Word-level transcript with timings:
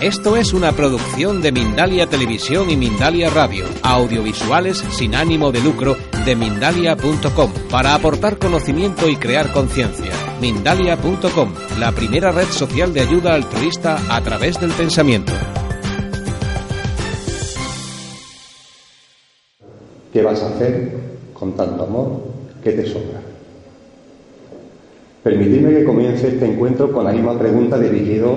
Esto 0.00 0.36
es 0.36 0.52
una 0.52 0.72
producción 0.72 1.40
de 1.40 1.52
Mindalia 1.52 2.06
Televisión 2.06 2.68
y 2.68 2.76
Mindalia 2.76 3.30
Radio, 3.30 3.64
audiovisuales 3.82 4.76
sin 4.90 5.14
ánimo 5.14 5.52
de 5.52 5.60
lucro 5.60 5.96
de 6.26 6.36
mindalia.com, 6.36 7.50
para 7.70 7.94
aportar 7.94 8.36
conocimiento 8.36 9.08
y 9.08 9.16
crear 9.16 9.52
conciencia. 9.52 10.12
Mindalia.com, 10.38 11.54
la 11.78 11.92
primera 11.92 12.30
red 12.30 12.44
social 12.48 12.92
de 12.92 13.00
ayuda 13.00 13.32
altruista 13.32 13.96
a 14.14 14.20
través 14.20 14.60
del 14.60 14.70
pensamiento. 14.72 15.32
¿Qué 20.12 20.20
vas 20.20 20.42
a 20.42 20.48
hacer 20.48 20.92
con 21.32 21.56
tanto 21.56 21.84
amor 21.84 22.20
que 22.62 22.72
te 22.72 22.86
sobra? 22.86 23.22
Permitidme 25.22 25.70
que 25.70 25.84
comience 25.84 26.28
este 26.28 26.44
encuentro 26.44 26.92
con 26.92 27.04
la 27.04 27.12
misma 27.12 27.38
pregunta 27.38 27.78
dirigido, 27.78 28.36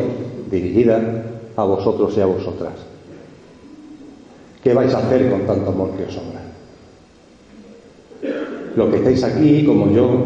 dirigida 0.49 1.25
a 1.61 1.65
vosotros 1.65 2.15
y 2.17 2.21
a 2.21 2.25
vosotras. 2.25 2.73
¿Qué 4.63 4.73
vais 4.73 4.93
a 4.93 4.99
hacer 4.99 5.29
con 5.29 5.45
tanto 5.45 5.69
amor 5.69 5.91
que 5.91 6.03
os 6.03 6.13
sobra? 6.13 6.41
Los 8.75 8.89
que 8.89 8.97
estáis 8.97 9.23
aquí, 9.23 9.65
como 9.65 9.89
yo, 9.91 10.25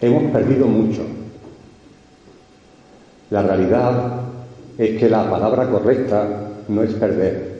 hemos 0.00 0.32
perdido 0.32 0.66
mucho. 0.66 1.02
La 3.30 3.42
realidad 3.42 4.20
es 4.78 4.98
que 4.98 5.08
la 5.08 5.30
palabra 5.30 5.68
correcta 5.70 6.50
no 6.68 6.82
es 6.82 6.92
perder. 6.94 7.50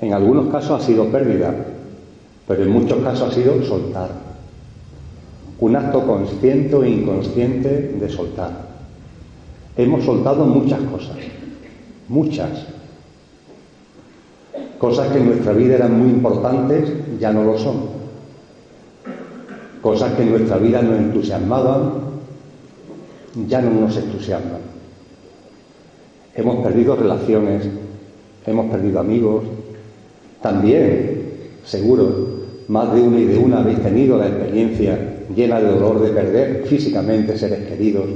En 0.00 0.12
algunos 0.12 0.52
casos 0.52 0.82
ha 0.82 0.86
sido 0.86 1.06
pérdida, 1.06 1.54
pero 2.46 2.62
en 2.62 2.70
muchos 2.70 3.02
casos 3.02 3.30
ha 3.30 3.34
sido 3.34 3.62
soltar. 3.62 4.10
Un 5.60 5.76
acto 5.76 6.06
consciente 6.06 6.74
o 6.74 6.84
inconsciente 6.84 7.94
de 7.98 8.08
soltar. 8.08 8.73
Hemos 9.76 10.04
soltado 10.04 10.44
muchas 10.44 10.80
cosas, 10.82 11.16
muchas. 12.08 12.66
Cosas 14.78 15.08
que 15.12 15.18
en 15.18 15.26
nuestra 15.26 15.52
vida 15.52 15.74
eran 15.74 15.98
muy 15.98 16.10
importantes 16.10 16.92
ya 17.18 17.32
no 17.32 17.42
lo 17.42 17.58
son. 17.58 18.04
Cosas 19.80 20.12
que 20.12 20.22
en 20.22 20.30
nuestra 20.30 20.58
vida 20.58 20.80
nos 20.82 20.98
entusiasmaban 20.98 22.04
ya 23.48 23.60
no 23.60 23.80
nos 23.80 23.96
entusiasman. 23.96 24.60
Hemos 26.36 26.64
perdido 26.64 26.96
relaciones, 26.96 27.68
hemos 28.46 28.70
perdido 28.70 29.00
amigos. 29.00 29.44
También, 30.40 31.30
seguro, 31.64 32.28
más 32.68 32.94
de 32.94 33.00
uno 33.00 33.18
y 33.18 33.24
de 33.24 33.38
una 33.38 33.58
habéis 33.58 33.82
tenido 33.82 34.18
la 34.18 34.28
experiencia 34.28 34.98
llena 35.34 35.60
de 35.60 35.68
dolor 35.68 36.00
de 36.00 36.10
perder 36.10 36.64
físicamente 36.66 37.36
seres 37.36 37.66
queridos. 37.66 38.06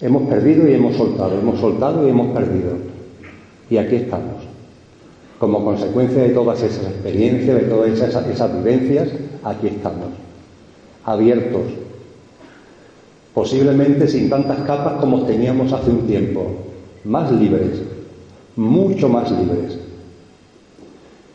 Hemos 0.00 0.22
perdido 0.28 0.66
y 0.66 0.72
hemos 0.72 0.96
soltado, 0.96 1.38
hemos 1.38 1.60
soltado 1.60 2.06
y 2.06 2.10
hemos 2.10 2.28
perdido. 2.28 2.72
Y 3.68 3.76
aquí 3.76 3.96
estamos. 3.96 4.44
Como 5.38 5.62
consecuencia 5.62 6.22
de 6.22 6.30
todas 6.30 6.62
esas 6.62 6.86
experiencias, 6.86 7.56
de 7.56 7.68
todas 7.68 7.90
esas, 7.90 8.26
esas 8.26 8.54
vivencias, 8.56 9.08
aquí 9.44 9.66
estamos. 9.66 10.08
Abiertos. 11.04 11.62
Posiblemente 13.34 14.08
sin 14.08 14.30
tantas 14.30 14.60
capas 14.60 14.94
como 14.94 15.22
teníamos 15.24 15.72
hace 15.72 15.90
un 15.90 16.06
tiempo. 16.06 16.46
Más 17.04 17.30
libres. 17.32 17.82
Mucho 18.56 19.08
más 19.08 19.30
libres. 19.30 19.78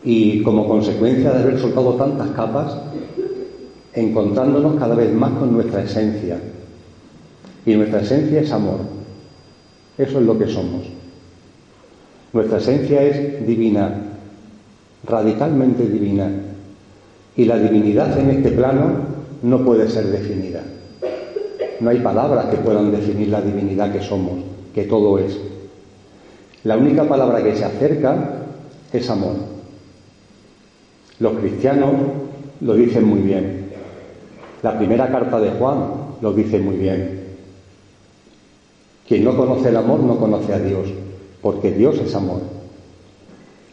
Y 0.03 0.41
como 0.41 0.67
consecuencia 0.67 1.31
de 1.31 1.43
haber 1.43 1.59
soltado 1.59 1.93
tantas 1.93 2.29
capas, 2.31 2.77
encontrándonos 3.93 4.75
cada 4.75 4.95
vez 4.95 5.13
más 5.13 5.31
con 5.33 5.53
nuestra 5.53 5.83
esencia. 5.83 6.39
Y 7.65 7.75
nuestra 7.75 8.01
esencia 8.01 8.41
es 8.41 8.51
amor. 8.51 8.79
Eso 9.97 10.19
es 10.19 10.25
lo 10.25 10.37
que 10.37 10.47
somos. 10.47 10.83
Nuestra 12.33 12.57
esencia 12.57 13.01
es 13.01 13.47
divina, 13.47 13.93
radicalmente 15.05 15.87
divina. 15.87 16.29
Y 17.37 17.45
la 17.45 17.57
divinidad 17.57 18.17
en 18.19 18.29
este 18.29 18.51
plano 18.51 19.15
no 19.41 19.63
puede 19.63 19.89
ser 19.89 20.05
definida. 20.07 20.61
No 21.79 21.89
hay 21.89 21.99
palabras 21.99 22.45
que 22.47 22.57
puedan 22.57 22.91
definir 22.91 23.29
la 23.29 23.41
divinidad 23.41 23.91
que 23.91 24.01
somos, 24.01 24.43
que 24.73 24.83
todo 24.83 25.17
es. 25.19 25.37
La 26.63 26.77
única 26.77 27.03
palabra 27.03 27.43
que 27.43 27.55
se 27.55 27.65
acerca 27.65 28.45
es 28.91 29.09
amor. 29.09 29.35
Los 31.19 31.37
cristianos 31.37 31.91
lo 32.61 32.73
dicen 32.73 33.05
muy 33.05 33.19
bien. 33.19 33.69
La 34.63 34.77
primera 34.77 35.07
carta 35.09 35.39
de 35.39 35.51
Juan 35.51 35.77
lo 36.21 36.33
dice 36.33 36.59
muy 36.59 36.75
bien. 36.75 37.24
Quien 39.07 39.23
no 39.23 39.37
conoce 39.37 39.69
el 39.69 39.77
amor 39.77 39.99
no 39.99 40.17
conoce 40.17 40.53
a 40.53 40.59
Dios, 40.59 40.87
porque 41.41 41.71
Dios 41.71 41.95
es 41.97 42.15
amor. 42.15 42.41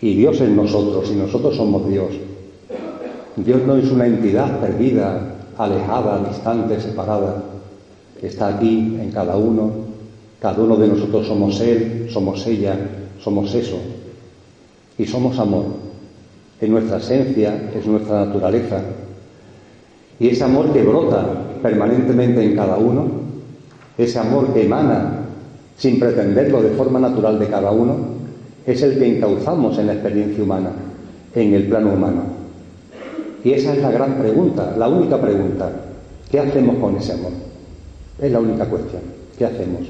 Y 0.00 0.15
Dios 0.15 0.41
es 0.41 0.50
nosotros, 0.50 1.10
y 1.10 1.15
nosotros 1.15 1.56
somos 1.56 1.88
Dios. 1.88 2.10
Dios 3.37 3.62
no 3.66 3.76
es 3.76 3.91
una 3.91 4.06
entidad 4.06 4.60
perdida, 4.60 5.37
alejada, 5.56 6.22
distante, 6.28 6.81
separada. 6.81 7.42
Está 8.21 8.48
aquí 8.48 8.98
en 9.00 9.10
cada 9.10 9.37
uno. 9.37 9.71
Cada 10.41 10.62
uno 10.62 10.76
de 10.76 10.88
nosotros 10.88 11.26
somos 11.26 11.60
Él, 11.60 12.09
somos 12.10 12.47
ella, 12.47 12.76
somos 13.22 13.54
eso. 13.54 13.78
Y 14.98 15.06
somos 15.06 15.38
amor. 15.38 15.65
Es 16.60 16.69
nuestra 16.69 16.98
esencia, 16.98 17.71
es 17.75 17.87
nuestra 17.87 18.26
naturaleza. 18.26 18.82
Y 20.21 20.28
ese 20.28 20.44
amor 20.44 20.72
que 20.72 20.82
brota 20.82 21.26
permanentemente 21.62 22.44
en 22.44 22.54
cada 22.54 22.76
uno, 22.76 23.06
ese 23.97 24.19
amor 24.19 24.53
que 24.53 24.65
emana 24.65 25.11
sin 25.77 25.99
pretenderlo 25.99 26.62
de 26.62 26.71
forma 26.71 26.99
natural 26.99 27.38
de 27.38 27.49
cada 27.49 27.71
uno, 27.71 27.97
es 28.66 28.83
el 28.83 28.99
que 28.99 29.16
encauzamos 29.16 29.78
en 29.78 29.87
la 29.88 29.94
experiencia 29.94 30.43
humana, 30.43 30.71
en 31.34 31.55
el 31.55 31.65
plano 31.65 31.93
humano. 31.93 32.22
Y 33.44 33.53
esa 33.53 33.75
es 33.75 33.83
la 33.83 33.91
gran 33.91 34.15
pregunta, 34.19 34.75
la 34.78 34.88
única 34.88 35.21
pregunta. 35.21 35.71
¿Qué 36.31 36.38
hacemos 36.38 36.77
con 36.77 36.97
ese 36.97 37.12
amor? 37.12 37.33
Es 38.21 38.31
la 38.31 38.38
única 38.38 38.66
cuestión. 38.66 39.03
¿Qué 39.37 39.44
hacemos? 39.44 39.83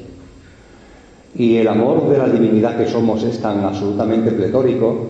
Y 1.35 1.57
el 1.57 1.69
amor 1.69 2.09
de 2.09 2.19
la 2.19 2.29
divinidad 2.29 2.77
que 2.77 2.87
somos 2.87 3.23
es 3.25 3.39
tan 3.41 3.65
absolutamente 3.65 4.31
pletórico 4.31 5.07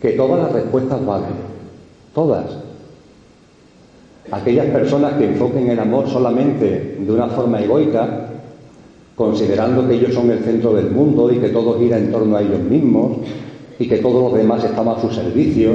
que 0.00 0.12
todas 0.12 0.40
las 0.40 0.52
respuestas 0.52 1.04
valen. 1.04 1.52
Todas. 2.14 2.46
Aquellas 4.30 4.66
personas 4.66 5.14
que 5.14 5.26
enfoquen 5.26 5.70
el 5.70 5.78
amor 5.78 6.08
solamente 6.08 6.96
de 7.00 7.12
una 7.12 7.28
forma 7.28 7.60
egoica, 7.60 8.28
considerando 9.16 9.86
que 9.86 9.94
ellos 9.94 10.14
son 10.14 10.30
el 10.30 10.40
centro 10.40 10.72
del 10.74 10.90
mundo 10.90 11.30
y 11.32 11.38
que 11.38 11.48
todo 11.48 11.78
gira 11.78 11.98
en 11.98 12.10
torno 12.10 12.36
a 12.36 12.42
ellos 12.42 12.60
mismos 12.60 13.18
y 13.78 13.88
que 13.88 13.98
todos 13.98 14.22
los 14.22 14.34
demás 14.34 14.64
están 14.64 14.88
a 14.88 15.00
su 15.00 15.10
servicio 15.10 15.70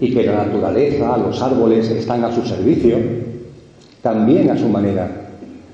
y 0.00 0.12
que 0.12 0.24
la 0.24 0.46
naturaleza, 0.46 1.16
los 1.18 1.40
árboles 1.40 1.88
están 1.90 2.24
a 2.24 2.32
su 2.32 2.42
servicio, 2.42 2.96
también 4.02 4.50
a 4.50 4.58
su 4.58 4.68
manera 4.68 5.30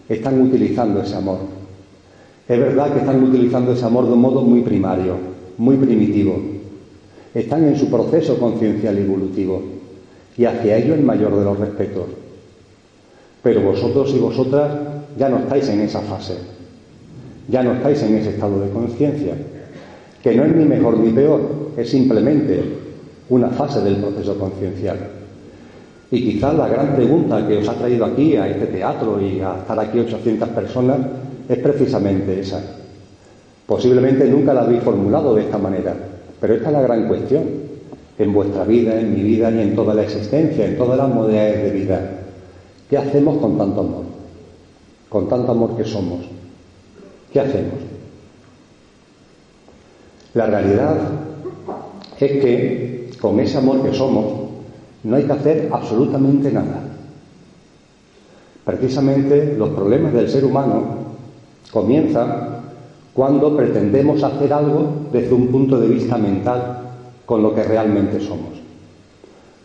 están 0.08 0.40
utilizando 0.40 1.00
ese 1.00 1.16
amor. 1.16 1.38
Es 2.48 2.58
verdad 2.58 2.92
que 2.92 3.00
están 3.00 3.22
utilizando 3.22 3.72
ese 3.72 3.84
amor 3.84 4.06
de 4.06 4.12
un 4.12 4.20
modo 4.20 4.42
muy 4.42 4.62
primario, 4.62 5.16
muy 5.58 5.76
primitivo. 5.76 6.38
Están 7.34 7.64
en 7.64 7.76
su 7.76 7.90
proceso 7.90 8.38
conciencial 8.38 8.98
y 8.98 9.02
evolutivo 9.02 9.62
y 10.36 10.44
hacia 10.44 10.78
ello 10.78 10.94
el 10.94 11.02
mayor 11.02 11.36
de 11.36 11.44
los 11.44 11.58
respetos. 11.58 12.06
Pero 13.42 13.62
vosotros 13.62 14.12
y 14.14 14.18
vosotras 14.18 14.70
ya 15.18 15.28
no 15.28 15.38
estáis 15.38 15.68
en 15.68 15.80
esa 15.80 16.00
fase, 16.00 16.34
ya 17.48 17.62
no 17.62 17.72
estáis 17.72 18.02
en 18.02 18.16
ese 18.16 18.30
estado 18.30 18.60
de 18.60 18.70
conciencia, 18.70 19.34
que 20.22 20.34
no 20.34 20.44
es 20.44 20.54
ni 20.54 20.64
mejor 20.64 20.98
ni 20.98 21.10
peor, 21.10 21.40
es 21.76 21.90
simplemente 21.90 22.62
una 23.30 23.48
fase 23.48 23.80
del 23.80 23.96
proceso 23.96 24.38
conciencial. 24.38 24.98
Y 26.10 26.22
quizás 26.22 26.54
la 26.54 26.68
gran 26.68 26.94
pregunta 26.94 27.46
que 27.46 27.58
os 27.58 27.68
ha 27.68 27.74
traído 27.74 28.04
aquí 28.04 28.36
a 28.36 28.48
este 28.48 28.66
teatro 28.66 29.20
y 29.20 29.40
a 29.40 29.58
estar 29.58 29.78
aquí 29.78 29.98
800 29.98 30.48
personas 30.50 30.98
es 31.48 31.58
precisamente 31.58 32.40
esa. 32.40 32.62
Posiblemente 33.66 34.26
nunca 34.26 34.54
la 34.54 34.62
habéis 34.62 34.82
formulado 34.82 35.34
de 35.34 35.42
esta 35.42 35.58
manera, 35.58 35.94
pero 36.40 36.54
esta 36.54 36.68
es 36.68 36.72
la 36.72 36.82
gran 36.82 37.06
cuestión 37.08 37.42
en 38.18 38.32
vuestra 38.32 38.64
vida, 38.64 38.98
en 38.98 39.14
mi 39.14 39.22
vida 39.22 39.50
y 39.50 39.60
en 39.60 39.74
toda 39.74 39.94
la 39.94 40.02
existencia, 40.02 40.66
en 40.66 40.76
todas 40.76 40.98
las 40.98 41.08
modalidades 41.08 41.64
de 41.64 41.70
vida. 41.70 42.10
¿Qué 42.88 42.96
hacemos 42.96 43.36
con 43.38 43.58
tanto 43.58 43.80
amor? 43.80 44.04
Con 45.08 45.28
tanto 45.28 45.52
amor 45.52 45.76
que 45.76 45.84
somos. 45.84 46.37
¿Qué 47.32 47.40
hacemos? 47.40 47.74
La 50.34 50.46
realidad 50.46 50.96
es 52.18 52.32
que 52.32 53.10
con 53.20 53.40
ese 53.40 53.58
amor 53.58 53.82
que 53.82 53.94
somos 53.94 54.24
no 55.04 55.16
hay 55.16 55.24
que 55.24 55.32
hacer 55.32 55.68
absolutamente 55.70 56.50
nada. 56.52 56.82
Precisamente 58.64 59.54
los 59.56 59.70
problemas 59.70 60.12
del 60.12 60.28
ser 60.28 60.44
humano 60.44 60.84
comienzan 61.72 62.58
cuando 63.14 63.56
pretendemos 63.56 64.22
hacer 64.22 64.52
algo 64.52 65.08
desde 65.12 65.34
un 65.34 65.48
punto 65.48 65.80
de 65.80 65.88
vista 65.88 66.18
mental 66.18 66.78
con 67.24 67.42
lo 67.42 67.54
que 67.54 67.64
realmente 67.64 68.20
somos. 68.20 68.58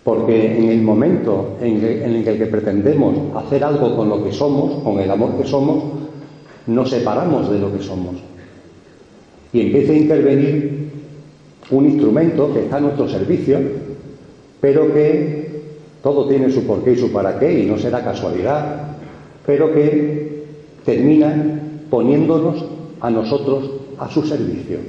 Porque 0.04 0.58
en 0.58 0.70
el 0.70 0.82
momento 0.82 1.58
en, 1.62 1.84
el 1.84 2.24
que 2.24 2.46
pretendemos 2.48 3.16
hacer 3.36 3.64
algo 3.64 3.96
con 3.96 4.10
lo 4.10 4.24
que 4.24 4.32
somos, 4.32 4.84
con 4.84 5.00
el 5.00 5.10
amor 5.10 5.38
que 5.38 5.46
somos, 5.46 5.84
nos 6.68 6.90
separamos 6.90 7.52
de 7.52 7.60
lo 7.60 7.72
que 7.72 7.84
somos. 7.84 8.16
Y 9.52 9.62
empieza 9.62 9.92
a 9.94 9.96
intervenir 9.96 10.90
un 11.70 11.86
instrumento 11.86 12.54
que 12.54 12.62
está 12.62 12.78
a 12.78 12.82
nuestro 12.82 13.08
servicio, 13.08 13.60
pero 14.60 14.94
que 14.94 15.44
todo 16.02 16.28
tiene 16.28 16.52
su 16.52 16.66
porqué 16.66 16.94
y 16.94 16.98
su 16.98 17.12
para 17.12 17.40
qué, 17.40 17.64
y 17.64 17.66
no 17.66 17.78
será 17.78 18.04
casualidad, 18.04 18.96
pero 19.46 19.74
que 19.74 20.44
termina 20.86 21.62
poniéndonos 21.90 22.66
a 23.00 23.10
nosotros 23.10 23.70
a 23.98 24.10
su 24.10 24.24
servicio. 24.24 24.80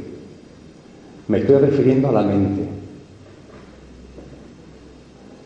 Me 1.29 1.38
estoy 1.38 1.56
refiriendo 1.56 2.09
a 2.09 2.12
la 2.12 2.23
mente. 2.23 2.62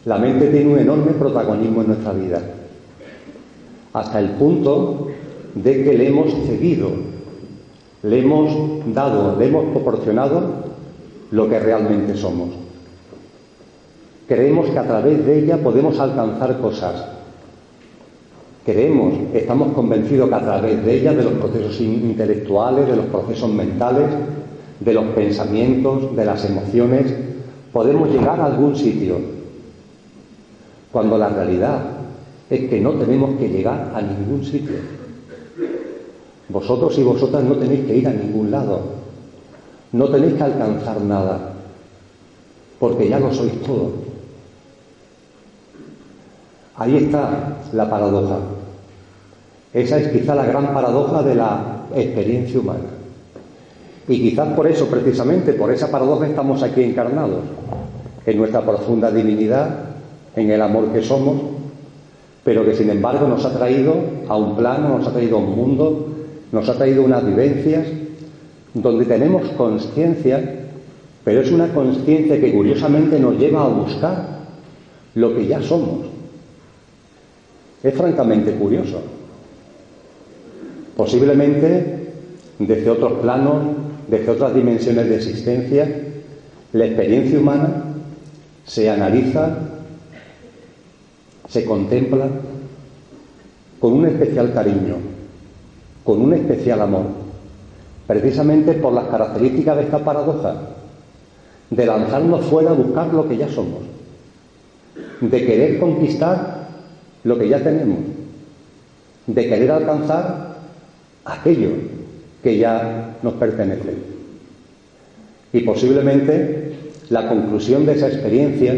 La 0.04 0.18
mente 0.18 0.48
tiene 0.48 0.72
un 0.72 0.78
enorme 0.78 1.12
protagonismo 1.12 1.82
en 1.82 1.88
nuestra 1.88 2.12
vida, 2.12 2.40
hasta 3.92 4.20
el 4.20 4.30
punto 4.30 5.07
de 5.62 5.84
que 5.84 5.94
le 5.94 6.08
hemos 6.08 6.32
cedido, 6.46 6.90
le 8.02 8.20
hemos 8.20 8.94
dado, 8.94 9.38
le 9.38 9.46
hemos 9.46 9.64
proporcionado 9.66 10.42
lo 11.30 11.48
que 11.48 11.58
realmente 11.58 12.16
somos. 12.16 12.50
Creemos 14.26 14.70
que 14.70 14.78
a 14.78 14.86
través 14.86 15.24
de 15.24 15.38
ella 15.38 15.58
podemos 15.58 15.98
alcanzar 15.98 16.58
cosas, 16.60 17.18
Creemos, 18.68 19.14
estamos 19.32 19.72
convencidos 19.72 20.28
que 20.28 20.34
a 20.34 20.42
través 20.42 20.84
de 20.84 21.00
ella, 21.00 21.14
de 21.14 21.24
los 21.24 21.32
procesos 21.32 21.80
intelectuales, 21.80 22.86
de 22.86 22.96
los 22.96 23.06
procesos 23.06 23.50
mentales, 23.50 24.10
de 24.78 24.92
los 24.92 25.06
pensamientos, 25.06 26.14
de 26.14 26.26
las 26.26 26.44
emociones, 26.44 27.06
podemos 27.72 28.10
llegar 28.10 28.38
a 28.38 28.44
algún 28.44 28.76
sitio. 28.76 29.16
Cuando 30.92 31.16
la 31.16 31.30
realidad 31.30 31.80
es 32.50 32.68
que 32.68 32.78
no 32.78 32.90
tenemos 32.90 33.38
que 33.38 33.48
llegar 33.48 33.90
a 33.94 34.02
ningún 34.02 34.44
sitio. 34.44 34.97
Vosotros 36.48 36.96
y 36.98 37.02
vosotras 37.02 37.44
no 37.44 37.56
tenéis 37.56 37.86
que 37.86 37.96
ir 37.96 38.08
a 38.08 38.12
ningún 38.12 38.50
lado. 38.50 38.80
No 39.92 40.08
tenéis 40.08 40.34
que 40.34 40.42
alcanzar 40.42 41.00
nada. 41.02 41.52
Porque 42.78 43.08
ya 43.08 43.18
lo 43.18 43.32
sois 43.32 43.60
todo. 43.62 43.92
Ahí 46.76 46.96
está 46.96 47.58
la 47.72 47.90
paradoja. 47.90 48.38
Esa 49.74 49.98
es 49.98 50.08
quizá 50.08 50.34
la 50.34 50.46
gran 50.46 50.72
paradoja 50.72 51.22
de 51.22 51.34
la 51.34 51.86
experiencia 51.94 52.60
humana. 52.60 52.98
Y 54.06 54.20
quizás 54.20 54.54
por 54.54 54.66
eso, 54.66 54.86
precisamente, 54.86 55.52
por 55.52 55.70
esa 55.70 55.90
paradoja 55.90 56.26
estamos 56.26 56.62
aquí 56.62 56.82
encarnados, 56.82 57.40
en 58.24 58.38
nuestra 58.38 58.62
profunda 58.62 59.10
divinidad, 59.10 59.68
en 60.34 60.50
el 60.50 60.62
amor 60.62 60.92
que 60.92 61.02
somos, 61.02 61.36
pero 62.42 62.64
que 62.64 62.74
sin 62.74 62.88
embargo 62.88 63.26
nos 63.28 63.44
ha 63.44 63.52
traído 63.52 63.94
a 64.28 64.36
un 64.36 64.56
plano, 64.56 64.96
nos 64.96 65.06
ha 65.06 65.12
traído 65.12 65.36
a 65.36 65.40
un 65.40 65.54
mundo, 65.54 66.07
nos 66.52 66.68
ha 66.68 66.74
traído 66.76 67.02
unas 67.02 67.24
vivencias 67.24 67.86
donde 68.74 69.04
tenemos 69.04 69.48
conciencia, 69.50 70.66
pero 71.24 71.40
es 71.40 71.50
una 71.50 71.72
conciencia 71.72 72.40
que 72.40 72.52
curiosamente 72.52 73.18
nos 73.18 73.38
lleva 73.38 73.64
a 73.64 73.68
buscar 73.68 74.38
lo 75.14 75.34
que 75.34 75.46
ya 75.46 75.60
somos. 75.62 76.06
Es 77.82 77.94
francamente 77.94 78.52
curioso. 78.52 79.00
Posiblemente 80.96 81.98
desde 82.58 82.90
otros 82.90 83.20
planos, 83.20 83.62
desde 84.08 84.30
otras 84.30 84.54
dimensiones 84.54 85.08
de 85.08 85.16
existencia, 85.16 85.88
la 86.72 86.86
experiencia 86.86 87.38
humana 87.38 87.84
se 88.66 88.90
analiza, 88.90 89.58
se 91.48 91.64
contempla 91.64 92.28
con 93.78 93.92
un 93.92 94.06
especial 94.06 94.52
cariño, 94.52 94.96
con 96.08 96.22
un 96.22 96.32
especial 96.32 96.80
amor, 96.80 97.02
precisamente 98.06 98.72
por 98.72 98.94
las 98.94 99.08
características 99.08 99.76
de 99.76 99.82
esta 99.82 99.98
paradoja, 99.98 100.54
de 101.68 101.84
lanzarnos 101.84 102.46
fuera 102.46 102.70
a 102.70 102.72
buscar 102.72 103.12
lo 103.12 103.28
que 103.28 103.36
ya 103.36 103.46
somos, 103.46 103.80
de 105.20 105.44
querer 105.44 105.78
conquistar 105.78 106.66
lo 107.24 107.38
que 107.38 107.50
ya 107.50 107.62
tenemos, 107.62 107.98
de 109.26 109.48
querer 109.50 109.70
alcanzar 109.70 110.56
aquello 111.26 111.72
que 112.42 112.56
ya 112.56 113.18
nos 113.22 113.34
pertenece. 113.34 113.92
Y 115.52 115.60
posiblemente 115.60 116.72
la 117.10 117.28
conclusión 117.28 117.84
de 117.84 117.92
esa 117.92 118.08
experiencia 118.08 118.74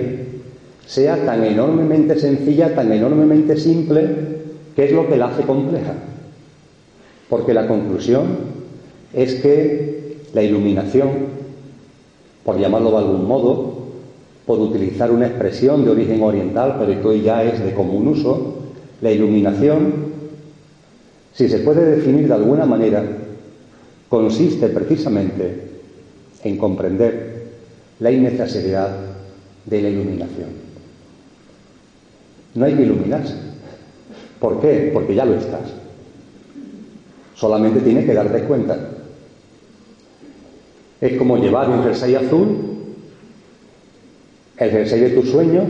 sea 0.85 1.25
tan 1.25 1.45
enormemente 1.45 2.19
sencilla, 2.19 2.75
tan 2.75 2.91
enormemente 2.91 3.57
simple, 3.57 4.17
que 4.75 4.87
es 4.87 4.91
lo 4.91 5.09
que 5.09 5.17
la 5.17 5.27
hace 5.27 5.45
compleja. 5.45 5.95
Porque 7.31 7.55
la 7.55 7.67
conclusión 7.67 8.27
es 9.15 9.37
que 9.37 10.19
la 10.35 10.43
iluminación, 10.43 11.09
por 12.45 12.59
llamarlo 12.59 12.91
de 12.91 12.99
algún 12.99 13.27
modo, 13.27 13.79
por 14.45 14.59
utilizar 14.59 15.11
una 15.11 15.29
expresión 15.29 15.85
de 15.85 15.93
origen 15.93 16.23
oriental, 16.23 16.77
pero 16.79 17.01
que 17.01 17.09
hoy 17.09 17.23
ya 17.23 17.43
es 17.45 17.65
de 17.65 17.73
común 17.73 18.09
uso, 18.09 18.57
la 19.01 19.11
iluminación 19.11 20.11
si 21.33 21.49
se 21.49 21.61
puede 21.61 21.97
definir 21.97 22.29
de 22.29 22.35
alguna 22.35 22.67
manera, 22.67 23.03
consiste 24.09 24.69
precisamente 24.69 25.71
en 26.43 26.59
comprender 26.59 27.45
la 28.01 28.11
innecesidad 28.11 28.91
de 29.65 29.83
la 29.83 29.89
iluminación. 29.89 30.49
No 32.55 32.65
hay 32.65 32.75
que 32.75 32.83
iluminarse. 32.83 33.35
¿Por 34.41 34.61
qué? 34.61 34.91
Porque 34.93 35.15
ya 35.15 35.25
lo 35.25 35.37
estás. 35.37 35.80
Solamente 37.41 37.81
tienes 37.81 38.05
que 38.05 38.13
darte 38.13 38.45
cuenta. 38.45 38.77
Es 41.01 41.17
como 41.17 41.39
llevar 41.39 41.71
un 41.71 41.83
jersey 41.83 42.15
azul, 42.15 42.59
el 44.59 44.71
jersey 44.71 45.01
de 45.01 45.11
tus 45.11 45.31
sueños, 45.31 45.65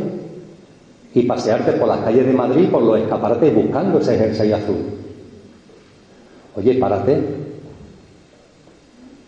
y 1.15 1.23
pasearte 1.23 1.75
por 1.75 1.87
las 1.87 2.01
calles 2.01 2.27
de 2.27 2.33
Madrid 2.33 2.69
por 2.71 2.83
los 2.83 2.99
escaparates 2.99 3.55
buscando 3.55 4.01
ese 4.01 4.19
jersey 4.19 4.51
azul. 4.51 4.79
Oye, 6.57 6.75
párate, 6.75 7.21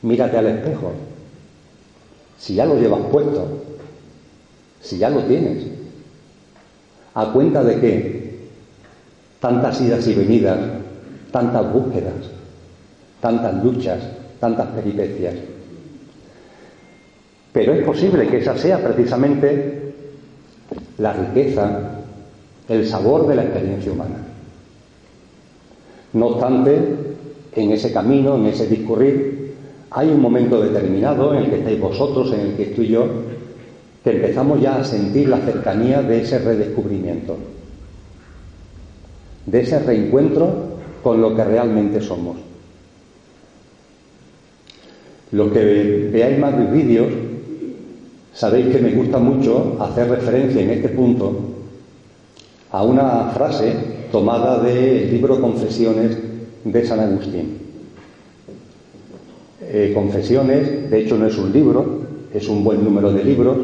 mírate 0.02 0.36
al 0.36 0.48
espejo. 0.48 0.90
Si 2.38 2.56
ya 2.56 2.66
lo 2.66 2.74
llevas 2.74 3.02
puesto, 3.12 3.46
si 4.80 4.98
ya 4.98 5.10
lo 5.10 5.22
tienes, 5.22 5.62
¿a 7.14 7.32
cuenta 7.32 7.62
de 7.62 7.80
qué? 7.80 8.48
Tantas 9.38 9.80
idas 9.80 10.04
y 10.08 10.14
venidas, 10.14 10.58
tantas 11.30 11.72
búsquedas, 11.72 12.31
tantas 13.22 13.62
luchas, 13.62 14.00
tantas 14.40 14.66
peripecias. 14.70 15.34
Pero 17.52 17.72
es 17.72 17.84
posible 17.84 18.26
que 18.26 18.38
esa 18.38 18.58
sea 18.58 18.82
precisamente 18.82 19.94
la 20.98 21.12
riqueza, 21.12 22.00
el 22.68 22.86
sabor 22.86 23.28
de 23.28 23.36
la 23.36 23.44
experiencia 23.44 23.92
humana. 23.92 24.16
No 26.14 26.26
obstante, 26.26 26.96
en 27.54 27.70
ese 27.70 27.92
camino, 27.92 28.34
en 28.34 28.46
ese 28.46 28.66
discurrir, 28.66 29.54
hay 29.90 30.08
un 30.08 30.20
momento 30.20 30.60
determinado 30.60 31.32
en 31.32 31.44
el 31.44 31.50
que 31.50 31.58
estáis 31.58 31.80
vosotros, 31.80 32.32
en 32.32 32.40
el 32.40 32.56
que 32.56 32.70
estoy 32.70 32.88
yo, 32.88 33.06
que 34.02 34.10
empezamos 34.10 34.60
ya 34.60 34.76
a 34.76 34.84
sentir 34.84 35.28
la 35.28 35.38
cercanía 35.38 36.02
de 36.02 36.22
ese 36.22 36.40
redescubrimiento, 36.40 37.36
de 39.46 39.60
ese 39.60 39.78
reencuentro 39.78 40.72
con 41.04 41.20
lo 41.20 41.36
que 41.36 41.44
realmente 41.44 42.00
somos. 42.00 42.51
Los 45.32 45.50
que 45.50 46.10
veáis 46.12 46.38
más 46.38 46.56
mis 46.58 46.70
vídeos, 46.70 47.08
sabéis 48.34 48.66
que 48.66 48.82
me 48.82 48.92
gusta 48.92 49.18
mucho 49.18 49.78
hacer 49.80 50.10
referencia 50.10 50.60
en 50.60 50.70
este 50.70 50.90
punto 50.90 51.32
a 52.70 52.82
una 52.82 53.30
frase 53.34 53.72
tomada 54.12 54.62
del 54.62 55.10
libro 55.10 55.40
Confesiones 55.40 56.18
de 56.64 56.84
San 56.86 57.00
Agustín. 57.00 57.58
Eh, 59.62 59.92
confesiones, 59.94 60.90
de 60.90 61.00
hecho 61.00 61.16
no 61.16 61.26
es 61.26 61.38
un 61.38 61.50
libro, 61.50 62.00
es 62.34 62.46
un 62.48 62.62
buen 62.62 62.84
número 62.84 63.10
de 63.10 63.24
libros 63.24 63.56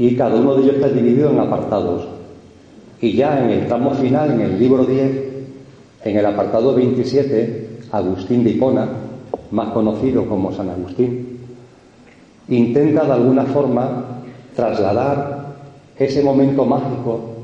y 0.00 0.16
cada 0.16 0.34
uno 0.34 0.56
de 0.56 0.64
ellos 0.64 0.74
está 0.76 0.88
dividido 0.88 1.30
en 1.30 1.38
apartados. 1.38 2.08
Y 3.00 3.12
ya 3.12 3.44
en 3.44 3.50
el 3.50 3.66
tramo 3.66 3.92
final, 3.92 4.32
en 4.32 4.40
el 4.40 4.58
libro 4.58 4.84
10, 4.84 5.10
en 6.04 6.16
el 6.16 6.26
apartado 6.26 6.74
27, 6.74 7.68
Agustín 7.92 8.42
de 8.42 8.50
Hipona, 8.50 9.05
más 9.50 9.70
conocido 9.70 10.26
como 10.26 10.52
San 10.52 10.70
Agustín, 10.70 11.38
intenta 12.48 13.04
de 13.04 13.12
alguna 13.12 13.44
forma 13.44 14.22
trasladar 14.54 15.56
ese 15.98 16.22
momento 16.22 16.64
mágico 16.64 17.36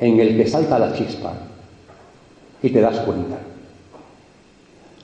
en 0.00 0.20
el 0.20 0.36
que 0.36 0.46
salta 0.46 0.78
la 0.78 0.92
chispa, 0.92 1.32
y 2.62 2.70
te 2.70 2.80
das 2.80 2.98
cuenta. 3.00 3.38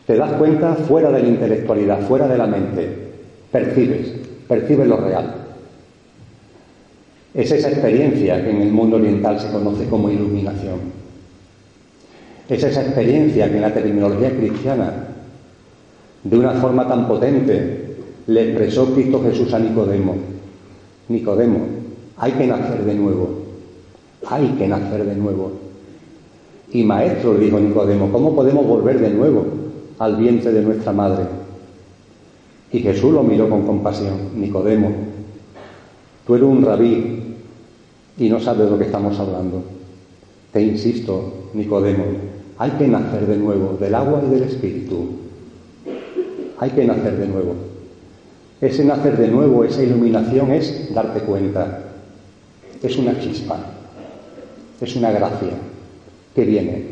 Te 0.07 0.17
das 0.17 0.33
cuenta 0.33 0.75
fuera 0.75 1.11
de 1.11 1.23
la 1.23 1.29
intelectualidad, 1.29 2.01
fuera 2.01 2.27
de 2.27 2.39
la 2.39 2.47
mente. 2.47 3.09
Percibes, 3.51 4.13
percibes 4.47 4.87
lo 4.87 4.97
real. 4.97 5.35
Es 7.35 7.51
esa 7.51 7.69
experiencia 7.69 8.43
que 8.43 8.51
en 8.51 8.63
el 8.63 8.73
mundo 8.73 8.97
oriental 8.97 9.39
se 9.39 9.51
conoce 9.51 9.87
como 9.87 10.11
iluminación. 10.11 10.81
Es 12.49 12.65
esa 12.65 12.83
experiencia 12.83 13.51
que 13.51 13.57
en 13.57 13.63
la 13.63 13.75
terminología 13.75 14.31
cristiana, 14.31 15.08
de 16.29 16.39
una 16.39 16.53
forma 16.53 16.87
tan 16.87 17.09
potente, 17.09 17.97
le 18.27 18.51
expresó 18.51 18.93
Cristo 18.93 19.23
Jesús 19.23 19.53
a 19.55 19.59
Nicodemo. 19.59 20.15
Nicodemo, 21.09 21.61
hay 22.19 22.33
que 22.33 22.47
nacer 22.47 22.85
de 22.85 22.95
nuevo. 22.95 23.29
Hay 24.29 24.49
que 24.59 24.69
nacer 24.69 25.05
de 25.05 25.15
nuevo. 25.15 25.53
Y 26.73 26.85
maestro, 26.85 27.35
dijo 27.35 27.59
Nicodemo, 27.59 28.13
¿cómo 28.13 28.35
podemos 28.35 28.67
volver 28.67 29.01
de 29.01 29.11
nuevo 29.11 29.47
al 29.99 30.17
vientre 30.17 30.53
de 30.53 30.61
nuestra 30.61 30.93
madre? 30.93 31.25
Y 32.73 32.81
Jesús 32.81 33.11
lo 33.13 33.23
miró 33.23 33.49
con 33.49 33.63
compasión. 33.67 34.15
Nicodemo, 34.37 34.93
tú 36.27 36.35
eres 36.35 36.47
un 36.47 36.63
rabí 36.63 37.37
y 38.19 38.29
no 38.29 38.39
sabes 38.39 38.67
de 38.67 38.71
lo 38.71 38.79
que 38.79 38.85
estamos 38.85 39.19
hablando. 39.19 39.63
Te 40.53 40.61
insisto, 40.61 41.49
Nicodemo, 41.55 42.05
hay 42.59 42.73
que 42.73 42.87
nacer 42.87 43.27
de 43.27 43.37
nuevo 43.39 43.79
del 43.81 43.95
agua 43.95 44.23
y 44.27 44.31
del 44.31 44.43
espíritu. 44.43 45.18
Hay 46.61 46.71
que 46.71 46.85
nacer 46.85 47.17
de 47.17 47.27
nuevo. 47.27 47.55
Ese 48.61 48.85
nacer 48.85 49.17
de 49.17 49.29
nuevo, 49.29 49.65
esa 49.65 49.83
iluminación 49.83 50.51
es 50.51 50.93
darte 50.93 51.21
cuenta. 51.21 51.81
Es 52.83 52.97
una 52.97 53.19
chispa. 53.21 53.59
Es 54.81 54.97
una 54.97 55.11
gracia 55.11 55.51
que 56.35 56.45
viene, 56.45 56.85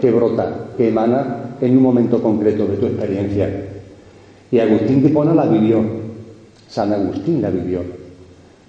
que 0.00 0.10
brota, 0.10 0.66
que 0.76 0.88
emana 0.88 1.56
en 1.60 1.76
un 1.76 1.82
momento 1.82 2.22
concreto 2.22 2.66
de 2.66 2.76
tu 2.76 2.86
experiencia. 2.86 3.48
Y 4.50 4.58
Agustín 4.58 5.02
Tipona 5.02 5.34
la 5.34 5.46
vivió, 5.46 5.82
San 6.68 6.92
Agustín 6.92 7.40
la 7.40 7.48
vivió, 7.48 7.80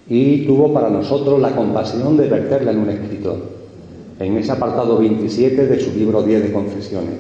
y 0.07 0.45
tuvo 0.45 0.73
para 0.73 0.89
nosotros 0.89 1.41
la 1.41 1.53
compasión 1.53 2.15
de 2.15 2.29
verterla 2.29 2.71
en 2.71 2.79
un 2.79 2.89
escrito, 2.89 3.37
en 4.19 4.37
ese 4.37 4.53
apartado 4.53 4.97
27 4.97 5.67
de 5.67 5.79
su 5.79 5.91
libro 5.97 6.23
10 6.23 6.43
de 6.43 6.53
Confesiones, 6.53 7.15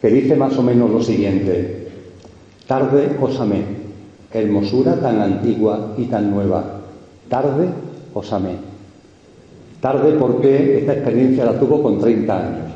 que 0.00 0.08
dice 0.08 0.36
más 0.36 0.56
o 0.56 0.62
menos 0.62 0.90
lo 0.90 1.02
siguiente, 1.02 1.85
tarde 2.66 3.16
os 3.20 3.38
amé, 3.40 3.62
hermosura 4.32 4.96
tan 4.96 5.20
antigua 5.20 5.94
y 5.96 6.04
tan 6.04 6.30
nueva, 6.30 6.64
tarde 7.28 7.68
os 8.12 8.32
amé. 8.32 8.56
Tarde 9.80 10.16
porque 10.18 10.78
esta 10.78 10.94
experiencia 10.94 11.44
la 11.44 11.60
tuvo 11.60 11.82
con 11.82 12.00
30 12.00 12.36
años. 12.36 12.66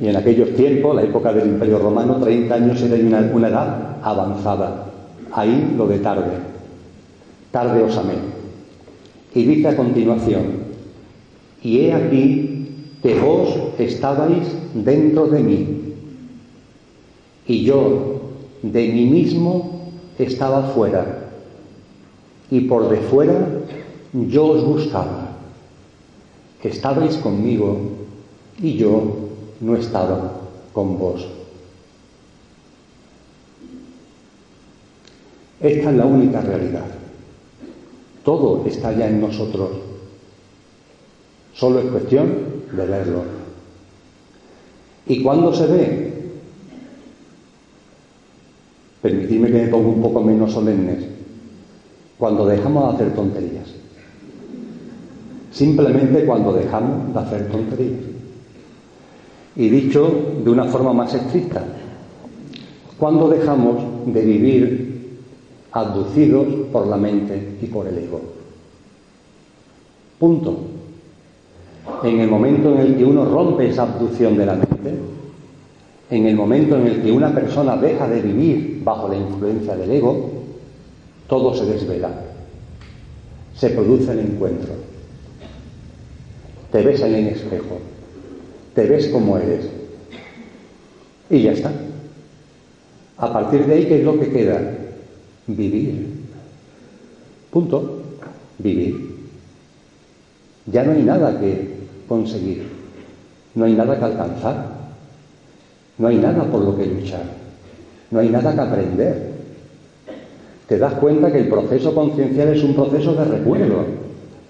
Y 0.00 0.08
en 0.08 0.16
aquellos 0.16 0.54
tiempos, 0.54 0.94
la 0.94 1.02
época 1.02 1.32
del 1.32 1.48
Imperio 1.48 1.78
Romano, 1.78 2.16
30 2.16 2.54
años 2.54 2.82
era 2.82 2.96
una, 3.34 3.48
edad 3.48 3.96
avanzada. 4.02 4.86
Ahí 5.32 5.74
lo 5.76 5.88
de 5.88 5.98
tarde. 5.98 6.32
Tarde 7.50 7.82
os 7.82 7.96
amé. 7.96 8.14
Y 9.34 9.44
dice 9.44 9.68
a 9.68 9.76
continuación, 9.76 10.44
y 11.62 11.80
he 11.80 11.94
aquí 11.94 12.68
que 13.02 13.18
vos 13.18 13.58
estabais 13.78 14.46
dentro 14.74 15.26
de 15.26 15.42
mí, 15.42 15.94
y 17.46 17.64
yo 17.64 18.15
de 18.72 18.88
mí 18.88 19.06
mismo 19.06 19.90
estaba 20.18 20.62
fuera, 20.74 21.30
y 22.50 22.60
por 22.62 22.88
de 22.88 22.98
fuera 22.98 23.46
yo 24.12 24.46
os 24.46 24.64
buscaba. 24.64 25.26
Estabais 26.62 27.16
conmigo 27.18 27.78
y 28.60 28.76
yo 28.76 29.16
no 29.60 29.76
estaba 29.76 30.32
con 30.72 30.98
vos. 30.98 31.26
Esta 35.60 35.90
es 35.90 35.96
la 35.96 36.06
única 36.06 36.40
realidad. 36.40 36.86
Todo 38.24 38.66
está 38.66 38.92
ya 38.92 39.06
en 39.06 39.20
nosotros. 39.20 39.70
Solo 41.54 41.78
es 41.78 41.86
cuestión 41.86 42.34
de 42.72 42.86
verlo. 42.86 43.22
¿Y 45.06 45.22
cuándo 45.22 45.54
se 45.54 45.66
ve? 45.66 46.05
Permitidme 49.06 49.52
que 49.52 49.62
me 49.62 49.68
ponga 49.68 49.88
un 49.88 50.02
poco 50.02 50.20
menos 50.20 50.50
solemnes. 50.50 50.98
Cuando 52.18 52.44
dejamos 52.44 52.88
de 52.88 52.94
hacer 52.94 53.14
tonterías. 53.14 53.68
Simplemente 55.52 56.26
cuando 56.26 56.52
dejamos 56.52 57.14
de 57.14 57.20
hacer 57.20 57.48
tonterías. 57.48 58.00
Y 59.54 59.68
dicho 59.68 60.12
de 60.42 60.50
una 60.50 60.64
forma 60.64 60.92
más 60.92 61.14
estricta, 61.14 61.62
cuando 62.98 63.28
dejamos 63.28 63.76
de 64.06 64.24
vivir 64.24 65.18
abducidos 65.70 66.48
por 66.72 66.88
la 66.88 66.96
mente 66.96 67.58
y 67.62 67.66
por 67.66 67.86
el 67.86 67.98
ego. 67.98 68.20
Punto. 70.18 70.56
En 72.02 72.18
el 72.18 72.28
momento 72.28 72.74
en 72.74 72.78
el 72.80 72.96
que 72.96 73.04
uno 73.04 73.24
rompe 73.24 73.68
esa 73.68 73.84
abducción 73.84 74.36
de 74.36 74.46
la 74.46 74.54
mente, 74.54 75.15
en 76.10 76.26
el 76.26 76.36
momento 76.36 76.76
en 76.76 76.86
el 76.86 77.02
que 77.02 77.10
una 77.10 77.34
persona 77.34 77.76
deja 77.76 78.08
de 78.08 78.22
vivir 78.22 78.80
bajo 78.84 79.08
la 79.08 79.16
influencia 79.16 79.76
del 79.76 79.90
ego, 79.90 80.30
todo 81.26 81.54
se 81.54 81.64
desvela. 81.64 82.10
Se 83.54 83.70
produce 83.70 84.12
el 84.12 84.20
encuentro. 84.20 84.72
Te 86.70 86.82
ves 86.82 87.00
en 87.00 87.14
el 87.14 87.26
espejo. 87.28 87.78
Te 88.74 88.86
ves 88.86 89.08
como 89.08 89.36
eres. 89.38 89.66
Y 91.30 91.42
ya 91.42 91.52
está. 91.52 91.72
A 93.18 93.32
partir 93.32 93.66
de 93.66 93.74
ahí, 93.74 93.86
¿qué 93.86 93.98
es 93.98 94.04
lo 94.04 94.20
que 94.20 94.30
queda? 94.30 94.60
Vivir. 95.46 96.06
Punto. 97.50 98.02
Vivir. 98.58 99.16
Ya 100.66 100.84
no 100.84 100.92
hay 100.92 101.02
nada 101.02 101.40
que 101.40 101.76
conseguir. 102.06 102.66
No 103.54 103.64
hay 103.64 103.72
nada 103.72 103.98
que 103.98 104.04
alcanzar. 104.04 104.75
No 105.98 106.08
hay 106.08 106.16
nada 106.16 106.44
por 106.44 106.60
lo 106.62 106.76
que 106.76 106.86
luchar. 106.86 107.22
No 108.10 108.20
hay 108.20 108.28
nada 108.28 108.54
que 108.54 108.60
aprender. 108.60 109.36
Te 110.68 110.78
das 110.78 110.94
cuenta 110.94 111.32
que 111.32 111.38
el 111.38 111.48
proceso 111.48 111.94
conciencial 111.94 112.48
es 112.48 112.62
un 112.62 112.74
proceso 112.74 113.14
de 113.14 113.24
recuerdo. 113.24 113.84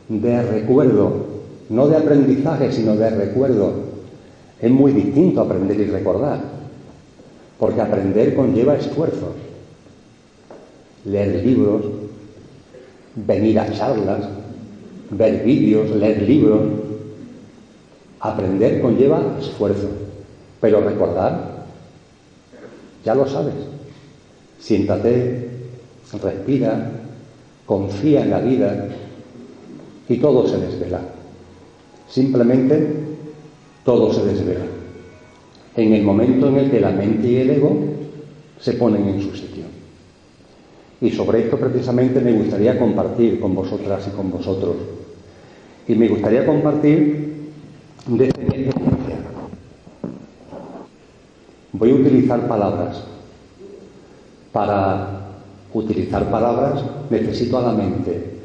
De 0.08 0.42
recuerdo. 0.42 1.26
No 1.68 1.88
de 1.88 1.96
aprendizaje, 1.96 2.72
sino 2.72 2.96
de 2.96 3.10
recuerdo. 3.10 3.72
Es 4.60 4.70
muy 4.70 4.92
distinto 4.92 5.42
aprender 5.42 5.78
y 5.80 5.84
recordar. 5.84 6.40
Porque 7.58 7.80
aprender 7.80 8.34
conlleva 8.34 8.76
esfuerzos. 8.76 9.34
Leer 11.04 11.44
libros, 11.44 11.82
venir 13.14 13.60
a 13.60 13.72
charlas, 13.72 14.28
ver 15.10 15.44
vídeos, 15.44 15.90
leer 15.90 16.22
libros. 16.22 16.60
Aprender 18.20 18.80
conlleva 18.80 19.36
esfuerzo. 19.38 20.05
Pero 20.60 20.80
recordar, 20.80 21.66
ya 23.04 23.14
lo 23.14 23.26
sabes. 23.26 23.54
Siéntate, 24.58 25.48
respira, 26.22 26.90
confía 27.66 28.22
en 28.22 28.30
la 28.30 28.40
vida 28.40 28.88
y 30.08 30.16
todo 30.18 30.46
se 30.46 30.58
desvela. 30.58 31.00
Simplemente 32.08 32.86
todo 33.84 34.12
se 34.12 34.24
desvela. 34.24 34.64
En 35.76 35.92
el 35.92 36.02
momento 36.02 36.48
en 36.48 36.56
el 36.56 36.70
que 36.70 36.80
la 36.80 36.90
mente 36.90 37.28
y 37.28 37.36
el 37.36 37.50
ego 37.50 37.76
se 38.58 38.72
ponen 38.74 39.08
en 39.08 39.22
su 39.22 39.36
sitio. 39.36 39.64
Y 41.00 41.10
sobre 41.10 41.44
esto 41.44 41.58
precisamente 41.58 42.20
me 42.20 42.32
gustaría 42.32 42.78
compartir 42.78 43.38
con 43.38 43.54
vosotras 43.54 44.08
y 44.08 44.16
con 44.16 44.30
vosotros. 44.30 44.76
Y 45.86 45.94
me 45.94 46.08
gustaría 46.08 46.46
compartir 46.46 47.50
desde 48.06 48.24
experiencia. 48.24 48.85
Voy 51.78 51.90
a 51.90 51.94
utilizar 51.94 52.48
palabras. 52.48 53.02
Para 54.52 55.08
utilizar 55.74 56.30
palabras 56.30 56.82
necesito 57.10 57.58
a 57.58 57.62
la 57.62 57.72
mente 57.72 58.36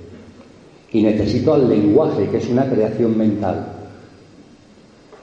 y 0.91 1.01
necesito 1.01 1.53
al 1.53 1.69
lenguaje, 1.69 2.27
que 2.27 2.37
es 2.37 2.49
una 2.49 2.69
creación 2.69 3.17
mental. 3.17 3.67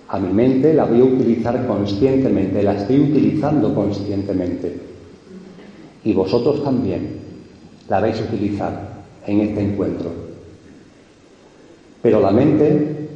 A 0.09 0.19
mi 0.19 0.33
mente 0.33 0.73
la 0.73 0.87
voy 0.87 1.01
a 1.01 1.05
utilizar 1.05 1.67
conscientemente, 1.67 2.63
la 2.63 2.77
estoy 2.77 3.01
utilizando 3.01 3.75
conscientemente. 3.75 4.81
Y 6.05 6.15
vosotros 6.15 6.65
también 6.65 7.19
la 7.91 8.01
vais 8.01 8.19
a 8.19 8.25
utilizar 8.25 9.05
en 9.27 9.41
este 9.41 9.61
encuentro. 9.61 10.11
Pero 12.01 12.21
la 12.21 12.31
mente, 12.31 13.09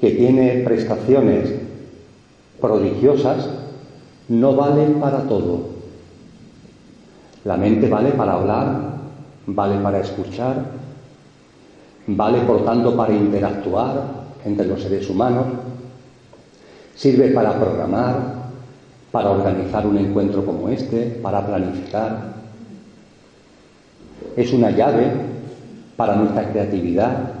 que 0.00 0.10
tiene 0.10 0.62
prestaciones 0.64 1.50
prodigiosas, 2.60 3.65
no 4.28 4.54
vale 4.54 4.86
para 5.00 5.22
todo. 5.22 5.76
La 7.44 7.56
mente 7.56 7.88
vale 7.88 8.10
para 8.10 8.32
hablar, 8.32 8.66
vale 9.46 9.78
para 9.78 10.00
escuchar, 10.00 10.64
vale 12.08 12.40
por 12.40 12.64
tanto 12.64 12.96
para 12.96 13.12
interactuar 13.12 14.26
entre 14.44 14.66
los 14.66 14.82
seres 14.82 15.08
humanos, 15.08 15.46
sirve 16.94 17.28
para 17.28 17.58
programar, 17.58 18.46
para 19.12 19.30
organizar 19.30 19.86
un 19.86 19.98
encuentro 19.98 20.44
como 20.44 20.68
este, 20.68 21.20
para 21.22 21.46
planificar. 21.46 22.34
Es 24.36 24.52
una 24.52 24.70
llave 24.70 25.10
para 25.96 26.16
nuestra 26.16 26.50
creatividad, 26.50 27.32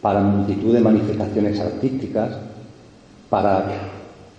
para 0.00 0.20
multitud 0.20 0.72
de 0.72 0.80
manifestaciones 0.80 1.58
artísticas, 1.60 2.38
para 3.28 3.66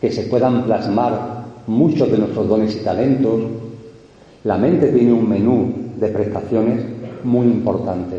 que 0.02 0.12
se 0.12 0.24
puedan 0.24 0.64
plasmar 0.64 1.46
muchos 1.68 2.12
de 2.12 2.18
nuestros 2.18 2.48
dones 2.48 2.76
y 2.76 2.80
talentos. 2.80 3.42
La 4.44 4.58
mente 4.58 4.88
tiene 4.92 5.14
un 5.14 5.28
menú 5.28 5.74
de 5.98 6.08
prestaciones 6.08 6.84
muy 7.24 7.48
importante, 7.48 8.18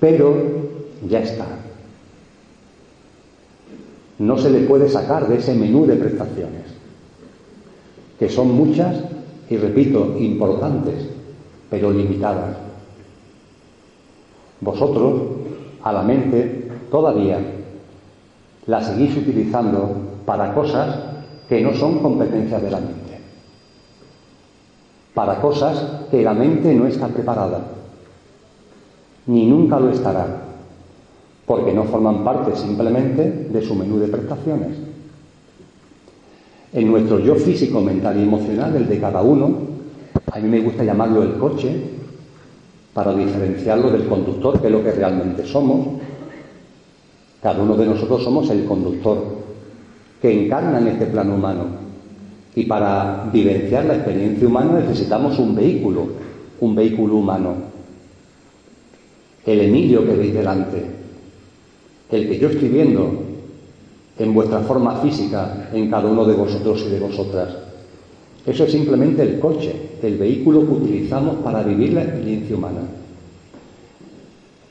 pero 0.00 0.34
ya 1.08 1.20
está. 1.20 1.46
No 4.18 4.38
se 4.38 4.50
le 4.50 4.60
puede 4.60 4.88
sacar 4.88 5.28
de 5.28 5.36
ese 5.36 5.54
menú 5.54 5.84
de 5.86 5.96
prestaciones, 5.96 6.64
que 8.18 8.30
son 8.30 8.52
muchas 8.52 8.96
y, 9.50 9.58
repito, 9.58 10.16
importantes, 10.18 10.94
pero 11.68 11.90
limitadas. 11.90 12.56
Vosotros, 14.62 15.22
a 15.82 15.92
la 15.92 16.02
mente, 16.02 16.70
todavía 16.90 17.38
la 18.66 18.82
seguís 18.82 19.14
utilizando 19.18 20.15
para 20.26 20.52
cosas 20.52 20.98
que 21.48 21.62
no 21.62 21.72
son 21.72 22.00
competencias 22.00 22.60
de 22.60 22.70
la 22.70 22.80
mente, 22.80 23.20
para 25.14 25.40
cosas 25.40 26.08
que 26.10 26.22
la 26.22 26.34
mente 26.34 26.74
no 26.74 26.86
está 26.86 27.06
preparada, 27.08 27.60
ni 29.26 29.46
nunca 29.46 29.78
lo 29.78 29.90
estará, 29.90 30.26
porque 31.46 31.72
no 31.72 31.84
forman 31.84 32.24
parte 32.24 32.56
simplemente 32.56 33.48
de 33.50 33.62
su 33.62 33.74
menú 33.74 33.98
de 33.98 34.08
prestaciones. 34.08 34.76
En 36.72 36.90
nuestro 36.90 37.20
yo 37.20 37.36
físico, 37.36 37.80
mental 37.80 38.18
y 38.18 38.24
emocional, 38.24 38.74
el 38.74 38.88
de 38.88 39.00
cada 39.00 39.22
uno, 39.22 39.56
a 40.32 40.38
mí 40.40 40.48
me 40.48 40.60
gusta 40.60 40.82
llamarlo 40.84 41.22
el 41.22 41.38
coche, 41.38 41.96
para 42.92 43.14
diferenciarlo 43.14 43.90
del 43.90 44.08
conductor, 44.08 44.58
que 44.58 44.68
es 44.68 44.72
lo 44.72 44.82
que 44.82 44.90
realmente 44.90 45.44
somos. 45.44 45.86
Cada 47.42 47.62
uno 47.62 47.76
de 47.76 47.84
nosotros 47.84 48.24
somos 48.24 48.48
el 48.48 48.64
conductor 48.64 49.35
que 50.20 50.44
encarna 50.44 50.78
en 50.78 50.88
este 50.88 51.06
plano 51.06 51.34
humano. 51.34 51.64
Y 52.54 52.64
para 52.64 53.28
vivenciar 53.32 53.84
la 53.84 53.96
experiencia 53.96 54.48
humana 54.48 54.80
necesitamos 54.80 55.38
un 55.38 55.54
vehículo, 55.54 56.06
un 56.60 56.74
vehículo 56.74 57.16
humano. 57.16 57.54
El 59.44 59.60
Emilio 59.60 60.04
que 60.04 60.16
veis 60.16 60.34
delante, 60.34 60.82
el 62.10 62.28
que 62.28 62.38
yo 62.38 62.48
estoy 62.48 62.68
viendo 62.68 63.26
en 64.18 64.34
vuestra 64.34 64.60
forma 64.60 64.96
física 64.96 65.68
en 65.72 65.90
cada 65.90 66.08
uno 66.08 66.24
de 66.24 66.34
vosotros 66.34 66.84
y 66.86 66.90
de 66.90 67.00
vosotras. 67.00 67.56
Eso 68.46 68.64
es 68.64 68.72
simplemente 68.72 69.22
el 69.22 69.38
coche, 69.38 69.74
el 70.02 70.16
vehículo 70.16 70.60
que 70.60 70.72
utilizamos 70.72 71.36
para 71.36 71.62
vivir 71.62 71.92
la 71.92 72.04
experiencia 72.04 72.56
humana. 72.56 72.80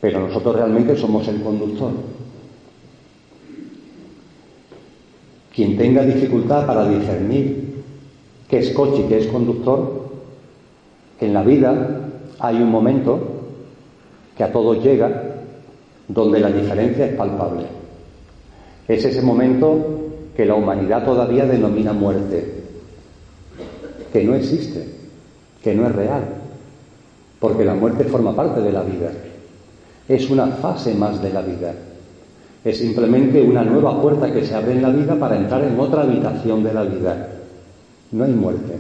Pero 0.02 0.22
nosotros 0.22 0.56
realmente 0.56 0.96
somos 0.96 1.28
el 1.28 1.42
conductor. 1.42 1.92
Quien 5.56 5.78
tenga 5.78 6.04
dificultad 6.04 6.66
para 6.66 6.86
discernir 6.90 7.84
qué 8.50 8.60
es 8.60 8.72
coche 8.72 9.04
y 9.06 9.08
qué 9.08 9.20
es 9.20 9.28
conductor, 9.28 10.10
en 11.22 11.34
la 11.34 11.44
vida 11.44 12.10
hay 12.40 12.58
un 12.58 12.70
momento 12.70 13.20
que 14.36 14.44
a 14.44 14.52
todos 14.52 14.84
llega 14.84 15.38
donde 16.10 16.42
la 16.42 16.52
diferencia 16.52 17.06
es 17.06 17.16
palpable. 17.16 17.64
Es 18.86 19.06
ese 19.06 19.22
momento 19.22 19.78
que 20.36 20.46
la 20.46 20.56
humanidad 20.56 21.06
todavía 21.06 21.46
denomina 21.46 21.94
muerte, 21.94 22.64
que 24.12 24.24
no 24.26 24.36
existe, 24.36 24.86
que 25.64 25.74
no 25.74 25.88
es 25.88 25.96
real, 25.96 26.24
porque 27.40 27.64
la 27.64 27.76
muerte 27.76 28.04
forma 28.04 28.36
parte 28.36 28.60
de 28.60 28.74
la 28.74 28.84
vida, 28.84 29.10
es 30.08 30.30
una 30.30 30.48
fase 30.48 30.94
más 30.94 31.22
de 31.22 31.32
la 31.32 31.42
vida, 31.42 31.74
es 32.66 32.80
simplemente 32.80 33.44
una 33.44 33.64
nueva 33.64 34.02
puerta 34.02 34.34
que 34.34 34.44
se 34.44 34.56
abre 34.56 34.72
en 34.72 34.82
la 34.82 34.90
vida 34.90 35.14
para 35.20 35.38
entrar 35.38 35.64
en 35.64 35.80
otra 35.80 36.02
habitación 36.02 36.64
de 36.64 36.74
la 36.74 36.82
vida. 36.82 37.30
No 38.12 38.24
hay 38.24 38.34
muerte. 38.34 38.74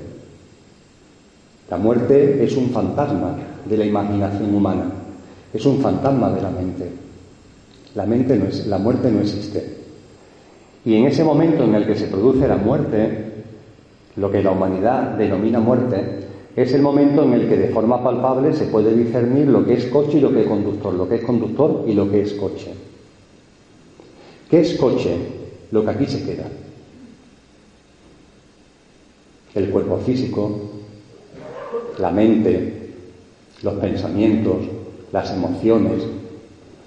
La 1.70 1.78
muerte 1.78 2.44
es 2.44 2.58
un 2.58 2.72
fantasma 2.72 3.38
de 3.64 3.78
la 3.78 3.86
imaginación 3.86 4.56
humana, 4.56 4.86
es 5.54 5.64
un 5.68 5.80
fantasma 5.80 6.32
de 6.32 6.42
la 6.42 6.50
mente. 6.50 6.90
La, 7.94 8.08
no 8.08 8.16
es, 8.16 8.68
muerte 8.68 9.12
no 9.12 9.22
existe. 9.22 9.78
Y 10.84 10.96
en 10.96 11.06
ese 11.06 11.24
momento 11.24 11.64
en 11.64 11.76
el 11.76 11.86
que 11.86 11.96
se 11.96 12.08
produce 12.08 12.48
la 12.48 12.58
muerte, 12.58 13.34
lo 14.16 14.32
que 14.32 14.42
la 14.42 14.52
humanidad 14.52 15.12
denomina 15.12 15.60
muerte, 15.60 16.26
es 16.56 16.74
el 16.74 16.82
momento 16.82 17.24
en 17.24 17.34
el 17.34 17.48
que 17.48 17.58
de 17.58 17.68
forma 17.68 18.04
palpable 18.04 18.52
se 18.54 18.66
puede 18.66 18.96
discernir 18.96 19.48
lo 19.48 19.64
que 19.64 19.74
es 19.74 19.86
coche 19.86 20.18
y 20.18 20.22
lo 20.22 20.34
que 20.34 20.42
es 20.42 20.48
conductor, 20.48 20.94
lo 20.94 21.08
que 21.08 21.16
es 21.16 21.22
conductor 21.22 21.84
y 21.88 21.94
lo 21.94 22.10
que 22.10 22.22
es 22.22 22.34
coche. 22.34 22.85
¿Qué 24.56 24.62
es 24.62 24.76
coche? 24.76 25.18
Lo 25.72 25.84
que 25.84 25.90
aquí 25.90 26.06
se 26.06 26.24
queda. 26.24 26.46
El 29.54 29.70
cuerpo 29.70 29.98
físico, 29.98 30.62
la 32.00 32.10
mente, 32.10 32.94
los 33.64 33.74
pensamientos, 33.74 34.56
las 35.12 35.30
emociones, 35.34 36.04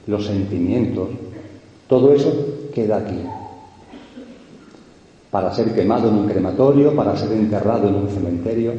los 0.06 0.24
sentimientos, 0.24 1.10
todo 1.88 2.14
eso 2.14 2.70
queda 2.74 2.96
aquí. 2.96 3.20
Para 5.30 5.54
ser 5.54 5.74
quemado 5.74 6.08
en 6.08 6.14
un 6.14 6.26
crematorio, 6.26 6.96
para 6.96 7.18
ser 7.18 7.32
enterrado 7.32 7.88
en 7.88 7.96
un 7.96 8.08
cementerio. 8.08 8.72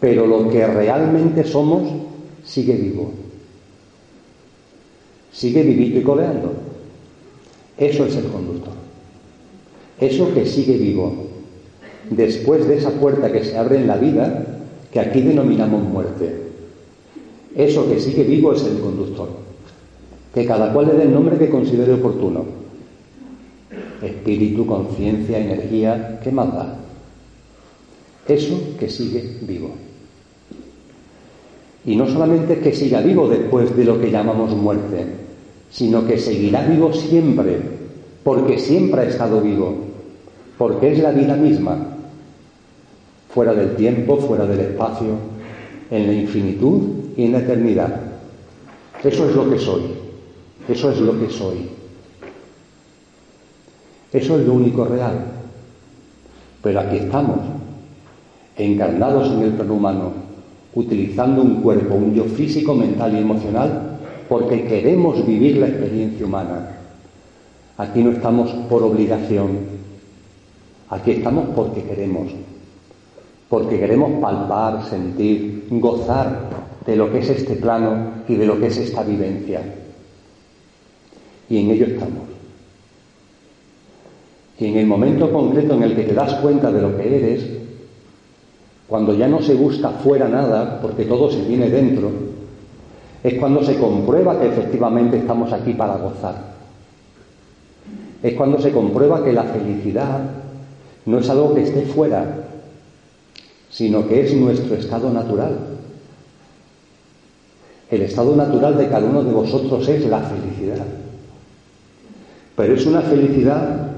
Pero 0.00 0.26
lo 0.26 0.48
que 0.48 0.66
realmente 0.66 1.44
somos 1.44 1.82
sigue 2.46 2.76
vivo. 2.76 3.12
Sigue 5.30 5.62
vivito 5.62 5.98
y 5.98 6.02
coleando. 6.02 6.63
Eso 7.78 8.06
es 8.06 8.16
el 8.16 8.26
conductor. 8.26 8.72
Eso 10.00 10.32
que 10.32 10.46
sigue 10.46 10.76
vivo. 10.76 11.12
Después 12.10 12.68
de 12.68 12.76
esa 12.76 12.90
puerta 12.90 13.32
que 13.32 13.44
se 13.44 13.56
abre 13.56 13.76
en 13.76 13.86
la 13.86 13.96
vida, 13.96 14.46
que 14.92 15.00
aquí 15.00 15.22
denominamos 15.22 15.82
muerte. 15.82 16.44
Eso 17.54 17.88
que 17.88 18.00
sigue 18.00 18.24
vivo 18.24 18.52
es 18.52 18.64
el 18.64 18.78
conductor. 18.78 19.28
Que 20.34 20.44
cada 20.44 20.72
cual 20.72 20.88
le 20.88 20.94
dé 20.94 21.02
el 21.04 21.14
nombre 21.14 21.38
que 21.38 21.48
considere 21.48 21.94
oportuno. 21.94 22.44
Espíritu, 24.02 24.66
conciencia, 24.66 25.38
energía, 25.38 26.20
¿qué 26.22 26.30
más 26.30 26.52
da? 26.52 26.78
Eso 28.28 28.74
que 28.78 28.88
sigue 28.88 29.38
vivo. 29.42 29.70
Y 31.86 31.96
no 31.96 32.06
solamente 32.06 32.58
que 32.58 32.72
siga 32.72 33.00
vivo 33.00 33.28
después 33.28 33.76
de 33.76 33.84
lo 33.84 34.00
que 34.00 34.10
llamamos 34.10 34.54
muerte, 34.56 35.23
sino 35.74 36.06
que 36.06 36.16
seguirá 36.18 36.64
vivo 36.64 36.92
siempre, 36.92 37.58
porque 38.22 38.60
siempre 38.60 39.00
ha 39.00 39.04
estado 39.08 39.40
vivo, 39.40 39.74
porque 40.56 40.92
es 40.92 41.00
la 41.00 41.10
vida 41.10 41.34
misma, 41.34 41.76
fuera 43.28 43.52
del 43.52 43.74
tiempo, 43.74 44.16
fuera 44.18 44.46
del 44.46 44.60
espacio, 44.60 45.08
en 45.90 46.06
la 46.06 46.12
infinitud 46.12 46.80
y 47.16 47.24
en 47.24 47.32
la 47.32 47.40
eternidad. 47.40 48.02
Eso 49.02 49.28
es 49.28 49.34
lo 49.34 49.50
que 49.50 49.58
soy, 49.58 49.82
eso 50.68 50.92
es 50.92 51.00
lo 51.00 51.18
que 51.18 51.28
soy. 51.28 51.68
Eso 54.12 54.38
es 54.38 54.46
lo 54.46 54.54
único 54.54 54.84
real. 54.84 55.24
Pero 56.62 56.78
aquí 56.78 56.98
estamos, 56.98 57.40
encarnados 58.56 59.28
en 59.32 59.42
el 59.42 59.50
plano 59.54 59.74
humano, 59.74 60.12
utilizando 60.72 61.42
un 61.42 61.60
cuerpo, 61.62 61.96
un 61.96 62.14
yo 62.14 62.24
físico, 62.26 62.74
mental 62.74 63.12
y 63.16 63.18
emocional, 63.18 63.93
porque 64.34 64.64
queremos 64.64 65.24
vivir 65.24 65.58
la 65.58 65.68
experiencia 65.68 66.26
humana. 66.26 66.70
Aquí 67.78 68.02
no 68.02 68.10
estamos 68.10 68.50
por 68.68 68.82
obligación, 68.82 69.58
aquí 70.90 71.12
estamos 71.12 71.50
porque 71.54 71.84
queremos, 71.84 72.32
porque 73.48 73.78
queremos 73.78 74.20
palpar, 74.20 74.86
sentir, 74.90 75.68
gozar 75.70 76.50
de 76.84 76.96
lo 76.96 77.12
que 77.12 77.18
es 77.18 77.30
este 77.30 77.54
plano 77.54 78.24
y 78.26 78.34
de 78.34 78.44
lo 78.44 78.58
que 78.58 78.66
es 78.66 78.76
esta 78.78 79.04
vivencia. 79.04 79.62
Y 81.48 81.58
en 81.58 81.70
ello 81.70 81.86
estamos. 81.86 82.24
Y 84.58 84.64
en 84.66 84.78
el 84.78 84.86
momento 84.88 85.32
concreto 85.32 85.74
en 85.74 85.84
el 85.84 85.94
que 85.94 86.02
te 86.02 86.12
das 86.12 86.34
cuenta 86.40 86.72
de 86.72 86.82
lo 86.82 86.96
que 86.96 87.06
eres, 87.06 87.44
cuando 88.88 89.14
ya 89.14 89.28
no 89.28 89.40
se 89.40 89.54
busca 89.54 89.90
fuera 89.90 90.26
nada, 90.26 90.80
porque 90.82 91.04
todo 91.04 91.30
se 91.30 91.42
tiene 91.42 91.70
dentro, 91.70 92.23
es 93.24 93.34
cuando 93.38 93.64
se 93.64 93.78
comprueba 93.78 94.38
que 94.38 94.48
efectivamente 94.48 95.16
estamos 95.16 95.50
aquí 95.50 95.72
para 95.72 95.96
gozar. 95.96 96.34
Es 98.22 98.34
cuando 98.34 98.60
se 98.60 98.70
comprueba 98.70 99.24
que 99.24 99.32
la 99.32 99.44
felicidad 99.44 100.20
no 101.06 101.18
es 101.18 101.30
algo 101.30 101.54
que 101.54 101.62
esté 101.62 101.86
fuera, 101.86 102.44
sino 103.70 104.06
que 104.06 104.20
es 104.20 104.34
nuestro 104.34 104.74
estado 104.74 105.10
natural. 105.10 105.56
El 107.90 108.02
estado 108.02 108.36
natural 108.36 108.76
de 108.76 108.88
cada 108.88 109.06
uno 109.06 109.24
de 109.24 109.32
vosotros 109.32 109.88
es 109.88 110.04
la 110.04 110.20
felicidad. 110.20 110.84
Pero 112.56 112.74
es 112.74 112.84
una 112.84 113.00
felicidad 113.00 113.88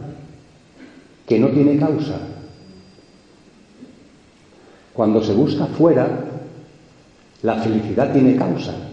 que 1.27 1.41
no 1.41 1.49
tiene 1.49 1.77
causa. 1.79 2.21
Cuando 4.93 5.21
se 5.21 5.35
busca 5.35 5.67
fuera, 5.67 6.27
la 7.43 7.57
felicidad 7.57 8.13
tiene 8.13 8.37
causa. 8.37 8.86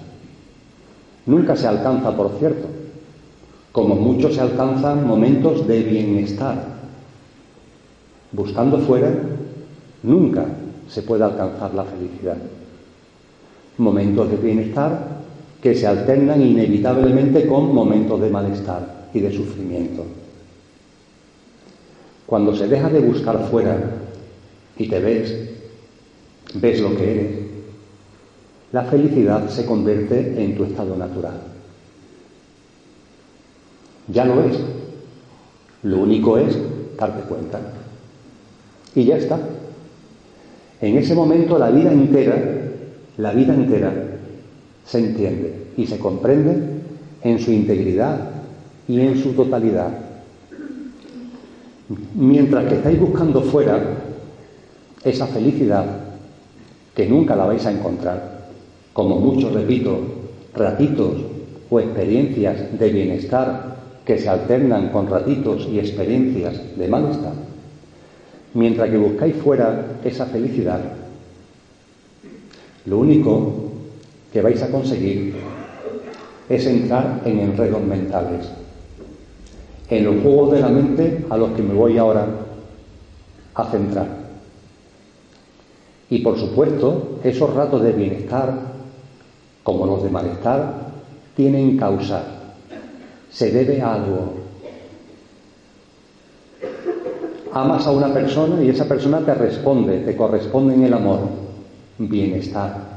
Nunca 1.25 1.55
se 1.55 1.67
alcanza, 1.67 2.15
por 2.15 2.31
cierto. 2.39 2.67
Como 3.71 3.95
mucho 3.95 4.31
se 4.31 4.41
alcanzan 4.41 5.07
momentos 5.07 5.67
de 5.67 5.83
bienestar. 5.83 6.73
Buscando 8.31 8.79
fuera, 8.79 9.12
nunca 10.03 10.45
se 10.88 11.01
puede 11.01 11.23
alcanzar 11.23 11.73
la 11.73 11.83
felicidad. 11.83 12.38
Momentos 13.77 14.29
de 14.29 14.38
bienestar 14.38 15.23
que 15.62 15.73
se 15.73 15.88
alternan 15.88 16.41
inevitablemente 16.41 17.47
con 17.47 17.73
momentos 17.73 18.19
de 18.19 18.29
malestar 18.29 19.07
y 19.13 19.21
de 19.21 19.31
sufrimiento. 19.31 20.03
Cuando 22.25 22.55
se 22.55 22.67
deja 22.67 22.89
de 22.89 22.99
buscar 22.99 23.47
fuera 23.49 23.77
y 24.77 24.89
te 24.89 24.99
ves, 24.99 25.36
ves 26.55 26.81
lo 26.81 26.95
que 26.95 27.12
eres, 27.12 27.42
la 28.73 28.83
felicidad 28.86 29.47
se 29.49 29.67
convierte 29.67 30.43
en 30.43 30.55
tu 30.57 30.63
estado 30.63 30.97
natural. 30.97 31.39
Ya 34.07 34.25
lo 34.25 34.43
es. 34.43 34.57
Lo 35.83 35.99
único 35.99 36.39
es 36.39 36.57
darte 36.97 37.21
cuenta. 37.21 37.59
Y 38.95 39.05
ya 39.05 39.17
está. 39.17 39.38
En 40.81 40.97
ese 40.97 41.13
momento 41.13 41.59
la 41.59 41.69
vida 41.69 41.93
entera, 41.93 42.36
la 43.17 43.31
vida 43.31 43.53
entera 43.53 43.93
se 44.86 44.97
entiende 44.97 45.67
y 45.77 45.86
se 45.86 45.99
comprende 45.99 46.57
en 47.21 47.39
su 47.39 47.51
integridad 47.51 48.31
y 48.88 49.01
en 49.01 49.21
su 49.21 49.33
totalidad. 49.33 49.91
Mientras 52.15 52.65
que 52.65 52.75
estáis 52.75 52.99
buscando 52.99 53.43
fuera 53.43 53.79
esa 55.03 55.27
felicidad 55.27 55.86
que 56.95 57.07
nunca 57.07 57.36
la 57.36 57.45
vais 57.45 57.65
a 57.67 57.71
encontrar, 57.71 58.33
como 58.93 59.19
muchos, 59.19 59.51
repito, 59.53 59.99
ratitos 60.53 61.15
o 61.69 61.79
experiencias 61.79 62.77
de 62.77 62.89
bienestar 62.89 63.73
que 64.06 64.19
se 64.19 64.29
alternan 64.29 64.89
con 64.89 65.08
ratitos 65.08 65.67
y 65.71 65.79
experiencias 65.79 66.77
de 66.77 66.88
malestar, 66.88 67.34
mientras 68.53 68.89
que 68.89 68.97
buscáis 68.97 69.36
fuera 69.36 69.97
esa 70.03 70.25
felicidad, 70.27 70.82
lo 72.86 72.99
único 72.99 73.71
que 74.32 74.41
vais 74.41 74.62
a 74.62 74.69
conseguir 74.69 75.36
es 76.49 76.65
entrar 76.65 77.21
en 77.25 77.39
enredos 77.39 77.82
mentales, 77.82 78.45
en 79.89 80.03
los 80.06 80.21
juegos 80.21 80.51
de 80.51 80.60
la 80.60 80.69
mente 80.69 81.25
a 81.29 81.38
los 81.38 81.51
que 81.51 81.63
me 81.63 81.73
voy 81.73 81.97
ahora 81.97 82.27
a 83.56 83.65
centrar. 83.65 84.23
Y 86.10 86.19
por 86.19 86.38
supuesto, 86.38 87.19
esos 87.23 87.53
ratos 87.53 87.82
de 87.82 87.93
bienestar, 87.93 88.53
como 89.63 89.86
los 89.86 90.04
de 90.04 90.10
malestar, 90.10 90.91
tienen 91.36 91.78
causa, 91.78 92.21
se 93.32 93.52
debe 93.52 93.82
a 93.82 93.93
algo. 93.95 94.34
Amas 97.54 97.88
a 97.88 97.91
una 97.91 98.13
persona 98.13 98.62
y 98.63 98.69
esa 98.69 98.86
persona 98.86 99.19
te 99.19 99.34
responde, 99.34 99.99
te 99.99 100.15
corresponde 100.15 100.76
en 100.76 100.84
el 100.84 100.93
amor, 100.93 101.19
bienestar. 101.97 102.93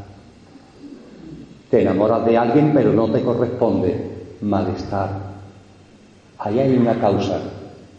Te 1.71 1.83
enamoras 1.83 2.25
de 2.25 2.37
alguien 2.37 2.73
pero 2.75 2.93
no 2.93 3.11
te 3.11 3.23
corresponde, 3.23 3.97
malestar. 4.41 5.11
Ahí 6.39 6.59
hay 6.59 6.77
una 6.77 6.99
causa 6.99 7.41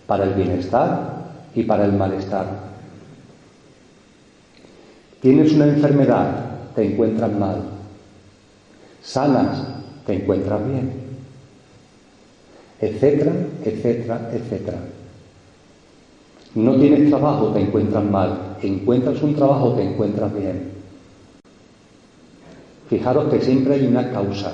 para 0.05 0.23
el 0.23 0.33
bienestar 0.33 1.25
y 1.53 1.63
para 1.63 1.85
el 1.85 1.93
malestar. 1.93 2.45
Tienes 5.21 5.53
una 5.53 5.65
enfermedad, 5.65 6.45
te 6.75 6.85
encuentras 6.85 7.31
mal. 7.31 7.76
Sanas, 9.07 9.63
te 10.05 10.15
encuentras 10.15 10.67
bien. 10.67 10.91
Etcétera, 12.81 13.31
etcétera, 13.63 14.29
etcétera. 14.33 14.79
No 16.55 16.75
tienes 16.75 17.09
trabajo, 17.09 17.47
te 17.53 17.61
encuentras 17.61 18.03
mal. 18.03 18.57
Encuentras 18.61 19.23
un 19.23 19.33
trabajo, 19.33 19.75
te 19.75 19.83
encuentras 19.83 20.35
bien. 20.35 20.71
Fijaros 22.89 23.31
que 23.31 23.39
siempre 23.39 23.75
hay 23.75 23.87
una 23.87 24.11
causa 24.11 24.51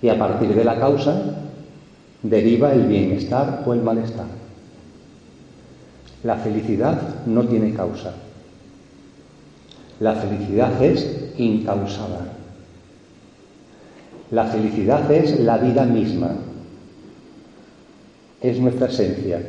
y 0.00 0.08
a 0.08 0.18
partir 0.18 0.54
de 0.54 0.64
la 0.64 0.78
causa 0.78 1.20
deriva 2.22 2.72
el 2.72 2.86
bienestar 2.86 3.64
o 3.66 3.74
el 3.74 3.82
malestar. 3.82 4.26
La 6.22 6.36
felicidad 6.36 7.26
no 7.26 7.44
tiene 7.44 7.74
causa. 7.74 8.14
La 9.98 10.14
felicidad 10.14 10.80
es 10.80 11.32
incausada. 11.38 12.36
La 14.30 14.44
felicidad 14.46 15.10
es 15.10 15.38
la 15.40 15.58
vida 15.58 15.84
misma. 15.84 16.30
Es 18.40 18.58
nuestra 18.58 18.88
esencia. 18.88 19.40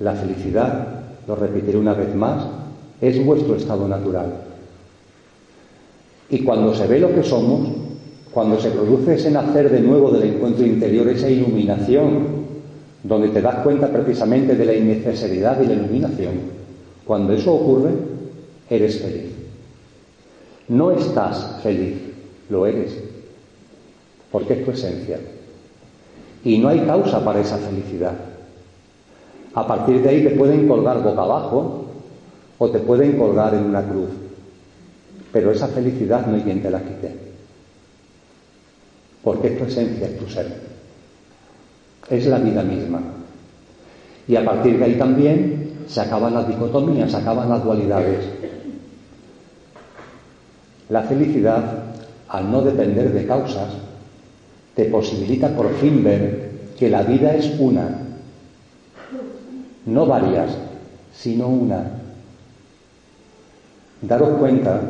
La 0.00 0.12
felicidad, 0.12 1.02
lo 1.26 1.36
repetiré 1.36 1.78
una 1.78 1.94
vez 1.94 2.14
más, 2.14 2.44
es 3.00 3.24
vuestro 3.24 3.56
estado 3.56 3.88
natural. 3.88 4.32
Y 6.30 6.40
cuando 6.40 6.74
se 6.74 6.86
ve 6.86 7.00
lo 7.00 7.14
que 7.14 7.22
somos, 7.22 7.68
cuando 8.32 8.60
se 8.60 8.70
produce 8.70 9.14
ese 9.14 9.30
nacer 9.30 9.70
de 9.70 9.80
nuevo 9.80 10.10
del 10.10 10.34
encuentro 10.34 10.66
interior, 10.66 11.08
esa 11.08 11.28
iluminación, 11.28 12.44
donde 13.02 13.28
te 13.28 13.42
das 13.42 13.56
cuenta 13.56 13.88
precisamente 13.88 14.56
de 14.56 14.64
la 14.64 14.74
innecesidad 14.74 15.56
de 15.56 15.66
la 15.66 15.74
iluminación, 15.74 16.32
cuando 17.04 17.34
eso 17.34 17.54
ocurre, 17.54 17.90
eres 18.68 19.00
feliz. 19.00 19.30
No 20.68 20.90
estás 20.90 21.60
feliz, 21.62 21.98
lo 22.54 22.66
eres, 22.66 22.96
porque 24.30 24.54
es 24.54 24.64
tu 24.64 24.70
esencia. 24.70 25.18
Y 26.44 26.58
no 26.58 26.68
hay 26.68 26.80
causa 26.80 27.24
para 27.24 27.40
esa 27.40 27.58
felicidad. 27.58 28.14
A 29.54 29.66
partir 29.66 30.02
de 30.02 30.08
ahí 30.08 30.22
te 30.22 30.30
pueden 30.30 30.68
colgar 30.68 31.02
boca 31.02 31.22
abajo 31.22 31.86
o 32.58 32.70
te 32.70 32.78
pueden 32.78 33.18
colgar 33.18 33.54
en 33.54 33.64
una 33.64 33.82
cruz. 33.82 34.10
Pero 35.32 35.50
esa 35.50 35.66
felicidad 35.68 36.26
no 36.26 36.36
hay 36.36 36.42
quien 36.42 36.62
te 36.62 36.70
la 36.70 36.80
quite. 36.80 37.14
Porque 39.22 39.48
es 39.48 39.58
tu 39.58 39.64
esencia, 39.64 40.06
es 40.06 40.18
tu 40.18 40.28
ser. 40.28 40.46
Es 42.08 42.26
la 42.26 42.38
vida 42.38 42.62
misma. 42.62 43.00
Y 44.28 44.36
a 44.36 44.44
partir 44.44 44.78
de 44.78 44.84
ahí 44.84 44.94
también 44.94 45.84
se 45.88 46.00
acaban 46.00 46.34
las 46.34 46.46
dicotomías, 46.46 47.10
se 47.10 47.16
acaban 47.16 47.48
las 47.48 47.64
dualidades. 47.64 48.24
La 50.90 51.02
felicidad, 51.02 51.83
al 52.34 52.50
no 52.50 52.62
depender 52.62 53.12
de 53.12 53.26
causas, 53.26 53.68
te 54.74 54.86
posibilita 54.86 55.54
por 55.54 55.72
fin 55.74 56.02
ver 56.02 56.50
que 56.76 56.90
la 56.90 57.04
vida 57.04 57.32
es 57.32 57.60
una, 57.60 57.96
no 59.86 60.04
varias, 60.04 60.50
sino 61.14 61.46
una. 61.46 61.84
Daros 64.02 64.30
cuenta 64.40 64.80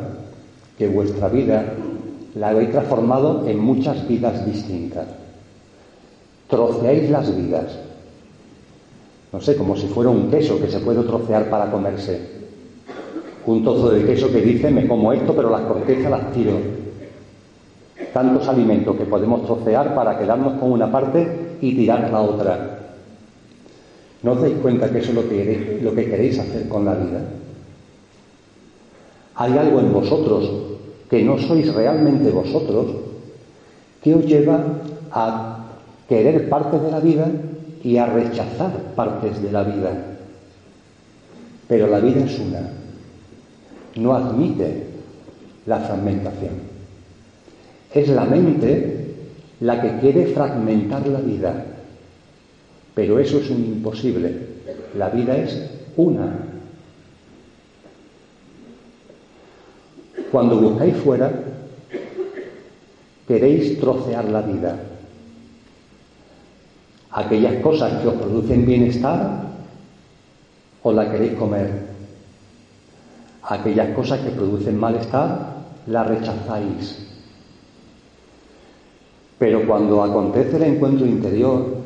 que 0.75 0.87
vuestra 0.87 1.29
vida 1.29 1.65
la 2.33 2.49
habéis 2.49 2.71
transformado 2.71 3.47
en 3.47 3.59
muchas 3.59 4.07
vidas 4.07 4.43
distintas. 4.43 5.05
Troceáis 6.49 7.11
las 7.11 7.35
vidas. 7.35 7.77
No 9.31 9.39
sé, 9.39 9.55
como 9.55 9.77
si 9.77 9.85
fuera 9.85 10.09
un 10.09 10.31
queso 10.31 10.59
que 10.59 10.71
se 10.71 10.79
puede 10.79 11.03
trocear 11.03 11.47
para 11.51 11.69
comerse. 11.69 12.19
Un 13.45 13.61
trozo 13.61 13.91
de 13.91 14.03
queso 14.03 14.31
que 14.31 14.41
dice, 14.41 14.71
me 14.71 14.87
como 14.87 15.13
esto, 15.13 15.35
pero 15.35 15.51
las 15.51 15.61
cortezas 15.61 16.09
las 16.09 16.31
tiro. 16.33 16.84
Tantos 18.15 18.47
alimentos 18.47 18.95
que 18.95 19.03
podemos 19.03 19.43
trocear 19.43 19.93
para 19.93 20.17
quedarnos 20.17 20.53
con 20.53 20.71
una 20.71 20.89
parte 20.89 21.57
y 21.59 21.75
tirar 21.75 22.09
la 22.09 22.21
otra. 22.21 22.79
¿No 24.23 24.31
os 24.31 24.41
dais 24.41 24.55
cuenta 24.61 24.89
que 24.89 24.99
eso 24.99 25.11
es 25.11 25.83
lo 25.83 25.93
que, 25.93 26.05
queréis 26.05 26.39
hacer 26.39 26.69
con 26.69 26.85
la 26.85 26.95
vida? 26.95 27.19
Hay 29.35 29.57
algo 29.57 29.81
en 29.81 29.91
vosotros 29.91 30.49
que 31.09 31.23
no 31.25 31.37
sois 31.37 31.67
realmente 31.75 32.31
vosotros 32.31 32.87
que 34.01 34.15
os 34.15 34.25
lleva 34.25 34.63
a 35.11 35.65
querer 36.07 36.47
parte 36.47 36.79
de 36.79 36.91
la 36.91 37.01
vida 37.01 37.27
y 37.83 37.97
a 37.97 38.05
rechazar 38.05 38.95
partes 38.95 39.43
de 39.43 39.51
la 39.51 39.63
vida. 39.63 39.91
Pero 41.67 41.87
la 41.87 41.99
vida 41.99 42.23
es 42.23 42.39
una. 42.39 42.61
No 43.97 44.15
admite 44.15 44.87
la 45.65 45.79
fragmentación. 45.79 46.74
Es 47.95 48.09
la 48.09 48.25
mente 48.25 49.15
la 49.61 49.81
que 49.81 49.99
quiere 49.99 50.27
fragmentar 50.27 51.07
la 51.07 51.19
vida. 51.19 51.65
Pero 52.93 53.17
eso 53.17 53.39
es 53.39 53.49
un 53.49 53.65
imposible. 53.65 54.35
La 54.95 55.09
vida 55.09 55.35
es 55.35 55.67
una. 55.97 56.37
Cuando 60.31 60.59
buscáis 60.59 60.95
fuera, 60.97 61.31
queréis 63.27 63.79
trocear 63.79 64.25
la 64.25 64.41
vida. 64.41 64.77
aquellas 67.15 67.63
cosas 67.63 68.01
que 68.01 68.09
os 68.09 68.15
producen 68.15 68.65
bienestar 68.65 69.47
o 70.83 70.91
la 70.91 71.09
queréis 71.09 71.33
comer. 71.39 71.95
Aquellas 73.41 73.95
cosas 73.95 74.19
que 74.19 74.31
producen 74.31 74.77
malestar 74.77 75.63
las 75.87 76.07
rechazáis. 76.07 77.04
Pero 79.37 79.67
cuando 79.67 80.01
acontece 80.01 80.55
el 80.57 80.63
encuentro 80.63 81.05
interior, 81.05 81.77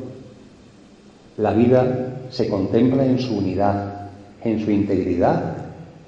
la 1.36 1.52
vida 1.52 2.26
se 2.30 2.48
contempla 2.48 3.04
en 3.04 3.18
su 3.18 3.38
unidad, 3.38 4.10
en 4.44 4.60
su 4.64 4.70
integridad 4.70 5.56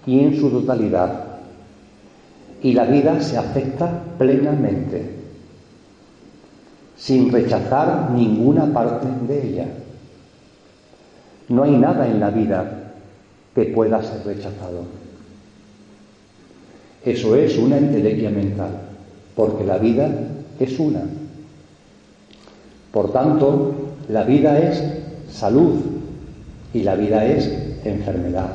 y 0.06 0.20
en 0.20 0.36
su 0.38 0.50
totalidad. 0.50 1.24
Y 2.62 2.74
la 2.74 2.84
vida 2.84 3.20
se 3.20 3.36
acepta 3.36 4.04
plenamente, 4.18 5.02
sin 6.96 7.32
rechazar 7.32 8.10
ninguna 8.12 8.72
parte 8.72 9.08
de 9.26 9.48
ella. 9.48 9.66
No 11.48 11.64
hay 11.64 11.76
nada 11.76 12.06
en 12.06 12.20
la 12.20 12.30
vida 12.30 12.92
que 13.54 13.64
pueda 13.64 14.00
ser 14.02 14.24
rechazado. 14.24 14.84
Eso 17.04 17.34
es 17.34 17.58
una 17.58 17.78
entelequia 17.78 18.30
mental, 18.30 18.70
porque 19.34 19.64
la 19.64 19.78
vida 19.78 20.08
es 20.60 20.78
una. 20.78 21.02
Por 22.92 23.10
tanto, 23.10 23.74
la 24.08 24.24
vida 24.24 24.58
es 24.58 24.82
salud 25.30 25.80
y 26.74 26.82
la 26.82 26.94
vida 26.94 27.24
es 27.24 27.50
enfermedad. 27.84 28.50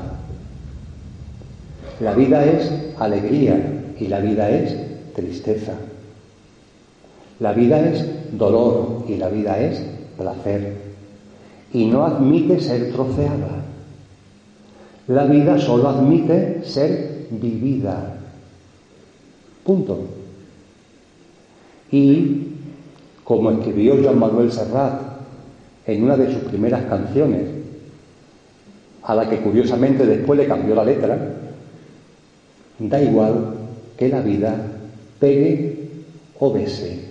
La 1.99 2.13
vida 2.13 2.45
es 2.45 2.71
alegría 2.99 3.59
y 3.99 4.07
la 4.07 4.19
vida 4.19 4.49
es 4.49 4.75
tristeza. 5.15 5.73
La 7.39 7.53
vida 7.53 7.79
es 7.79 8.05
dolor 8.37 9.05
y 9.07 9.17
la 9.17 9.29
vida 9.29 9.59
es 9.59 9.81
placer. 10.17 10.75
Y 11.73 11.85
no 11.85 12.05
admite 12.05 12.59
ser 12.59 12.91
troceada. 12.91 13.63
La 15.07 15.25
vida 15.25 15.57
solo 15.59 15.89
admite 15.89 16.63
ser 16.63 17.27
vivida. 17.31 18.17
Punto. 19.63 19.99
Y 21.91 22.46
como 23.27 23.51
escribió 23.51 24.01
Joan 24.01 24.19
Manuel 24.19 24.49
Serrat 24.53 25.01
en 25.85 26.01
una 26.01 26.15
de 26.15 26.31
sus 26.31 26.43
primeras 26.43 26.85
canciones, 26.85 27.43
a 29.03 29.15
la 29.15 29.29
que 29.29 29.39
curiosamente 29.39 30.05
después 30.05 30.39
le 30.39 30.47
cambió 30.47 30.73
la 30.73 30.85
letra, 30.85 31.35
da 32.79 33.01
igual 33.01 33.55
que 33.97 34.07
la 34.07 34.21
vida 34.21 34.55
pegue 35.19 35.89
o 36.39 36.53
bese. 36.53 37.01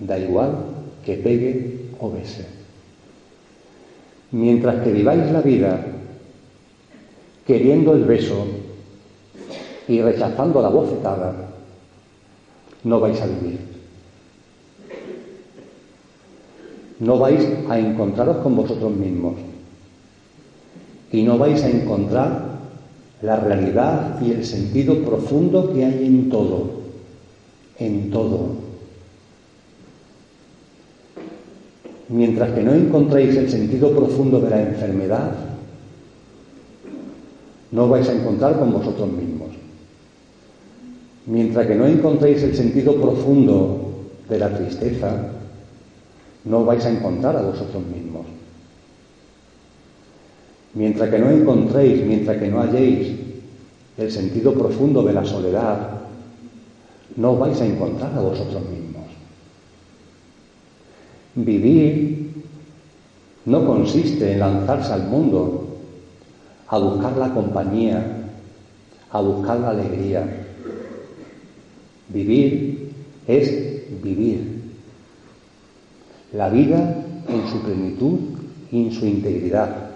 Da 0.00 0.18
igual 0.18 0.50
que 1.04 1.14
pegue 1.14 1.90
o 2.00 2.10
bese. 2.10 2.44
Mientras 4.32 4.82
que 4.82 4.90
viváis 4.90 5.30
la 5.30 5.42
vida 5.42 5.80
queriendo 7.46 7.94
el 7.94 8.02
beso 8.02 8.46
y 9.86 10.02
rechazando 10.02 10.60
la 10.60 10.70
bofetada, 10.70 11.34
no 12.82 12.98
vais 12.98 13.20
a 13.20 13.26
vivir. 13.26 13.67
No 17.00 17.18
vais 17.18 17.46
a 17.68 17.78
encontraros 17.78 18.38
con 18.38 18.56
vosotros 18.56 18.92
mismos 18.92 19.34
y 21.12 21.22
no 21.22 21.38
vais 21.38 21.62
a 21.62 21.70
encontrar 21.70 22.58
la 23.22 23.36
realidad 23.36 24.20
y 24.20 24.32
el 24.32 24.44
sentido 24.44 24.98
profundo 25.02 25.72
que 25.72 25.84
hay 25.84 26.06
en 26.06 26.28
todo, 26.28 26.70
en 27.78 28.10
todo. 28.10 28.68
Mientras 32.08 32.50
que 32.52 32.62
no 32.62 32.72
encontréis 32.72 33.36
el 33.36 33.50
sentido 33.50 33.90
profundo 33.92 34.40
de 34.40 34.50
la 34.50 34.62
enfermedad, 34.62 35.32
no 37.70 37.88
vais 37.88 38.08
a 38.08 38.14
encontrar 38.14 38.58
con 38.58 38.72
vosotros 38.72 39.10
mismos. 39.12 39.48
Mientras 41.26 41.66
que 41.66 41.74
no 41.74 41.86
encontréis 41.86 42.42
el 42.42 42.56
sentido 42.56 42.94
profundo 42.96 43.92
de 44.28 44.38
la 44.38 44.56
tristeza, 44.56 45.37
no 46.48 46.64
vais 46.64 46.84
a 46.84 46.90
encontrar 46.90 47.36
a 47.36 47.42
vosotros 47.42 47.84
mismos. 47.84 48.26
Mientras 50.74 51.10
que 51.10 51.18
no 51.18 51.30
encontréis, 51.30 52.04
mientras 52.04 52.38
que 52.38 52.48
no 52.48 52.60
halléis 52.60 53.16
el 53.98 54.10
sentido 54.10 54.54
profundo 54.54 55.02
de 55.02 55.12
la 55.12 55.24
soledad, 55.24 56.00
no 57.16 57.36
vais 57.36 57.60
a 57.60 57.66
encontrar 57.66 58.12
a 58.14 58.20
vosotros 58.20 58.62
mismos. 58.70 59.04
Vivir 61.34 62.30
no 63.44 63.66
consiste 63.66 64.32
en 64.32 64.40
lanzarse 64.40 64.92
al 64.92 65.04
mundo 65.04 65.66
a 66.68 66.78
buscar 66.78 67.16
la 67.16 67.32
compañía, 67.34 68.30
a 69.10 69.20
buscar 69.20 69.60
la 69.60 69.70
alegría. 69.70 70.46
Vivir 72.08 72.92
es 73.26 74.02
vivir 74.02 74.47
la 76.32 76.48
vida 76.50 77.04
en 77.28 77.48
su 77.48 77.60
plenitud 77.62 78.18
y 78.70 78.84
en 78.84 78.92
su 78.92 79.06
integridad. 79.06 79.90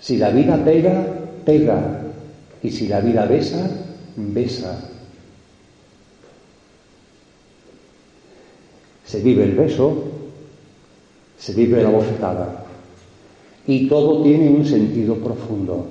Si 0.00 0.16
la 0.16 0.30
vida 0.30 0.62
pega, 0.64 1.06
pega, 1.44 2.02
y 2.62 2.70
si 2.70 2.88
la 2.88 3.00
vida 3.00 3.26
besa, 3.26 3.70
besa. 4.16 4.90
Se 9.04 9.20
vive 9.20 9.44
el 9.44 9.52
beso, 9.52 10.04
se 11.38 11.52
vive 11.54 11.82
la 11.82 11.90
bofetada, 11.90 12.64
y 13.66 13.88
todo 13.88 14.22
tiene 14.22 14.48
un 14.50 14.64
sentido 14.64 15.16
profundo. 15.16 15.86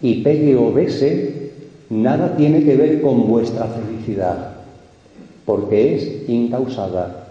Y 0.00 0.22
pegue 0.22 0.56
o 0.56 0.72
bese, 0.72 1.52
nada 1.90 2.36
tiene 2.36 2.64
que 2.64 2.76
ver 2.76 3.02
con 3.02 3.28
vuestra 3.28 3.66
felicidad 3.66 4.49
porque 5.44 5.96
es 5.96 6.28
incausada, 6.28 7.28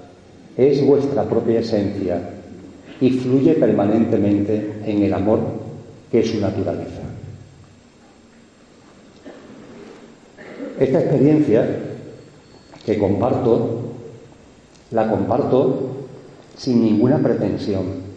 es 0.58 0.86
vuestra 0.86 1.24
propia 1.24 1.60
esencia 1.60 2.22
y 3.02 3.12
fluye 3.12 3.54
permanentemente 3.54 4.74
en 4.86 5.04
el 5.04 5.14
amor 5.14 5.40
que 6.12 6.20
es 6.20 6.30
su 6.30 6.40
naturaleza. 6.40 7.02
Esta 10.80 11.00
experiencia 11.00 11.68
que 12.86 12.98
comparto, 12.98 13.82
la 14.92 15.10
comparto 15.10 16.08
sin 16.58 16.82
ninguna 16.82 17.20
pretensión. 17.20 18.10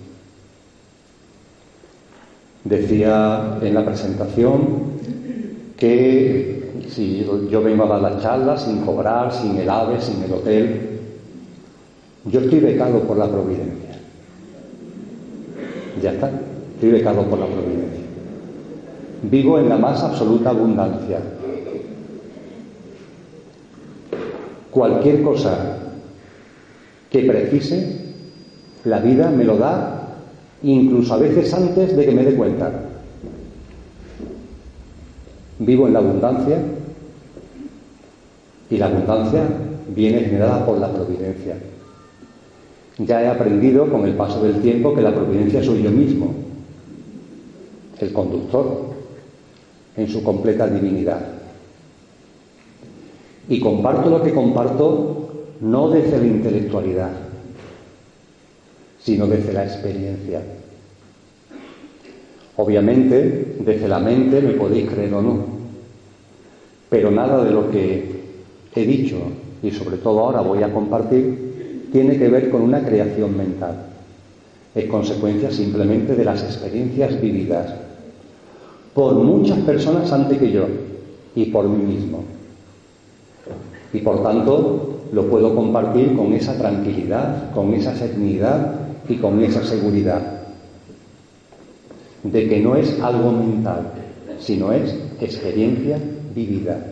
Decía 2.65 3.59
en 3.61 3.75
la 3.75 3.85
presentación 3.85 4.93
que 5.77 6.52
si 6.93 7.27
yo 7.51 7.63
vengo 7.63 7.85
a 7.85 7.89
dar 7.89 8.03
la 8.03 8.21
charla 8.21 8.57
sin 8.57 8.83
cobrar, 8.83 9.33
sin 9.33 9.57
el 9.57 9.69
AVE, 9.69 10.01
sin 10.01 10.23
el 10.23 10.33
hotel, 10.33 11.01
yo 12.27 12.41
estoy 12.41 12.61
becado 12.61 13.01
por 13.01 13.17
la 13.17 13.27
providencia. 13.27 13.99
Ya 16.03 16.13
está, 16.13 16.31
estoy 16.75 16.91
becado 16.91 17.23
por 17.23 17.39
la 17.39 17.47
providencia. 17.47 18.05
Vivo 19.23 19.59
en 19.59 19.69
la 19.69 19.79
más 19.79 20.03
absoluta 20.03 20.51
abundancia. 20.51 21.21
Cualquier 24.71 25.23
cosa 25.23 25.79
que 27.11 27.23
precise, 27.23 28.01
la 28.85 29.01
vida 29.01 29.31
me 29.31 29.45
lo 29.45 29.57
da, 29.57 30.09
incluso 30.63 31.15
a 31.15 31.19
veces 31.19 31.53
antes 31.55 31.97
de 31.97 32.05
que 32.05 32.13
me 32.13 32.25
dé 32.25 32.35
cuenta. 32.35 32.71
Vivo 35.59 35.87
en 35.87 35.93
la 35.93 35.99
abundancia 36.01 36.59
y 38.73 38.79
la 38.79 38.87
abundancia 38.87 39.43
viene 39.95 40.21
generada 40.21 40.65
por 40.65 40.79
la 40.79 40.91
providencia. 40.91 41.57
Ya 42.97 43.23
he 43.23 43.29
aprendido 43.29 43.91
con 43.91 44.07
el 44.07 44.15
paso 44.15 44.43
del 44.43 44.63
tiempo 44.63 44.95
que 44.95 45.03
la 45.03 45.15
providencia 45.15 45.63
soy 45.63 45.83
yo 45.83 45.91
mismo, 45.91 46.33
el 48.01 48.13
conductor, 48.15 48.95
en 49.95 50.09
su 50.09 50.23
completa 50.23 50.67
divinidad. 50.67 51.21
Y 53.51 53.61
comparto 53.61 54.09
lo 54.09 54.23
que 54.23 54.33
comparto 54.33 55.29
no 55.61 55.91
desde 55.91 56.17
la 56.17 56.27
intelectualidad, 56.27 57.11
sino 59.01 59.27
desde 59.27 59.53
la 59.53 59.65
experiencia. 59.65 60.41
Obviamente, 62.57 63.57
desde 63.61 63.87
la 63.87 63.99
mente 63.99 64.41
me 64.41 64.55
podéis 64.55 64.89
creer 64.89 65.13
o 65.13 65.21
no, 65.21 65.45
pero 66.89 67.11
nada 67.11 67.45
de 67.45 67.51
lo 67.51 67.71
que 67.71 68.22
he 68.75 68.87
dicho 68.87 69.17
y 69.63 69.71
sobre 69.71 69.99
todo 69.99 70.21
ahora 70.21 70.41
voy 70.41 70.63
a 70.63 70.73
compartir 70.73 71.89
tiene 71.93 72.19
que 72.19 72.29
ver 72.29 72.51
con 72.51 72.63
una 72.63 72.83
creación 72.83 73.37
mental. 73.37 73.87
Es 74.75 74.87
consecuencia 74.87 75.51
simplemente 75.51 76.17
de 76.17 76.25
las 76.25 76.43
experiencias 76.43 77.21
vividas 77.21 77.75
por 78.95 79.15
muchas 79.15 79.59
personas 79.61 80.11
antes 80.11 80.39
que 80.39 80.51
yo 80.51 80.67
y 81.35 81.47
por 81.47 81.69
mí 81.69 81.83
mismo. 81.83 82.25
Y 83.93 83.99
por 83.99 84.23
tanto, 84.23 85.01
lo 85.13 85.27
puedo 85.29 85.55
compartir 85.55 86.17
con 86.17 86.33
esa 86.33 86.57
tranquilidad, 86.57 87.53
con 87.53 87.75
esa 87.75 87.95
serenidad 87.95 88.75
y 89.07 89.17
con 89.17 89.43
esa 89.43 89.63
seguridad 89.63 90.43
de 92.23 92.49
que 92.49 92.61
no 92.61 92.77
es 92.77 93.01
algo 93.01 93.33
mental, 93.33 93.93
sino 94.39 94.73
es 94.73 94.95
experiencia 95.21 95.99
vivida. 96.35 96.92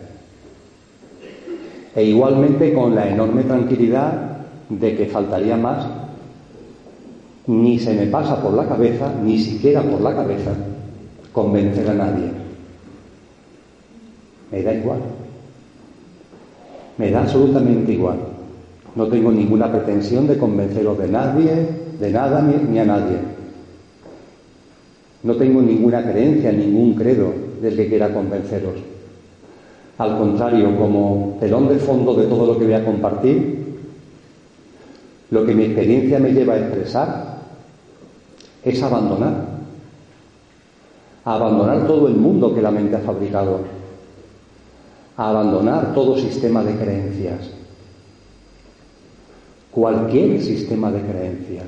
E 1.95 2.03
igualmente 2.03 2.73
con 2.73 2.95
la 2.95 3.09
enorme 3.09 3.43
tranquilidad 3.43 4.37
de 4.69 4.95
que 4.95 5.05
faltaría 5.07 5.57
más, 5.57 5.85
ni 7.47 7.79
se 7.79 7.93
me 7.93 8.07
pasa 8.07 8.41
por 8.41 8.53
la 8.53 8.67
cabeza, 8.67 9.13
ni 9.23 9.37
siquiera 9.37 9.81
por 9.81 9.99
la 10.01 10.15
cabeza, 10.15 10.51
convencer 11.33 11.89
a 11.89 11.93
nadie. 11.93 12.31
Me 14.51 14.63
da 14.63 14.73
igual. 14.73 14.99
Me 16.97 17.09
da 17.11 17.21
absolutamente 17.21 17.93
igual. 17.93 18.17
No 18.95 19.07
tengo 19.07 19.31
ninguna 19.31 19.71
pretensión 19.71 20.27
de 20.27 20.37
convenceros 20.37 20.97
de 20.97 21.07
nadie, 21.07 21.67
de 21.99 22.11
nada, 22.11 22.41
ni, 22.41 22.77
a 22.77 22.85
nadie. 22.85 23.17
No 25.23 25.35
tengo 25.35 25.61
ninguna 25.61 26.03
creencia, 26.03 26.51
ningún 26.51 26.95
credo 26.95 27.33
del 27.61 27.75
que 27.75 27.87
quiera 27.87 28.13
convenceros. 28.13 28.75
Al 30.01 30.17
contrario, 30.17 30.75
como 30.79 31.37
telón 31.39 31.69
de 31.69 31.77
fondo 31.77 32.15
de 32.15 32.25
todo 32.25 32.47
lo 32.47 32.57
que 32.57 32.65
voy 32.65 32.73
a 32.73 32.83
compartir, 32.83 33.83
lo 35.29 35.45
que 35.45 35.53
mi 35.53 35.65
experiencia 35.65 36.17
me 36.17 36.33
lleva 36.33 36.55
a 36.55 36.57
expresar 36.57 37.37
es 38.63 38.81
abandonar. 38.81 39.45
Abandonar 41.23 41.85
todo 41.85 42.07
el 42.07 42.15
mundo 42.15 42.51
que 42.51 42.63
la 42.63 42.71
mente 42.71 42.95
ha 42.95 43.01
fabricado. 43.01 43.59
Abandonar 45.17 45.93
todo 45.93 46.17
sistema 46.17 46.63
de 46.63 46.73
creencias. 46.77 47.51
Cualquier 49.69 50.41
sistema 50.41 50.91
de 50.91 51.01
creencias. 51.01 51.67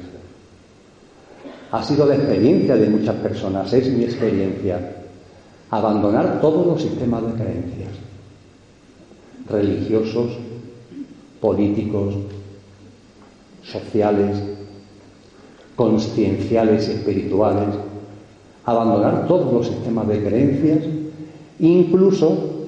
Ha 1.71 1.83
sido 1.83 2.07
la 2.07 2.15
experiencia 2.15 2.75
de 2.77 2.89
muchas 2.89 3.15
personas, 3.17 3.71
es 3.73 3.93
mi 3.93 4.05
experiencia. 4.05 4.79
Abandonar 5.69 6.41
todos 6.41 6.65
los 6.65 6.81
sistemas 6.81 7.21
de 7.27 7.33
creencias. 7.33 8.12
Religiosos, 9.49 10.31
políticos, 11.41 12.15
sociales, 13.63 14.37
conscienciales 15.75 16.87
y 16.87 16.91
espirituales, 16.91 17.69
abandonar 18.65 19.27
todos 19.27 19.51
los 19.51 19.67
sistemas 19.67 20.07
de 20.07 20.23
creencias, 20.23 20.79
incluso, 21.59 22.67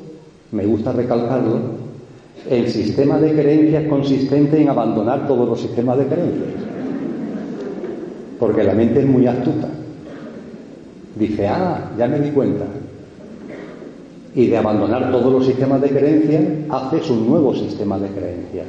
me 0.51 0.65
gusta 0.65 0.91
recalcarlo, 0.91 1.85
el 2.49 2.69
sistema 2.69 3.17
de 3.19 3.33
creencias 3.33 3.87
consistente 3.87 4.61
en 4.61 4.69
abandonar 4.69 5.27
todos 5.27 5.47
los 5.47 5.61
sistemas 5.61 5.97
de 5.97 6.05
creencias. 6.05 6.49
Porque 8.39 8.63
la 8.63 8.73
mente 8.73 8.99
es 8.99 9.05
muy 9.05 9.25
astuta. 9.25 9.69
Dice, 11.15 11.47
ah, 11.47 11.91
ya 11.97 12.07
me 12.07 12.19
di 12.19 12.31
cuenta. 12.31 12.65
Y 14.35 14.47
de 14.47 14.57
abandonar 14.57 15.11
todos 15.11 15.31
los 15.31 15.45
sistemas 15.45 15.81
de 15.81 15.89
creencias, 15.89 16.43
haces 16.69 17.09
un 17.09 17.27
nuevo 17.27 17.55
sistema 17.55 17.97
de 17.97 18.09
creencias. 18.09 18.67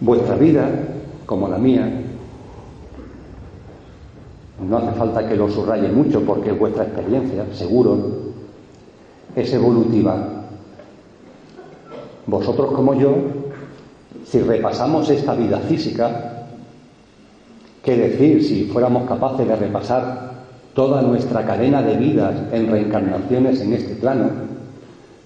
Vuestra 0.00 0.36
vida, 0.36 0.70
como 1.26 1.48
la 1.48 1.58
mía, 1.58 1.90
no 4.60 4.78
hace 4.78 4.92
falta 4.92 5.28
que 5.28 5.36
lo 5.36 5.50
subraye 5.50 5.88
mucho 5.88 6.22
porque 6.22 6.50
es 6.50 6.58
vuestra 6.58 6.84
experiencia, 6.84 7.46
seguro, 7.52 7.96
es 9.34 9.52
evolutiva. 9.52 10.44
Vosotros 12.26 12.72
como 12.72 12.94
yo, 12.94 13.14
si 14.24 14.40
repasamos 14.40 15.08
esta 15.10 15.34
vida 15.34 15.58
física, 15.60 16.48
qué 17.82 17.96
decir 17.96 18.42
si 18.42 18.64
fuéramos 18.64 19.06
capaces 19.06 19.46
de 19.46 19.56
repasar 19.56 20.35
toda 20.76 21.00
nuestra 21.00 21.46
cadena 21.46 21.80
de 21.80 21.96
vidas 21.96 22.36
en 22.52 22.70
reencarnaciones 22.70 23.62
en 23.62 23.72
este 23.72 23.94
plano, 23.94 24.28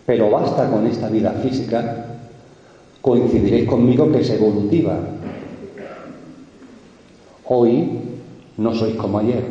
pero 0.06 0.30
basta 0.30 0.70
con 0.70 0.86
esta 0.86 1.08
vida 1.08 1.32
física 1.42 2.06
coincidiréis 3.00 3.68
conmigo 3.68 4.12
que 4.12 4.20
es 4.20 4.30
evolutiva. 4.30 4.96
Hoy 7.46 7.88
no 8.58 8.74
sois 8.74 8.94
como 8.94 9.18
ayer, 9.18 9.42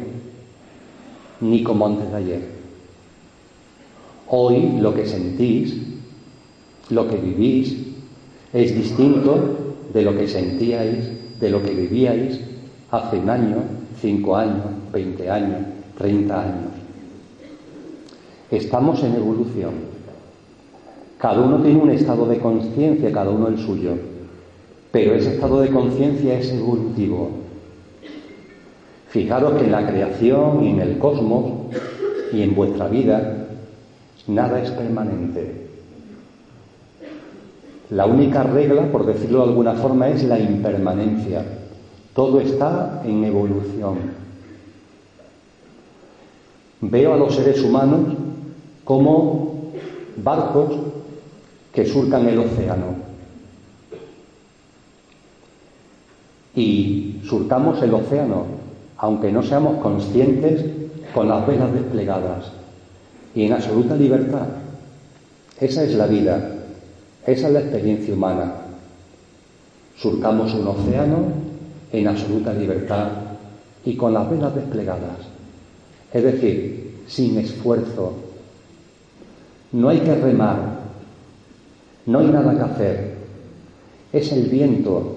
ni 1.42 1.64
como 1.64 1.86
antes 1.86 2.10
de 2.12 2.18
ayer. 2.18 2.42
Hoy 4.28 4.78
lo 4.80 4.94
que 4.94 5.06
sentís, 5.06 5.76
lo 6.90 7.10
que 7.10 7.18
vivís, 7.18 7.76
es 8.54 8.74
distinto 8.74 9.76
de 9.94 10.02
lo 10.02 10.16
que 10.16 10.30
sentíais, 10.30 11.40
de 11.42 11.50
lo 11.50 11.62
que 11.62 11.74
vivíais 11.74 12.40
hace 12.90 13.20
un 13.20 13.30
año, 13.30 13.58
cinco 14.00 14.38
años, 14.38 14.64
veinte 14.94 15.30
años, 15.30 15.79
treinta 16.00 16.42
años. 16.42 16.72
Estamos 18.50 19.04
en 19.04 19.16
evolución. 19.16 19.74
Cada 21.20 21.42
uno 21.42 21.62
tiene 21.62 21.82
un 21.82 21.92
estado 21.92 22.26
de 22.26 22.40
conciencia, 22.40 23.12
cada 23.12 23.30
uno 23.30 23.50
el 23.50 23.60
suyo, 23.60 23.92
pero 24.92 25.14
ese 25.14 25.34
estado 25.34 25.60
de 25.60 25.70
conciencia 25.70 26.40
es 26.40 26.52
evolutivo. 26.54 27.30
Fijaros 29.10 29.60
que 29.60 29.66
en 29.66 29.72
la 29.74 29.86
creación 29.86 30.64
y 30.64 30.70
en 30.70 30.80
el 30.80 30.98
cosmos 30.98 31.76
y 32.32 32.44
en 32.44 32.56
vuestra 32.56 32.88
vida 32.88 33.48
nada 34.28 34.62
es 34.62 34.72
permanente. 34.72 35.68
La 37.90 38.06
única 38.06 38.44
regla, 38.44 38.90
por 38.92 39.06
decirlo 39.06 39.40
de 39.40 39.50
alguna 39.50 39.74
forma, 39.74 40.08
es 40.08 40.24
la 40.24 40.40
impermanencia. 40.40 41.44
Todo 42.14 42.40
está 42.40 43.02
en 43.04 43.24
evolución. 43.26 44.29
Veo 46.82 47.13
a 47.13 47.18
los 47.18 47.36
seres 47.36 47.62
humanos 47.62 48.15
como 48.84 49.72
barcos 50.18 50.76
que 51.74 51.86
surcan 51.86 52.28
el 52.28 52.39
océano. 52.39 53.10
Y 56.56 57.22
surcamos 57.26 57.82
el 57.82 57.94
océano, 57.94 58.46
aunque 58.98 59.32
no 59.32 59.44
seamos 59.44 59.82
conscientes, 59.82 60.65
con 61.13 61.28
las 61.28 61.46
velas 61.48 61.74
desplegadas 61.74 62.52
y 63.34 63.46
en 63.46 63.54
absoluta 63.54 63.96
libertad. 63.96 64.48
Esa 65.60 65.84
es 65.84 65.94
la 65.96 66.08
vida, 66.08 66.56
esa 67.26 67.48
es 67.48 67.54
la 67.54 67.60
experiencia 67.60 68.13
humana. 68.13 68.54
Surcamos 69.98 70.54
un 70.54 70.68
océano 70.68 71.18
en 71.92 72.08
absoluta 72.08 72.54
libertad 72.54 73.10
y 73.84 73.96
con 73.96 74.13
las 74.13 74.30
velas 74.30 74.56
desplegadas. 74.56 75.29
Es 76.13 76.24
decir, 76.24 77.04
sin 77.08 77.38
esfuerzo. 77.38 78.13
No 79.72 79.89
hay 79.89 80.00
que 80.00 80.15
remar, 80.15 80.80
no 82.06 82.19
hay 82.19 82.28
nada 82.28 82.56
que 82.56 82.72
hacer. 82.72 83.17
Es 84.12 84.32
el 84.32 84.45
viento 84.45 85.15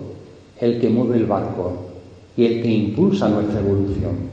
el 0.61 0.81
que 0.81 0.91
mueve 0.91 1.17
el 1.17 1.27
barco 1.27 1.73
y 2.37 2.45
el 2.45 2.63
que 2.63 2.69
impulsa 2.69 3.29
nuestra 3.29 3.61
evolución. 3.61 4.33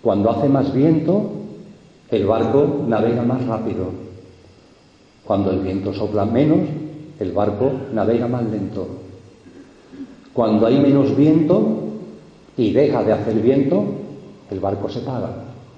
Cuando 0.00 0.30
hace 0.30 0.48
más 0.48 0.72
viento, 0.72 1.30
el 2.10 2.24
barco 2.24 2.84
navega 2.86 3.22
más 3.22 3.44
rápido. 3.46 3.86
Cuando 5.24 5.50
el 5.50 5.60
viento 5.60 5.92
sopla 5.92 6.24
menos, 6.24 6.60
el 7.18 7.32
barco 7.32 7.70
navega 7.92 8.28
más 8.28 8.44
lento. 8.44 8.86
Cuando 10.32 10.66
hay 10.66 10.78
menos 10.78 11.16
viento 11.16 11.88
y 12.56 12.72
deja 12.72 13.02
de 13.02 13.12
hacer 13.12 13.34
viento, 13.34 13.84
el 14.50 14.60
barco 14.60 14.88
se 14.88 15.00
para, 15.00 15.28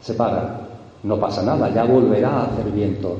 se 0.00 0.14
para. 0.14 0.68
No 1.02 1.18
pasa 1.18 1.42
nada, 1.42 1.72
ya 1.72 1.84
volverá 1.84 2.28
a 2.28 2.44
hacer 2.46 2.70
viento. 2.70 3.16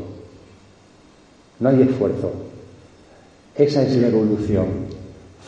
No 1.61 1.69
hay 1.69 1.83
esfuerzo. 1.83 2.31
Esa 3.55 3.83
es 3.83 3.97
la 3.97 4.09
evolución. 4.09 4.67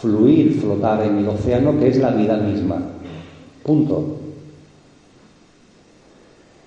Fluir, 0.00 0.60
flotar 0.60 1.02
en 1.02 1.18
el 1.18 1.28
océano, 1.28 1.78
que 1.78 1.88
es 1.88 1.98
la 1.98 2.10
vida 2.10 2.36
misma. 2.36 2.82
Punto. 3.62 4.16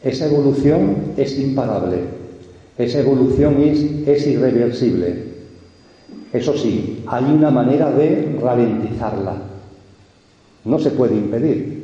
Esa 0.01 0.27
evolución 0.27 1.13
es 1.17 1.38
imparable. 1.39 1.99
Esa 2.77 2.99
evolución 2.99 3.61
es, 3.61 4.07
es 4.07 4.27
irreversible. 4.27 5.36
Eso 6.31 6.55
sí, 6.57 7.03
hay 7.07 7.23
una 7.23 7.49
manera 7.49 7.91
de 7.91 8.38
ralentizarla. 8.41 9.36
No 10.65 10.79
se 10.79 10.91
puede 10.91 11.15
impedir, 11.15 11.74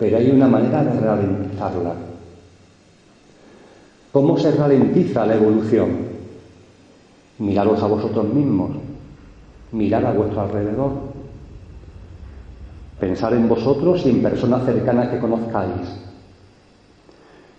pero 0.00 0.16
hay 0.16 0.30
una 0.30 0.48
manera 0.48 0.82
de 0.82 0.98
ralentizarla. 0.98 1.92
¿Cómo 4.10 4.38
se 4.38 4.50
ralentiza 4.50 5.26
la 5.26 5.34
evolución? 5.34 5.90
Miraros 7.38 7.82
a 7.82 7.86
vosotros 7.86 8.32
mismos, 8.32 8.70
mirad 9.72 10.06
a 10.06 10.12
vuestro 10.12 10.40
alrededor, 10.40 10.90
pensar 12.98 13.34
en 13.34 13.46
vosotros 13.46 14.04
y 14.06 14.10
en 14.10 14.22
personas 14.22 14.64
cercanas 14.64 15.10
que 15.10 15.18
conozcáis. 15.18 16.00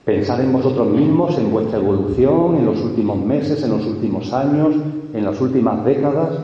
Pensar 0.04 0.42
en 0.42 0.52
vosotros 0.52 0.88
mismos, 0.88 1.38
en 1.38 1.52
vuestra 1.52 1.78
evolución, 1.78 2.58
en 2.58 2.66
los 2.66 2.82
últimos 2.82 3.20
meses, 3.20 3.64
en 3.64 3.70
los 3.70 3.86
últimos 3.86 4.34
años, 4.34 4.74
en 5.14 5.24
las 5.24 5.40
últimas 5.40 5.86
décadas. 5.86 6.40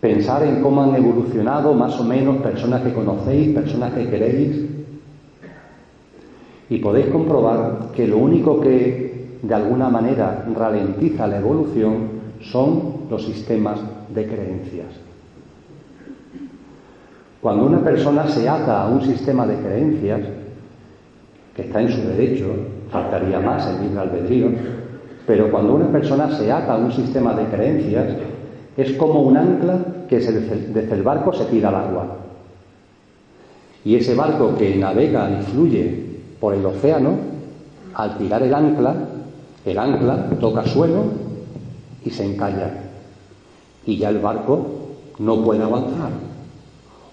Pensar 0.00 0.42
en 0.44 0.62
cómo 0.62 0.82
han 0.82 0.94
evolucionado 0.94 1.74
más 1.74 2.00
o 2.00 2.04
menos 2.04 2.38
personas 2.38 2.82
que 2.82 2.92
conocéis, 2.94 3.54
personas 3.54 3.92
que 3.92 4.08
queréis. 4.08 4.64
Y 6.70 6.78
podéis 6.78 7.06
comprobar 7.06 7.90
que 7.94 8.06
lo 8.06 8.16
único 8.16 8.60
que 8.60 9.38
de 9.42 9.54
alguna 9.54 9.88
manera 9.88 10.46
ralentiza 10.54 11.26
la 11.26 11.38
evolución 11.38 12.20
son 12.40 13.08
los 13.10 13.24
sistemas 13.24 13.80
de 14.14 14.26
creencias. 14.26 14.88
Cuando 17.40 17.66
una 17.66 17.80
persona 17.80 18.28
se 18.28 18.48
ata 18.48 18.82
a 18.82 18.88
un 18.88 19.02
sistema 19.02 19.46
de 19.46 19.56
creencias, 19.56 20.20
que 21.56 21.62
está 21.62 21.80
en 21.80 21.88
su 21.90 22.00
derecho, 22.02 22.46
faltaría 22.90 23.40
más 23.40 23.66
el 23.66 23.82
libre 23.82 24.00
albedrío, 24.00 24.48
pero 25.26 25.50
cuando 25.50 25.74
una 25.74 25.88
persona 25.88 26.30
se 26.36 26.50
ata 26.50 26.74
a 26.74 26.78
un 26.78 26.92
sistema 26.92 27.34
de 27.34 27.44
creencias, 27.44 28.14
es 28.82 28.92
como 28.96 29.22
un 29.22 29.36
ancla 29.36 29.78
que 30.08 30.18
desde 30.18 30.94
el 30.94 31.02
barco 31.02 31.32
se 31.32 31.44
tira 31.46 31.68
al 31.68 31.74
agua. 31.74 32.16
Y 33.84 33.96
ese 33.96 34.14
barco 34.14 34.56
que 34.56 34.76
navega 34.76 35.30
y 35.30 35.42
fluye 35.44 36.04
por 36.38 36.54
el 36.54 36.64
océano, 36.64 37.16
al 37.94 38.18
tirar 38.18 38.42
el 38.42 38.54
ancla, 38.54 38.94
el 39.64 39.78
ancla 39.78 40.30
toca 40.40 40.64
suelo 40.64 41.04
y 42.04 42.10
se 42.10 42.24
encalla. 42.24 42.70
Y 43.86 43.96
ya 43.96 44.10
el 44.10 44.18
barco 44.18 44.66
no 45.18 45.42
puede 45.44 45.62
avanzar. 45.62 46.10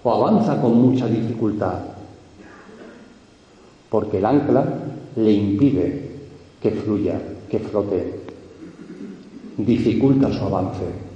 O 0.02 0.12
avanza 0.12 0.60
con 0.60 0.80
mucha 0.80 1.06
dificultad 1.06 1.98
porque 3.90 4.18
el 4.18 4.26
ancla 4.26 4.64
le 5.16 5.32
impide 5.32 6.10
que 6.60 6.70
fluya, 6.70 7.20
que 7.48 7.58
flote, 7.58 8.20
dificulta 9.56 10.32
su 10.32 10.44
avance. 10.44 11.07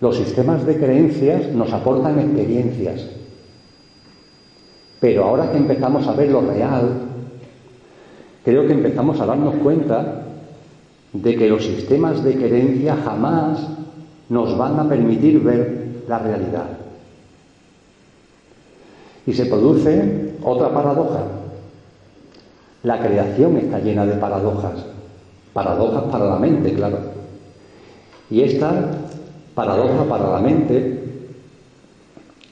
Los 0.00 0.16
sistemas 0.16 0.66
de 0.66 0.76
creencias 0.76 1.52
nos 1.52 1.72
aportan 1.72 2.18
experiencias, 2.18 3.06
pero 5.00 5.24
ahora 5.24 5.50
que 5.50 5.56
empezamos 5.56 6.06
a 6.06 6.12
ver 6.12 6.30
lo 6.30 6.42
real, 6.42 7.00
creo 8.44 8.66
que 8.66 8.74
empezamos 8.74 9.20
a 9.20 9.26
darnos 9.26 9.54
cuenta 9.56 10.22
de 11.12 11.36
que 11.36 11.48
los 11.48 11.64
sistemas 11.64 12.22
de 12.22 12.34
creencia 12.34 12.96
jamás 12.96 13.66
nos 14.28 14.56
van 14.58 14.78
a 14.78 14.88
permitir 14.88 15.40
ver 15.40 16.02
la 16.08 16.18
realidad. 16.18 16.66
Y 19.26 19.32
se 19.32 19.46
produce 19.46 20.34
otra 20.42 20.72
paradoja. 20.72 21.24
La 22.82 23.00
creación 23.00 23.56
está 23.56 23.80
llena 23.80 24.06
de 24.06 24.14
paradojas. 24.14 24.84
Paradojas 25.52 26.04
para 26.04 26.26
la 26.26 26.36
mente, 26.36 26.72
claro. 26.74 26.98
Y 28.30 28.42
esta 28.42 28.90
paradoja 29.56 30.04
para 30.04 30.30
la 30.32 30.38
mente 30.38 31.00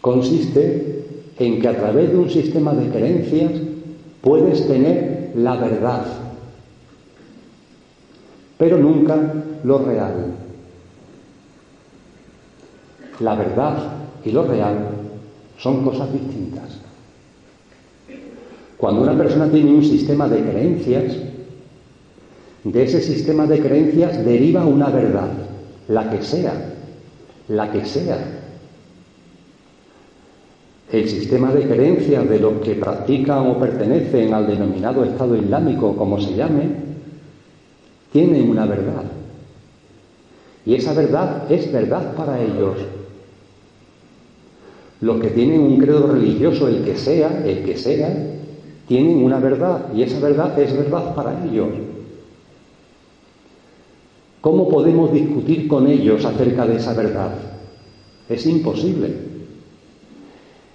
consiste 0.01 1.05
en 1.39 1.61
que 1.61 1.69
a 1.69 1.77
través 1.77 2.11
de 2.11 2.17
un 2.17 2.31
sistema 2.31 2.73
de 2.73 2.89
creencias 2.89 3.53
puedes 4.23 4.67
tener 4.67 5.33
la 5.37 5.57
verdad, 5.57 6.07
pero 8.57 8.79
nunca 8.79 9.17
lo 9.65 9.79
real. 9.79 10.33
La 13.21 13.35
verdad 13.35 13.77
y 14.25 14.31
lo 14.31 14.45
real 14.45 14.89
son 15.59 15.85
cosas 15.85 16.11
distintas. 16.11 16.79
Cuando 18.79 19.03
una 19.03 19.17
persona 19.17 19.51
tiene 19.51 19.75
un 19.75 19.85
sistema 19.85 20.27
de 20.27 20.43
creencias, 20.43 21.17
de 22.65 22.83
ese 22.83 23.03
sistema 23.03 23.47
de 23.47 23.61
creencias 23.61 24.25
deriva 24.25 24.65
una 24.65 24.89
verdad, 24.89 25.29
la 25.89 26.11
que 26.11 26.23
sea, 26.23 26.74
la 27.49 27.71
que 27.71 27.85
sea. 27.85 28.19
El 30.91 31.09
sistema 31.09 31.53
de 31.53 31.67
creencias 31.67 32.29
de 32.29 32.39
los 32.39 32.55
que 32.61 32.75
practican 32.75 33.47
o 33.49 33.59
pertenecen 33.59 34.33
al 34.33 34.47
denominado 34.47 35.05
Estado 35.05 35.37
Islámico, 35.37 35.97
como 35.97 36.21
se 36.21 36.35
llame, 36.35 36.69
tiene 38.13 38.43
una 38.43 38.65
verdad. 38.67 39.05
Y 40.67 40.75
esa 40.75 40.93
verdad 40.95 41.51
es 41.51 41.73
verdad 41.73 42.15
para 42.15 42.41
ellos. 42.41 42.77
Los 45.01 45.21
que 45.21 45.31
tienen 45.31 45.61
un 45.61 45.79
credo 45.79 46.07
religioso, 46.07 46.69
el 46.69 46.85
que 46.85 46.97
sea, 46.97 47.43
el 47.45 47.65
que 47.65 47.77
sea, 47.77 48.15
tienen 48.87 49.25
una 49.25 49.39
verdad 49.39 49.93
y 49.95 50.03
esa 50.03 50.21
verdad 50.21 50.59
es 50.59 50.77
verdad 50.77 51.15
para 51.15 51.45
ellos. 51.45 51.69
¿Cómo 54.45 54.69
podemos 54.69 55.11
discutir 55.11 55.67
con 55.67 55.87
ellos 55.87 56.23
acerca 56.23 56.67
de 56.67 56.77
esa 56.77 56.93
verdad? 56.93 57.31
Es 58.29 58.45
imposible. 58.45 59.11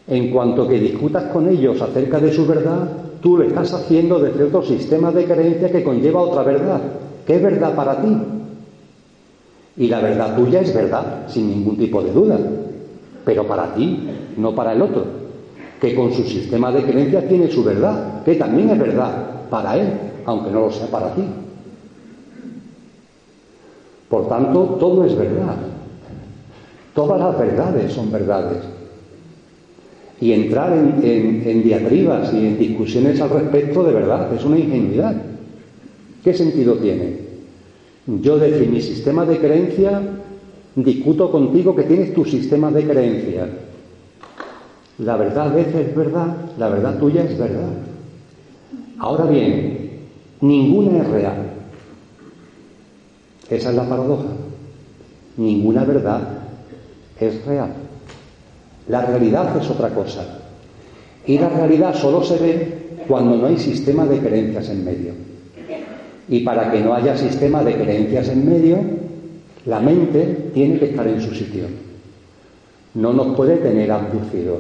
En 0.08 0.32
cuanto 0.32 0.68
que 0.68 0.80
discutas 0.80 1.26
con 1.26 1.48
ellos 1.48 1.80
acerca 1.80 2.20
de 2.20 2.34
su 2.34 2.48
verdad, 2.48 2.90
tú 3.22 3.38
lo 3.38 3.44
estás 3.44 3.72
haciendo 3.76 4.18
desde 4.18 4.46
otro 4.46 4.64
sistema 4.64 5.12
de 5.12 5.26
creencia 5.26 5.72
que 5.72 5.84
conlleva 5.84 6.22
otra 6.22 6.42
verdad, 6.42 6.82
que 7.28 7.36
es 7.36 7.44
verdad 7.44 7.76
para 7.76 8.02
ti. 8.02 8.10
Y 9.78 9.88
la 9.88 10.00
verdad 10.00 10.36
tuya 10.36 10.62
es 10.62 10.74
verdad, 10.74 11.28
sin 11.28 11.52
ningún 11.52 11.78
tipo 11.78 12.02
de 12.02 12.12
duda, 12.12 12.40
pero 13.24 13.46
para 13.46 13.76
ti, 13.76 14.00
no 14.38 14.56
para 14.56 14.74
el 14.74 14.82
otro 14.82 15.06
que 15.80 15.94
con 15.94 16.12
su 16.12 16.24
sistema 16.24 16.72
de 16.72 16.86
creencias 16.86 17.28
tiene 17.28 17.52
su 17.52 17.64
verdad, 17.64 18.24
que 18.24 18.34
también 18.34 18.72
es 18.72 18.80
verdad 18.80 19.48
para 19.52 19.78
él, 19.78 19.90
aunque 20.26 20.50
no 20.50 20.62
lo 20.62 20.72
sea 20.72 20.88
para 20.88 21.14
ti. 21.14 21.22
Por 24.10 24.28
tanto, 24.28 24.78
todo 24.80 25.06
es 25.06 25.16
verdad. 25.16 25.56
Todas 26.94 27.20
las 27.20 27.38
verdades 27.38 27.94
son 27.94 28.12
verdades. 28.12 28.58
Y 30.20 30.34
entrar 30.34 30.74
en, 30.74 31.64
diatribas 31.64 32.34
y 32.34 32.46
en 32.46 32.58
discusiones 32.58 33.22
al 33.22 33.30
respecto 33.30 33.84
de 33.84 33.94
verdad 33.94 34.34
es 34.34 34.44
una 34.44 34.58
ingenuidad. 34.58 35.16
¿Qué 36.24 36.34
sentido 36.34 36.76
tiene? 36.76 37.30
Yo 38.06 38.38
desde 38.38 38.68
mi 38.68 38.82
sistema 38.82 39.26
de 39.26 39.38
creencia 39.38 40.02
discuto 40.76 41.32
contigo 41.32 41.76
que 41.76 41.84
tienes 41.84 42.14
tu 42.14 42.26
sistema 42.26 42.72
de 42.72 42.84
creencias 42.84 43.50
la 45.00 45.16
verdad 45.16 45.48
a 45.48 45.54
veces 45.54 45.76
es 45.76 45.96
verdad, 45.96 46.36
la 46.58 46.68
verdad 46.68 47.00
tuya 47.00 47.24
es 47.24 47.38
verdad. 47.38 47.72
Ahora 48.98 49.26
bien, 49.26 49.92
ninguna 50.42 51.00
es 51.00 51.08
real. 51.08 51.49
Esa 53.50 53.70
es 53.70 53.76
la 53.76 53.84
paradoja. 53.84 54.30
Ninguna 55.38 55.84
verdad 55.84 56.22
es 57.20 57.46
real. 57.46 57.74
La 58.88 59.06
realidad 59.06 59.58
es 59.58 59.70
otra 59.70 59.90
cosa. 59.90 60.26
Y 61.26 61.38
la 61.38 61.50
realidad 61.50 61.96
solo 61.96 62.24
se 62.24 62.38
ve 62.38 62.80
cuando 63.08 63.38
no 63.38 63.48
hay 63.48 63.58
sistema 63.58 64.06
de 64.06 64.20
creencias 64.20 64.70
en 64.70 64.86
medio. 64.86 65.14
Y 66.28 66.42
para 66.42 66.72
que 66.72 66.80
no 66.82 66.94
haya 66.94 67.18
sistema 67.18 67.64
de 67.64 67.76
creencias 67.76 68.30
en 68.30 68.48
medio, 68.48 68.78
la 69.66 69.80
mente 69.80 70.52
tiene 70.54 70.80
que 70.80 70.86
estar 70.86 71.08
en 71.08 71.22
su 71.22 71.34
sitio. 71.34 71.66
No 72.94 73.14
nos 73.14 73.36
puede 73.36 73.58
tener 73.58 73.92
abducidos 73.92 74.60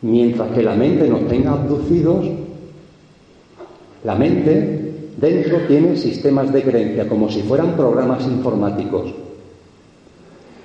Mientras 0.00 0.52
que 0.52 0.62
la 0.62 0.74
mente 0.74 1.08
nos 1.08 1.26
tenga 1.26 1.52
abducidos, 1.52 2.24
la 4.04 4.14
mente 4.14 4.87
dentro 5.20 5.58
tiene 5.66 5.96
sistemas 5.96 6.52
de 6.52 6.62
creencia 6.62 7.08
como 7.08 7.28
si 7.28 7.42
fueran 7.42 7.76
programas 7.76 8.24
informáticos. 8.24 9.12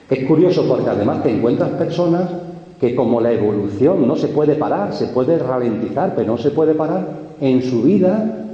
Es 0.09 0.25
curioso 0.25 0.67
porque 0.67 0.89
además 0.89 1.23
te 1.23 1.31
encuentras 1.31 1.71
personas 1.71 2.29
que 2.79 2.95
como 2.95 3.19
la 3.19 3.31
evolución 3.31 4.07
no 4.07 4.15
se 4.15 4.27
puede 4.27 4.55
parar, 4.55 4.93
se 4.93 5.07
puede 5.07 5.39
ralentizar, 5.39 6.13
pero 6.15 6.33
no 6.33 6.37
se 6.37 6.51
puede 6.51 6.75
parar, 6.75 7.07
en 7.41 7.63
su 7.63 7.81
vida 7.81 8.45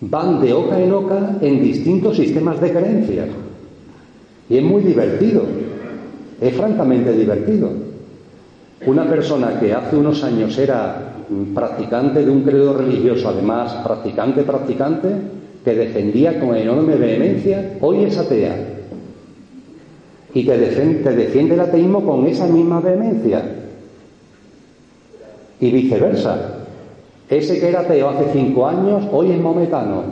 van 0.00 0.40
de 0.40 0.52
oca 0.52 0.80
en 0.80 0.92
oca 0.92 1.38
en 1.40 1.62
distintos 1.62 2.16
sistemas 2.16 2.60
de 2.60 2.70
creencias. 2.70 3.28
Y 4.48 4.58
es 4.58 4.62
muy 4.62 4.82
divertido, 4.82 5.42
es 6.40 6.54
francamente 6.54 7.12
divertido. 7.12 7.70
Una 8.84 9.08
persona 9.08 9.60
que 9.60 9.72
hace 9.72 9.96
unos 9.96 10.24
años 10.24 10.58
era 10.58 11.14
practicante 11.54 12.24
de 12.24 12.30
un 12.30 12.42
credo 12.42 12.76
religioso, 12.76 13.28
además 13.28 13.74
practicante, 13.84 14.42
practicante, 14.42 15.08
que 15.64 15.74
defendía 15.74 16.40
con 16.40 16.56
enorme 16.56 16.96
vehemencia, 16.96 17.74
hoy 17.80 18.04
es 18.04 18.18
atea. 18.18 18.56
Y 20.34 20.44
te 20.44 20.58
defiende, 20.58 21.14
defiende 21.14 21.54
el 21.54 21.60
ateísmo 21.60 22.04
con 22.04 22.26
esa 22.26 22.46
misma 22.46 22.80
vehemencia. 22.80 23.42
Y 25.60 25.70
viceversa. 25.70 26.58
Ese 27.30 27.60
que 27.60 27.68
era 27.68 27.80
ateo 27.80 28.08
hace 28.08 28.32
cinco 28.32 28.66
años, 28.66 29.04
hoy 29.12 29.30
es 29.30 29.40
mometano. 29.40 30.02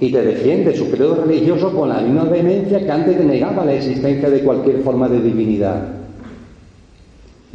Y 0.00 0.12
te 0.12 0.22
defiende 0.22 0.76
su 0.76 0.90
credo 0.90 1.24
religioso 1.24 1.74
con 1.74 1.88
la 1.88 2.00
misma 2.02 2.24
vehemencia 2.24 2.78
que 2.78 2.90
antes 2.90 3.18
negaba 3.24 3.64
la 3.64 3.72
existencia 3.72 4.28
de 4.28 4.40
cualquier 4.40 4.80
forma 4.82 5.08
de 5.08 5.22
divinidad 5.22 5.98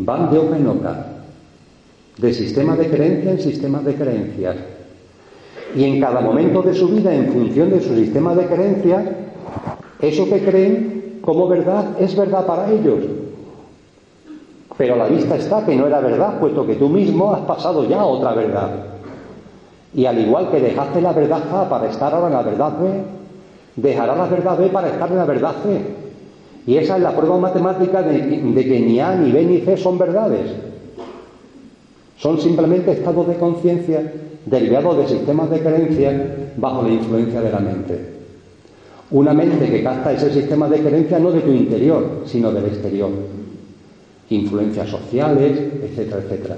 van 0.06 0.32
de 0.32 0.38
oca 0.38 0.58
en 0.58 0.68
oca. 0.68 1.06
de 2.18 2.32
sistema 2.32 2.76
de 2.76 2.88
creencia 2.90 3.32
en 3.32 3.40
sistemas 3.40 3.84
de 3.86 3.96
creencias. 3.96 4.56
Y 5.76 5.84
en 5.84 6.00
cada 6.00 6.22
momento 6.22 6.62
de 6.62 6.74
su 6.76 6.88
vida, 6.88 7.14
en 7.14 7.34
función 7.34 7.72
de 7.72 7.82
su 7.82 7.96
sistema 7.96 8.36
de 8.36 8.46
creencias, 8.46 9.04
eso 10.00 10.30
que 10.30 10.44
creen 10.44 11.20
como 11.22 11.48
verdad 11.48 11.86
es 12.00 12.16
verdad 12.16 12.46
para 12.46 12.70
ellos. 12.70 13.00
Pero 14.78 14.96
la 14.96 15.08
vista 15.08 15.36
está 15.36 15.66
que 15.66 15.76
no 15.76 15.88
era 15.88 16.00
verdad, 16.02 16.40
puesto 16.40 16.66
que 16.66 16.76
tú 16.76 16.90
mismo 16.90 17.34
has 17.34 17.42
pasado 17.42 17.88
ya 17.88 18.02
a 18.02 18.06
otra 18.06 18.34
verdad. 18.34 18.70
Y 19.94 20.06
al 20.06 20.20
igual 20.20 20.50
que 20.52 20.60
dejaste 20.60 21.02
la 21.02 21.14
verdad 21.14 21.42
A 21.52 21.70
para 21.70 21.90
estar 21.90 22.14
ahora 22.14 22.28
en 22.28 22.34
la 22.34 22.42
verdad 22.42 22.74
B, 22.80 22.90
dejará 23.76 24.16
la 24.16 24.26
verdad 24.26 24.58
B 24.58 24.68
para 24.68 24.90
estar 24.90 25.10
en 25.10 25.18
la 25.18 25.26
verdad 25.26 25.56
C. 25.64 26.03
Y 26.66 26.78
esa 26.78 26.96
es 26.96 27.04
la 27.04 27.16
prueba 27.16 27.38
matemática 27.38 28.02
de, 28.02 28.42
que 28.54 28.80
ni 28.80 29.00
A, 29.00 29.16
ni 29.16 29.32
B, 29.32 29.44
ni 29.46 29.60
C 29.60 29.76
son 29.76 29.98
verdades. 29.98 30.52
Son 32.18 32.40
simplemente 32.40 32.92
estados 32.92 33.28
de 33.28 33.36
conciencia 33.36 34.14
derivados 34.46 34.98
de 34.98 35.08
sistemas 35.08 35.50
de 35.50 35.60
creencias 35.60 36.14
bajo 36.58 36.84
la 36.84 36.94
influencia 36.94 37.42
de 37.42 37.52
la 37.52 37.60
mente. 37.60 38.14
Una 39.12 39.34
mente 39.34 39.70
que 39.70 39.84
capta 39.84 40.14
ese 40.14 40.32
sistema 40.32 40.70
de 40.70 40.80
creencias 40.80 41.22
no 41.22 41.32
de 41.32 41.42
tu 41.42 41.52
interior, 41.52 42.24
sino 42.26 42.52
del 42.52 42.66
exterior. 42.66 43.10
Influencias 44.30 44.90
sociales, 44.90 45.60
etcétera, 45.84 46.22
etcétera. 46.24 46.58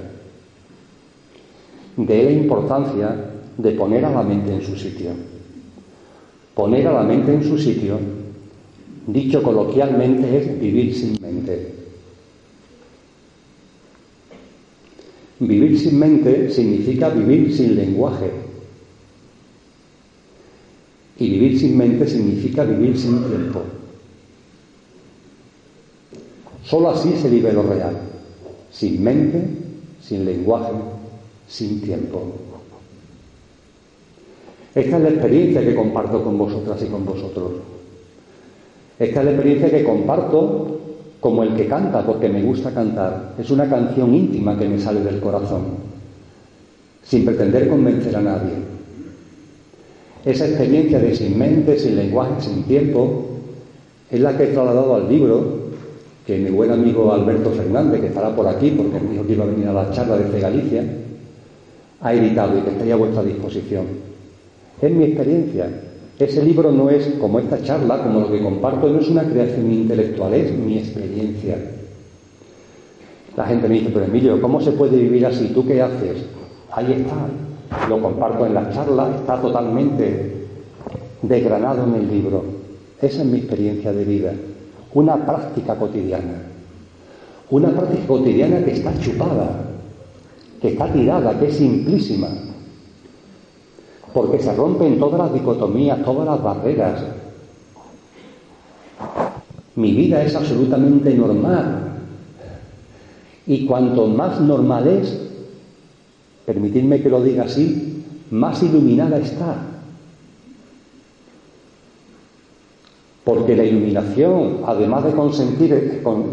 De 1.96 2.22
la 2.22 2.30
importancia 2.30 3.16
de 3.58 3.72
poner 3.72 4.04
a 4.04 4.10
la 4.10 4.22
mente 4.22 4.54
en 4.54 4.62
su 4.62 4.76
sitio. 4.76 5.10
Poner 6.54 6.86
a 6.86 6.92
la 6.92 7.02
mente 7.02 7.34
en 7.34 7.42
su 7.42 7.58
sitio, 7.58 7.98
dicho 9.06 9.42
coloquialmente, 9.42 10.38
es 10.38 10.60
vivir 10.60 10.94
sin 10.94 11.20
mente. 11.20 11.72
Vivir 15.38 15.78
sin 15.78 15.98
mente 15.98 16.50
significa 16.50 17.10
vivir 17.10 17.54
sin 17.54 17.76
lenguaje. 17.76 18.30
Y 21.18 21.30
vivir 21.30 21.58
sin 21.58 21.76
mente 21.76 22.06
significa 22.06 22.64
vivir 22.64 22.98
sin 22.98 23.22
tiempo. 23.24 23.62
Solo 26.64 26.90
así 26.90 27.12
se 27.16 27.28
vive 27.28 27.52
lo 27.52 27.62
real. 27.62 27.96
Sin 28.70 29.02
mente, 29.02 29.42
sin 30.00 30.24
lenguaje, 30.24 30.72
sin 31.48 31.80
tiempo. 31.80 32.32
Esta 34.74 34.96
es 34.96 35.02
la 35.02 35.08
experiencia 35.08 35.64
que 35.64 35.74
comparto 35.74 36.22
con 36.22 36.36
vosotras 36.36 36.82
y 36.82 36.86
con 36.86 37.04
vosotros. 37.04 37.52
Esta 38.98 39.20
es 39.20 39.24
la 39.24 39.32
experiencia 39.32 39.70
que 39.70 39.84
comparto 39.84 40.80
como 41.20 41.42
el 41.42 41.54
que 41.54 41.66
canta, 41.66 42.04
porque 42.04 42.28
me 42.28 42.42
gusta 42.42 42.70
cantar. 42.70 43.34
Es 43.38 43.50
una 43.50 43.68
canción 43.68 44.14
íntima 44.14 44.58
que 44.58 44.68
me 44.68 44.78
sale 44.78 45.00
del 45.00 45.20
corazón, 45.20 45.62
sin 47.02 47.24
pretender 47.24 47.68
convencer 47.68 48.16
a 48.16 48.20
nadie. 48.20 48.52
Esa 50.24 50.46
experiencia 50.46 50.98
de 50.98 51.14
sin 51.14 51.38
mente, 51.38 51.78
sin 51.78 51.96
lenguaje, 51.96 52.40
sin 52.40 52.64
tiempo, 52.64 53.26
es 54.10 54.20
la 54.20 54.36
que 54.36 54.44
he 54.44 54.46
trasladado 54.48 54.94
al 54.94 55.08
libro 55.08 55.66
que 56.26 56.38
mi 56.38 56.50
buen 56.50 56.72
amigo 56.72 57.12
Alberto 57.12 57.50
Fernández, 57.50 58.00
que 58.00 58.08
estará 58.08 58.34
por 58.34 58.48
aquí, 58.48 58.70
porque 58.70 58.98
me 58.98 59.12
dijo 59.12 59.26
que 59.26 59.32
iba 59.34 59.44
a 59.44 59.48
venir 59.48 59.68
a 59.68 59.72
la 59.72 59.90
charla 59.92 60.18
desde 60.18 60.40
Galicia, 60.40 60.84
ha 62.00 62.14
editado 62.14 62.58
y 62.58 62.62
que 62.62 62.70
estaría 62.70 62.94
a 62.94 62.98
vuestra 62.98 63.22
disposición. 63.22 63.84
Es 64.82 64.90
mi 64.90 65.04
experiencia, 65.04 65.70
ese 66.18 66.42
libro 66.42 66.72
no 66.72 66.88
es 66.88 67.06
como 67.20 67.38
esta 67.38 67.62
charla, 67.62 68.02
como 68.02 68.20
lo 68.20 68.32
que 68.32 68.42
comparto, 68.42 68.88
no 68.88 69.00
es 69.00 69.08
una 69.08 69.24
creación 69.24 69.70
intelectual, 69.70 70.32
es 70.32 70.52
mi 70.56 70.78
experiencia. 70.78 71.58
La 73.36 73.44
gente 73.44 73.68
me 73.68 73.74
dice, 73.74 73.90
pero 73.92 74.06
Emilio, 74.06 74.40
¿cómo 74.40 74.60
se 74.60 74.72
puede 74.72 74.96
vivir 74.96 75.26
así? 75.26 75.48
¿Tú 75.48 75.66
qué 75.66 75.82
haces? 75.82 76.24
Ahí 76.72 76.92
está, 76.92 77.86
lo 77.88 78.00
comparto 78.00 78.46
en 78.46 78.54
la 78.54 78.70
charla, 78.70 79.14
está 79.14 79.40
totalmente 79.40 80.46
desgranado 81.20 81.84
en 81.84 81.94
el 81.96 82.10
libro. 82.10 82.44
Esa 83.00 83.20
es 83.20 83.26
mi 83.26 83.38
experiencia 83.38 83.92
de 83.92 84.04
vida, 84.04 84.32
una 84.94 85.16
práctica 85.26 85.74
cotidiana. 85.74 86.44
Una 87.50 87.68
práctica 87.70 88.06
cotidiana 88.06 88.64
que 88.64 88.72
está 88.72 88.98
chupada, 88.98 89.50
que 90.62 90.68
está 90.68 90.90
tirada, 90.90 91.38
que 91.38 91.48
es 91.48 91.56
simplísima, 91.56 92.28
porque 94.16 94.38
se 94.38 94.50
rompen 94.54 94.98
todas 94.98 95.18
las 95.18 95.34
dicotomías, 95.34 96.02
todas 96.02 96.24
las 96.24 96.42
barreras. 96.42 97.02
Mi 99.74 99.92
vida 99.92 100.22
es 100.22 100.34
absolutamente 100.34 101.12
normal. 101.12 101.98
Y 103.46 103.66
cuanto 103.66 104.06
más 104.06 104.40
normal 104.40 104.88
es, 104.88 105.20
permitidme 106.46 107.02
que 107.02 107.10
lo 107.10 107.22
diga 107.22 107.44
así, 107.44 108.04
más 108.30 108.62
iluminada 108.62 109.18
está. 109.18 109.54
Porque 113.22 113.54
la 113.54 113.64
iluminación, 113.64 114.60
además 114.64 115.04
de, 115.04 115.10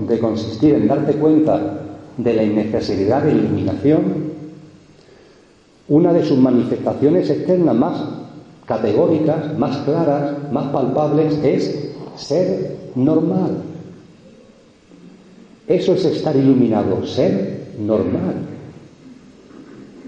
de 0.08 0.20
consistir 0.20 0.74
en 0.74 0.88
darte 0.88 1.16
cuenta 1.16 1.82
de 2.16 2.34
la 2.34 2.44
innecesidad 2.44 3.24
de 3.24 3.34
iluminación, 3.34 4.33
una 5.88 6.14
de 6.14 6.24
sus 6.24 6.38
manifestaciones 6.38 7.30
externas 7.30 7.76
más 7.76 8.04
categóricas, 8.66 9.58
más 9.58 9.78
claras, 9.80 10.52
más 10.52 10.68
palpables 10.68 11.38
es 11.44 11.94
ser 12.16 12.78
normal. 12.96 13.58
Eso 15.68 15.94
es 15.94 16.06
estar 16.06 16.36
iluminado, 16.36 17.06
ser 17.06 17.74
normal. 17.80 18.36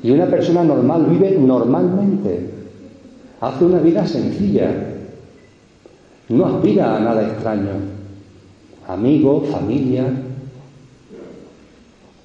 Y 0.04 0.12
una 0.12 0.28
persona 0.28 0.64
normal 0.64 1.08
vive 1.08 1.32
normalmente, 1.32 2.50
hace 3.42 3.66
una 3.66 3.80
vida 3.80 4.06
sencilla, 4.06 4.72
no 6.30 6.46
aspira 6.46 6.96
a 6.96 7.00
nada 7.00 7.28
extraño. 7.28 7.72
Amigos, 8.88 9.50
familia, 9.50 10.06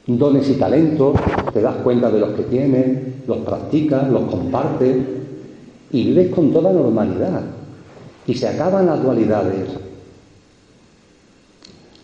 dones 0.06 0.48
y 0.48 0.54
talentos, 0.54 1.16
te 1.52 1.60
das 1.60 1.76
cuenta 1.76 2.10
de 2.10 2.20
los 2.20 2.30
que 2.30 2.42
tienes, 2.44 3.26
los 3.26 3.38
practicas, 3.38 4.10
los 4.10 4.22
compartes 4.24 4.96
y 5.92 6.04
vives 6.04 6.34
con 6.34 6.52
toda 6.52 6.72
normalidad. 6.72 7.42
Y 8.26 8.34
se 8.34 8.48
acaban 8.48 8.86
las 8.86 9.02
dualidades. 9.02 9.68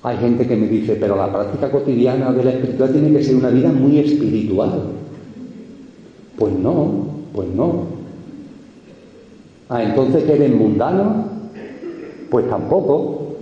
Hay 0.03 0.17
gente 0.19 0.47
que 0.47 0.57
me 0.57 0.69
dice, 0.69 0.97
pero 0.97 1.17
la 1.17 1.33
práctica 1.33 1.71
cotidiana 1.71 2.33
de 2.33 2.45
la 2.45 2.51
espiritualidad 2.51 3.01
tiene 3.01 3.17
que 3.19 3.25
ser 3.25 3.37
una 3.37 3.51
vida 3.51 3.71
muy 3.71 3.99
espiritual. 3.99 4.83
Pues 6.39 6.53
no, 6.55 7.07
pues 7.35 7.49
no. 7.49 7.97
Ah, 9.69 9.83
entonces 9.83 10.25
que 10.25 10.35
eres 10.35 10.55
mundano, 10.55 11.25
pues 12.31 12.49
tampoco. 12.49 13.37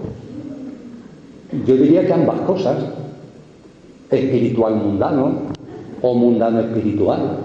Yo 1.67 1.77
diría 1.77 2.07
que 2.07 2.13
ambas 2.13 2.41
cosas, 2.41 2.77
espiritual 4.11 4.77
mundano 4.77 5.33
o 6.03 6.15
mundano 6.15 6.61
espiritual. 6.61 7.39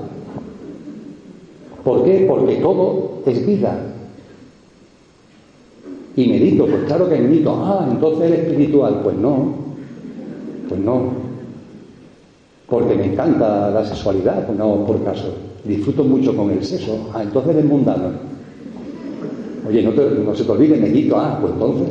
¿Por 1.84 2.03
qué? 2.03 2.26
Porque 2.28 2.55
todo 2.55 3.22
es 3.26 3.45
vida. 3.45 3.80
Y 6.16 6.28
medito, 6.28 6.66
pues 6.66 6.84
claro 6.84 7.07
que 7.07 7.18
medito. 7.18 7.55
Ah, 7.64 7.88
entonces 7.89 8.32
eres 8.32 8.39
espiritual. 8.47 8.99
Pues 9.03 9.16
no, 9.16 9.53
pues 10.68 10.82
no. 10.82 11.30
Porque 12.68 12.95
me 12.95 13.05
encanta 13.05 13.72
la 13.72 13.86
sexualidad, 13.86 14.45
pues 14.45 14.57
no, 14.57 14.86
por 14.86 15.03
caso. 15.03 15.34
Disfruto 15.64 16.03
mucho 16.03 16.36
con 16.36 16.51
el 16.51 16.64
sexo. 16.64 17.10
Ah, 17.14 17.24
entonces 17.24 17.55
eres 17.55 17.66
mundano. 17.66 18.12
Oye, 19.68 19.82
no, 19.84 19.91
no 19.91 20.36
se 20.36 20.43
te 20.43 20.51
olvide, 20.51 20.78
medito. 20.78 21.18
Ah, 21.18 21.38
pues 21.39 21.53
entonces. 21.53 21.88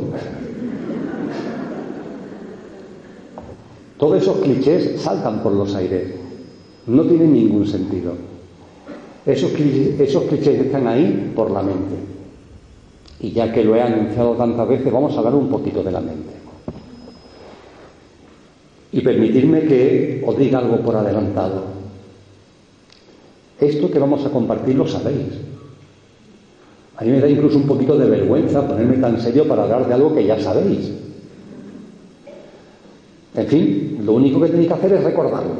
Todos 3.99 4.21
esos 4.21 4.37
clichés 4.37 5.01
saltan 5.01 5.43
por 5.43 5.51
los 5.51 5.75
aires. 5.75 6.07
No 6.87 7.03
tienen 7.03 7.33
ningún 7.33 7.67
sentido. 7.67 8.13
Esos, 9.25 9.51
esos 9.51 10.23
clichés 10.23 10.61
están 10.61 10.87
ahí 10.87 11.33
por 11.35 11.51
la 11.51 11.61
mente. 11.61 11.95
Y 13.19 13.31
ya 13.31 13.51
que 13.51 13.65
lo 13.65 13.75
he 13.75 13.81
anunciado 13.81 14.35
tantas 14.35 14.69
veces, 14.69 14.91
vamos 14.91 15.13
a 15.13 15.17
hablar 15.17 15.35
un 15.35 15.49
poquito 15.49 15.83
de 15.83 15.91
la 15.91 15.99
mente. 15.99 16.33
Y 18.93 19.01
permitirme 19.01 19.65
que 19.65 20.23
os 20.25 20.37
diga 20.37 20.59
algo 20.59 20.77
por 20.77 20.95
adelantado. 20.95 21.63
Esto 23.59 23.91
que 23.91 23.99
vamos 23.99 24.25
a 24.25 24.29
compartir 24.29 24.75
lo 24.75 24.87
sabéis. 24.87 25.27
A 26.95 27.03
mí 27.03 27.11
me 27.11 27.19
da 27.19 27.27
incluso 27.27 27.57
un 27.57 27.67
poquito 27.67 27.97
de 27.97 28.09
vergüenza 28.09 28.65
ponerme 28.65 28.95
tan 28.97 29.19
serio 29.19 29.45
para 29.45 29.63
hablar 29.63 29.85
de 29.87 29.93
algo 29.93 30.15
que 30.15 30.25
ya 30.25 30.39
sabéis. 30.39 31.08
En 33.35 33.47
fin, 33.47 34.01
lo 34.03 34.13
único 34.13 34.41
que 34.41 34.49
tenéis 34.49 34.67
que 34.67 34.73
hacer 34.73 34.93
es 34.93 35.03
recordarlo. 35.03 35.53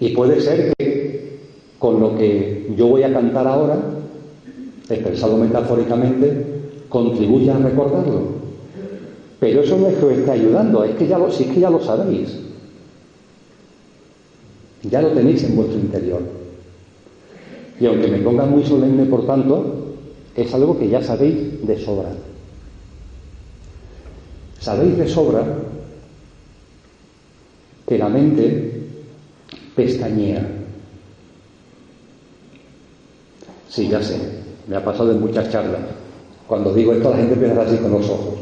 Y 0.00 0.10
puede 0.10 0.40
ser 0.40 0.72
que 0.76 1.38
con 1.78 2.00
lo 2.00 2.16
que 2.16 2.72
yo 2.76 2.86
voy 2.86 3.02
a 3.02 3.12
cantar 3.12 3.46
ahora, 3.46 3.78
expresado 4.88 5.36
metafóricamente, 5.36 6.46
contribuya 6.88 7.56
a 7.56 7.58
recordarlo. 7.58 8.44
Pero 9.38 9.60
eso 9.60 9.76
no 9.76 9.88
es 9.88 9.96
que 9.96 10.04
os 10.06 10.12
esté 10.12 10.30
ayudando, 10.30 10.84
es 10.84 10.96
que 10.96 11.06
ya 11.06 11.18
lo, 11.18 11.28
es 11.28 11.36
que 11.36 11.60
ya 11.60 11.68
lo 11.68 11.80
sabéis. 11.80 12.38
Ya 14.82 15.02
lo 15.02 15.08
tenéis 15.08 15.44
en 15.44 15.56
vuestro 15.56 15.78
interior. 15.78 16.22
Y 17.78 17.86
aunque 17.86 18.08
me 18.08 18.18
ponga 18.18 18.46
muy 18.46 18.64
solemne, 18.64 19.04
por 19.04 19.26
tanto, 19.26 19.94
es 20.36 20.54
algo 20.54 20.78
que 20.78 20.88
ya 20.88 21.02
sabéis 21.02 21.66
de 21.66 21.78
sobra. 21.78 22.10
Sabéis 24.60 24.96
de 24.96 25.08
sobra 25.08 25.44
que 27.86 27.98
la 27.98 28.08
mente 28.08 28.72
pestañea. 29.74 30.46
Sí, 33.68 33.88
ya 33.88 34.02
sé, 34.02 34.16
me 34.68 34.76
ha 34.76 34.84
pasado 34.84 35.12
en 35.12 35.20
muchas 35.20 35.50
charlas. 35.50 35.80
Cuando 36.46 36.72
digo 36.74 36.92
esto 36.92 37.10
la 37.10 37.16
gente 37.16 37.34
empieza 37.34 37.62
así 37.62 37.76
con 37.78 37.90
los 37.90 38.08
ojos, 38.08 38.34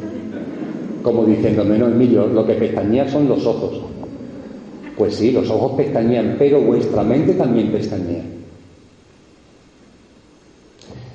como 1.03 1.25
diciendo, 1.25 1.65
menos 1.65 1.91
Emilio, 1.93 2.27
lo 2.27 2.47
que 2.47 2.55
pestañea 2.55 3.09
son 3.09 3.29
los 3.29 3.45
ojos. 3.47 3.81
Pues 4.97 5.15
sí, 5.15 5.31
los 5.31 5.49
ojos 5.51 5.73
pestañean, 5.73 6.37
pero 6.39 6.61
vuestra 6.61 7.03
mente 7.03 7.35
también 7.35 7.73
pestañea. 7.73 8.25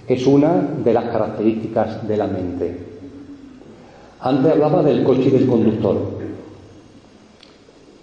Es 0.08 0.26
una 0.26 0.62
de 0.84 0.94
las 0.94 1.06
características 1.06 2.08
de 2.08 2.18
la 2.18 2.28
mente. 2.28 2.78
Antes 4.20 4.52
hablaba 4.52 4.82
del 4.82 5.04
coche 5.04 5.26
y 5.28 5.32
del 5.32 5.48
conductor. 5.48 6.17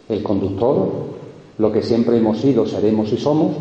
El 0.08 0.22
conductor, 0.22 0.90
lo 1.58 1.72
que 1.72 1.82
siempre 1.82 2.18
hemos 2.18 2.38
sido, 2.38 2.66
seremos 2.66 3.12
y 3.12 3.16
somos, 3.16 3.52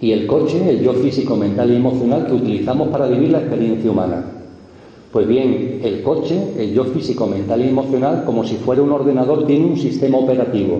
y 0.00 0.12
el 0.12 0.26
coche, 0.26 0.70
el 0.70 0.80
yo 0.80 0.92
físico, 0.94 1.36
mental 1.36 1.70
y 1.72 1.76
emocional 1.76 2.26
que 2.26 2.34
utilizamos 2.34 2.88
para 2.88 3.08
vivir 3.08 3.30
la 3.30 3.40
experiencia 3.40 3.90
humana. 3.90 4.24
Pues 5.12 5.26
bien, 5.26 5.80
el 5.82 6.02
coche, 6.02 6.38
el 6.56 6.72
yo 6.72 6.84
físico, 6.84 7.26
mental 7.26 7.64
y 7.64 7.68
emocional, 7.68 8.24
como 8.24 8.44
si 8.44 8.56
fuera 8.56 8.82
un 8.82 8.92
ordenador, 8.92 9.46
tiene 9.46 9.66
un 9.66 9.76
sistema 9.76 10.18
operativo. 10.18 10.78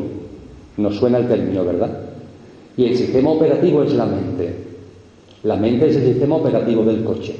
Nos 0.77 0.97
suena 0.97 1.19
el 1.19 1.27
término, 1.27 1.65
¿verdad? 1.65 1.91
Y 2.77 2.85
el 2.85 2.97
sistema 2.97 3.31
operativo 3.31 3.83
es 3.83 3.93
la 3.95 4.07
mente. 4.07 4.55
La 5.43 5.57
mente 5.57 5.89
es 5.89 5.97
el 5.97 6.05
sistema 6.05 6.37
operativo 6.37 6.85
del 6.85 7.03
coche. 7.03 7.35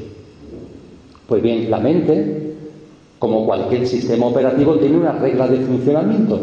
Pues 1.29 1.43
bien, 1.43 1.71
la 1.71 1.79
mente, 1.79 2.55
como 3.19 3.47
cualquier 3.47 3.87
sistema 3.87 4.27
operativo, 4.27 4.77
tiene 4.77 4.97
una 4.97 5.13
regla 5.13 5.47
de 5.47 5.59
funcionamiento. 5.59 6.41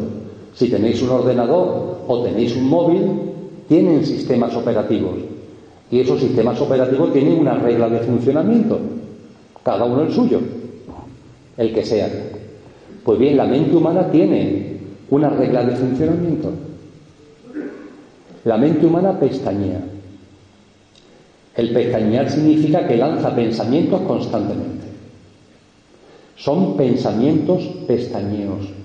Si 0.55 0.69
tenéis 0.69 1.01
un 1.01 1.09
ordenador 1.09 1.99
o 2.07 2.23
tenéis 2.23 2.55
un 2.55 2.69
móvil, 2.69 3.01
tienen 3.67 4.05
sistemas 4.05 4.55
operativos. 4.55 5.15
Y 5.91 5.99
esos 5.99 6.19
sistemas 6.19 6.59
operativos 6.61 7.11
tienen 7.11 7.39
una 7.39 7.55
regla 7.55 7.89
de 7.89 7.99
funcionamiento. 7.99 8.79
Cada 9.63 9.85
uno 9.85 10.03
el 10.03 10.13
suyo, 10.13 10.39
el 11.57 11.73
que 11.73 11.83
sea. 11.83 12.09
Pues 13.03 13.19
bien, 13.19 13.37
la 13.37 13.45
mente 13.45 13.75
humana 13.75 14.09
tiene 14.09 14.77
una 15.09 15.29
regla 15.29 15.65
de 15.65 15.75
funcionamiento. 15.75 16.51
La 18.45 18.57
mente 18.57 18.85
humana 18.85 19.19
pestañea. 19.19 19.81
El 21.55 21.71
pestañear 21.71 22.29
significa 22.29 22.87
que 22.87 22.97
lanza 22.97 23.35
pensamientos 23.35 24.01
constantemente. 24.01 24.85
Son 26.35 26.75
pensamientos 26.77 27.63
pestañeos. 27.87 28.84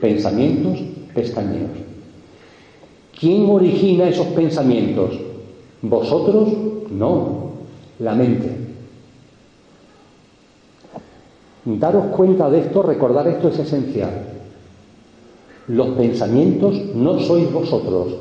Pensamientos 0.00 0.78
pestañeos. 1.14 1.70
¿Quién 3.18 3.50
origina 3.50 4.08
esos 4.08 4.28
pensamientos? 4.28 5.18
¿Vosotros? 5.82 6.48
No, 6.90 7.52
la 7.98 8.14
mente. 8.14 8.68
Daros 11.64 12.06
cuenta 12.16 12.48
de 12.48 12.60
esto, 12.60 12.82
recordar 12.82 13.26
esto 13.28 13.48
es 13.48 13.58
esencial. 13.58 14.10
Los 15.66 15.88
pensamientos 15.88 16.74
no 16.94 17.18
sois 17.18 17.52
vosotros. 17.52 18.14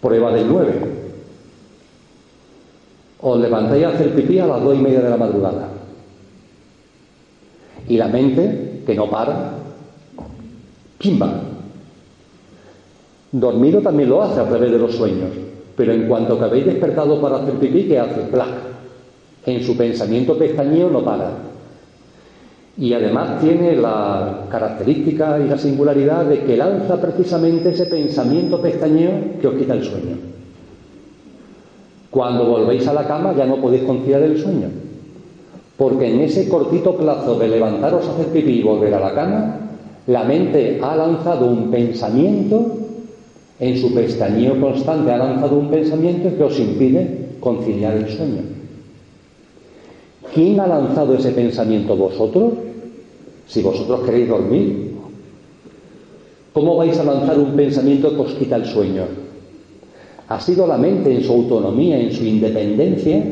Prueba 0.00 0.32
del 0.32 0.48
9. 0.48 0.72
Os 3.20 3.40
levantáis 3.40 3.84
a 3.84 3.88
hacer 3.90 4.14
pipí 4.14 4.38
a 4.38 4.46
las 4.46 4.62
dos 4.62 4.76
y 4.76 4.78
media 4.78 5.00
de 5.00 5.10
la 5.10 5.16
madrugada. 5.16 5.75
Y 7.88 7.96
la 7.96 8.08
mente, 8.08 8.82
que 8.86 8.94
no 8.94 9.08
para, 9.08 9.52
¡pimba! 10.98 11.42
Dormido 13.32 13.80
también 13.80 14.08
lo 14.08 14.22
hace 14.22 14.40
a 14.40 14.48
través 14.48 14.70
de 14.70 14.78
los 14.78 14.94
sueños, 14.94 15.30
pero 15.76 15.92
en 15.92 16.08
cuanto 16.08 16.38
que 16.38 16.44
habéis 16.44 16.66
despertado 16.66 17.20
para 17.20 17.36
hacer 17.36 17.54
pipí, 17.54 17.84
¿qué 17.84 17.98
hace? 17.98 18.22
¡Plac! 18.22 18.48
En 19.44 19.62
su 19.62 19.76
pensamiento 19.76 20.36
pestañeo 20.36 20.90
no 20.90 21.04
para. 21.04 21.30
Y 22.78 22.92
además 22.92 23.40
tiene 23.40 23.76
la 23.76 24.46
característica 24.50 25.38
y 25.38 25.48
la 25.48 25.56
singularidad 25.56 26.26
de 26.26 26.44
que 26.44 26.56
lanza 26.56 27.00
precisamente 27.00 27.70
ese 27.70 27.86
pensamiento 27.86 28.60
pestañeo 28.60 29.38
que 29.40 29.46
os 29.46 29.54
quita 29.54 29.74
el 29.74 29.84
sueño. 29.84 30.16
Cuando 32.10 32.46
volvéis 32.46 32.86
a 32.88 32.92
la 32.92 33.06
cama 33.06 33.34
ya 33.34 33.46
no 33.46 33.56
podéis 33.56 33.84
conciliar 33.84 34.22
el 34.22 34.38
sueño. 34.38 34.85
Porque 35.76 36.10
en 36.10 36.20
ese 36.20 36.48
cortito 36.48 36.96
plazo 36.96 37.38
de 37.38 37.48
levantaros 37.48 38.06
a 38.06 38.12
hacer 38.12 38.28
pipí 38.28 38.60
y 38.60 38.62
volver 38.62 38.94
a 38.94 39.00
la 39.00 39.14
cama, 39.14 39.60
la 40.06 40.24
mente 40.24 40.78
ha 40.82 40.96
lanzado 40.96 41.46
un 41.46 41.70
pensamiento, 41.70 42.78
en 43.58 43.76
su 43.78 43.92
pestañeo 43.92 44.58
constante 44.60 45.10
ha 45.10 45.18
lanzado 45.18 45.58
un 45.58 45.68
pensamiento 45.68 46.34
que 46.36 46.44
os 46.44 46.58
impide 46.58 47.28
conciliar 47.40 47.94
el 47.96 48.08
sueño. 48.08 48.42
¿Quién 50.32 50.60
ha 50.60 50.66
lanzado 50.66 51.14
ese 51.14 51.32
pensamiento? 51.32 51.96
¿Vosotros? 51.96 52.54
Si 53.46 53.62
vosotros 53.62 54.00
queréis 54.04 54.28
dormir. 54.28 54.94
¿Cómo 56.52 56.76
vais 56.76 56.98
a 56.98 57.04
lanzar 57.04 57.38
un 57.38 57.52
pensamiento 57.52 58.14
que 58.14 58.20
os 58.22 58.32
quita 58.32 58.56
el 58.56 58.64
sueño? 58.64 59.04
Ha 60.28 60.40
sido 60.40 60.66
la 60.66 60.78
mente 60.78 61.14
en 61.14 61.22
su 61.22 61.32
autonomía, 61.32 62.00
en 62.00 62.12
su 62.12 62.24
independencia, 62.24 63.22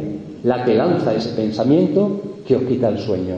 la 0.44 0.64
que 0.64 0.74
lanza 0.74 1.14
ese 1.14 1.30
pensamiento 1.30 2.33
que 2.46 2.56
os 2.56 2.62
quita 2.64 2.88
el 2.88 2.98
sueño. 2.98 3.36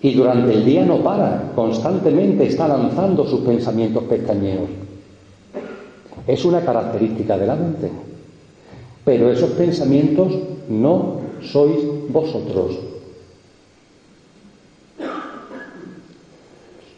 Y 0.00 0.14
durante 0.14 0.52
el 0.52 0.64
día 0.64 0.84
no 0.84 0.98
para, 0.98 1.52
constantemente 1.54 2.46
está 2.46 2.66
lanzando 2.66 3.24
sus 3.24 3.40
pensamientos 3.40 4.02
pestañeos. 4.04 4.68
Es 6.26 6.44
una 6.44 6.60
característica 6.60 7.38
de 7.38 7.46
la 7.46 7.54
mente. 7.54 7.90
Pero 9.04 9.30
esos 9.30 9.50
pensamientos 9.50 10.32
no 10.68 11.20
sois 11.40 11.78
vosotros. 12.08 12.78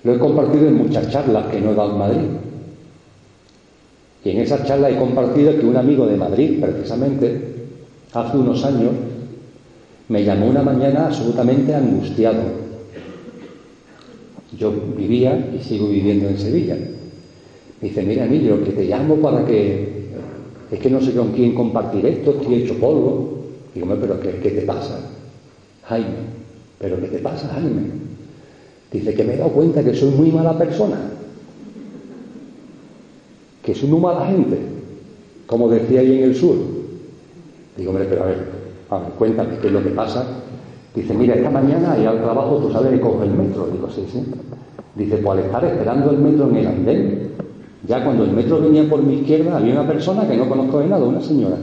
Lo 0.02 0.14
he 0.14 0.18
compartido 0.18 0.68
en 0.68 0.76
muchas 0.76 1.10
charlas 1.10 1.46
que 1.46 1.60
no 1.60 1.72
he 1.72 1.74
dado 1.74 1.92
en 1.92 1.98
Madrid. 1.98 2.28
Y 4.24 4.30
en 4.30 4.40
esa 4.40 4.64
charla 4.64 4.90
he 4.90 4.98
compartido 4.98 5.58
que 5.58 5.66
un 5.66 5.76
amigo 5.76 6.06
de 6.06 6.16
Madrid, 6.16 6.60
precisamente, 6.60 7.54
hace 8.12 8.36
unos 8.36 8.64
años, 8.64 8.92
me 10.08 10.24
llamó 10.24 10.46
una 10.46 10.62
mañana 10.62 11.06
absolutamente 11.06 11.74
angustiado. 11.74 12.42
Yo 14.58 14.72
vivía 14.96 15.52
y 15.54 15.62
sigo 15.62 15.88
viviendo 15.88 16.28
en 16.28 16.38
Sevilla. 16.38 16.76
Dice, 17.80 18.02
mira 18.02 18.24
Emilio, 18.24 18.62
que 18.64 18.72
te 18.72 18.84
llamo 18.84 19.16
para 19.16 19.44
que... 19.44 20.04
Es 20.70 20.78
que 20.78 20.90
no 20.90 21.00
sé 21.00 21.12
con 21.14 21.32
quién 21.32 21.54
compartir 21.54 22.04
esto, 22.06 22.32
estoy 22.32 22.54
hecho 22.62 22.74
polvo. 22.78 23.44
Digo, 23.74 23.86
pero 24.00 24.20
¿qué, 24.20 24.40
¿qué 24.42 24.50
te 24.50 24.62
pasa? 24.62 24.98
Jaime, 25.84 26.08
¿pero 26.78 27.00
qué 27.00 27.08
te 27.08 27.18
pasa, 27.18 27.48
Jaime? 27.48 27.82
Dice 28.92 29.14
que 29.14 29.24
me 29.24 29.34
he 29.34 29.36
dado 29.36 29.50
cuenta 29.50 29.82
que 29.82 29.94
soy 29.94 30.10
muy 30.10 30.30
mala 30.30 30.56
persona. 30.56 30.98
Que 33.62 33.74
soy 33.74 33.88
muy 33.88 34.00
mala 34.00 34.26
gente. 34.26 34.58
Como 35.46 35.68
decía 35.68 36.00
ahí 36.00 36.18
en 36.18 36.24
el 36.24 36.36
sur. 36.36 36.56
Digo, 37.76 37.90
hombre, 37.90 38.06
pero 38.08 38.22
a 38.22 38.26
ver, 38.26 38.63
a 38.90 38.98
ver, 38.98 39.08
cuéntame 39.18 39.58
qué 39.60 39.68
es 39.68 39.72
lo 39.72 39.82
que 39.82 39.90
pasa. 39.90 40.24
Dice, 40.94 41.12
mira, 41.14 41.34
esta 41.34 41.50
mañana 41.50 41.96
y 42.00 42.06
al 42.06 42.22
trabajo 42.22 42.58
tú 42.58 42.70
sabes 42.70 42.92
que 42.92 43.00
coge 43.00 43.24
el 43.24 43.32
metro. 43.32 43.66
Digo, 43.72 43.88
sí, 43.90 44.06
sí. 44.10 44.24
Dice, 44.94 45.16
pues 45.16 45.38
al 45.38 45.44
estar 45.44 45.64
esperando 45.64 46.10
el 46.10 46.18
metro 46.18 46.48
en 46.48 46.56
el 46.56 46.66
andén, 46.66 47.30
ya 47.86 48.04
cuando 48.04 48.24
el 48.24 48.30
metro 48.30 48.60
venía 48.60 48.88
por 48.88 49.02
mi 49.02 49.14
izquierda 49.14 49.56
había 49.56 49.74
una 49.74 49.86
persona 49.86 50.26
que 50.28 50.36
no 50.36 50.48
conozco 50.48 50.78
de 50.78 50.86
nada, 50.86 51.04
una 51.04 51.20
señora. 51.20 51.56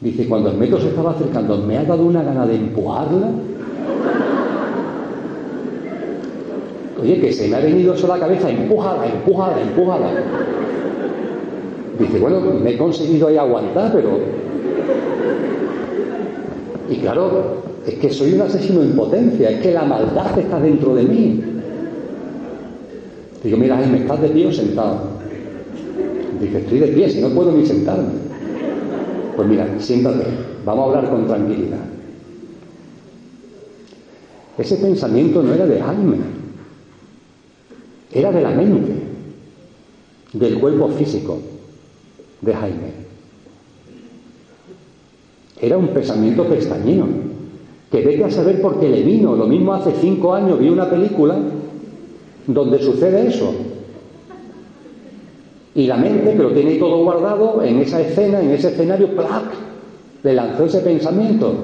Dice, 0.00 0.28
cuando 0.28 0.50
el 0.50 0.58
metro 0.58 0.78
se 0.78 0.88
estaba 0.88 1.12
acercando, 1.12 1.56
me 1.58 1.78
ha 1.78 1.84
dado 1.84 2.04
una 2.04 2.22
gana 2.22 2.46
de 2.46 2.56
empujarla. 2.56 3.28
Oye, 7.00 7.20
que 7.20 7.32
se 7.32 7.48
me 7.48 7.56
ha 7.56 7.60
venido 7.60 7.94
eso 7.94 8.12
a 8.12 8.16
la 8.16 8.20
cabeza, 8.20 8.50
empújala, 8.50 9.06
empújala, 9.06 9.60
empújala. 9.62 10.10
Dice, 11.98 12.18
bueno, 12.18 12.40
me 12.40 12.70
he 12.70 12.76
conseguido 12.76 13.28
ahí 13.28 13.38
aguantar, 13.38 13.92
pero 13.92 14.18
y 16.88 16.96
claro, 16.96 17.62
es 17.86 17.94
que 17.94 18.10
soy 18.10 18.34
un 18.34 18.42
asesino 18.42 18.82
en 18.82 18.92
potencia, 18.92 19.50
es 19.50 19.60
que 19.60 19.72
la 19.72 19.84
maldad 19.84 20.38
está 20.38 20.60
dentro 20.60 20.94
de 20.94 21.02
mí. 21.02 21.42
Digo, 23.42 23.56
mira, 23.56 23.76
Jaime, 23.76 23.98
¿estás 23.98 24.22
de 24.22 24.28
pie 24.28 24.46
o 24.46 24.52
sentado? 24.52 25.14
Dice, 26.40 26.58
estoy 26.58 26.78
de 26.78 26.88
pie, 26.88 27.10
si 27.10 27.20
no 27.20 27.28
puedo 27.30 27.52
ni 27.52 27.64
sentarme. 27.66 28.08
Pues 29.36 29.48
mira, 29.48 29.68
siéntate, 29.78 30.24
vamos 30.64 30.84
a 30.84 30.88
hablar 30.88 31.10
con 31.10 31.26
tranquilidad. 31.26 31.80
Ese 34.56 34.76
pensamiento 34.76 35.42
no 35.42 35.52
era 35.52 35.66
de 35.66 35.80
Jaime, 35.80 36.16
era 38.12 38.30
de 38.30 38.40
la 38.40 38.50
mente, 38.50 38.92
del 40.32 40.60
cuerpo 40.60 40.88
físico 40.88 41.38
de 42.40 42.54
Jaime. 42.54 43.03
Era 45.64 45.78
un 45.78 45.88
pensamiento 45.88 46.44
pestañino, 46.44 47.06
que 47.90 48.02
vete 48.02 48.24
a 48.24 48.30
saber 48.30 48.60
por 48.60 48.78
qué 48.78 48.86
le 48.86 49.02
vino. 49.02 49.34
Lo 49.34 49.46
mismo 49.46 49.72
hace 49.72 49.92
cinco 49.98 50.34
años 50.34 50.60
vi 50.60 50.68
una 50.68 50.90
película 50.90 51.36
donde 52.46 52.78
sucede 52.80 53.28
eso. 53.28 53.50
Y 55.74 55.86
la 55.86 55.96
mente, 55.96 56.34
que 56.34 56.42
lo 56.42 56.50
tiene 56.50 56.74
todo 56.74 57.02
guardado, 57.02 57.62
en 57.62 57.78
esa 57.78 58.02
escena, 58.02 58.42
en 58.42 58.50
ese 58.50 58.68
escenario, 58.68 59.16
¡plac! 59.16 59.44
le 60.22 60.34
lanzó 60.34 60.66
ese 60.66 60.80
pensamiento. 60.80 61.54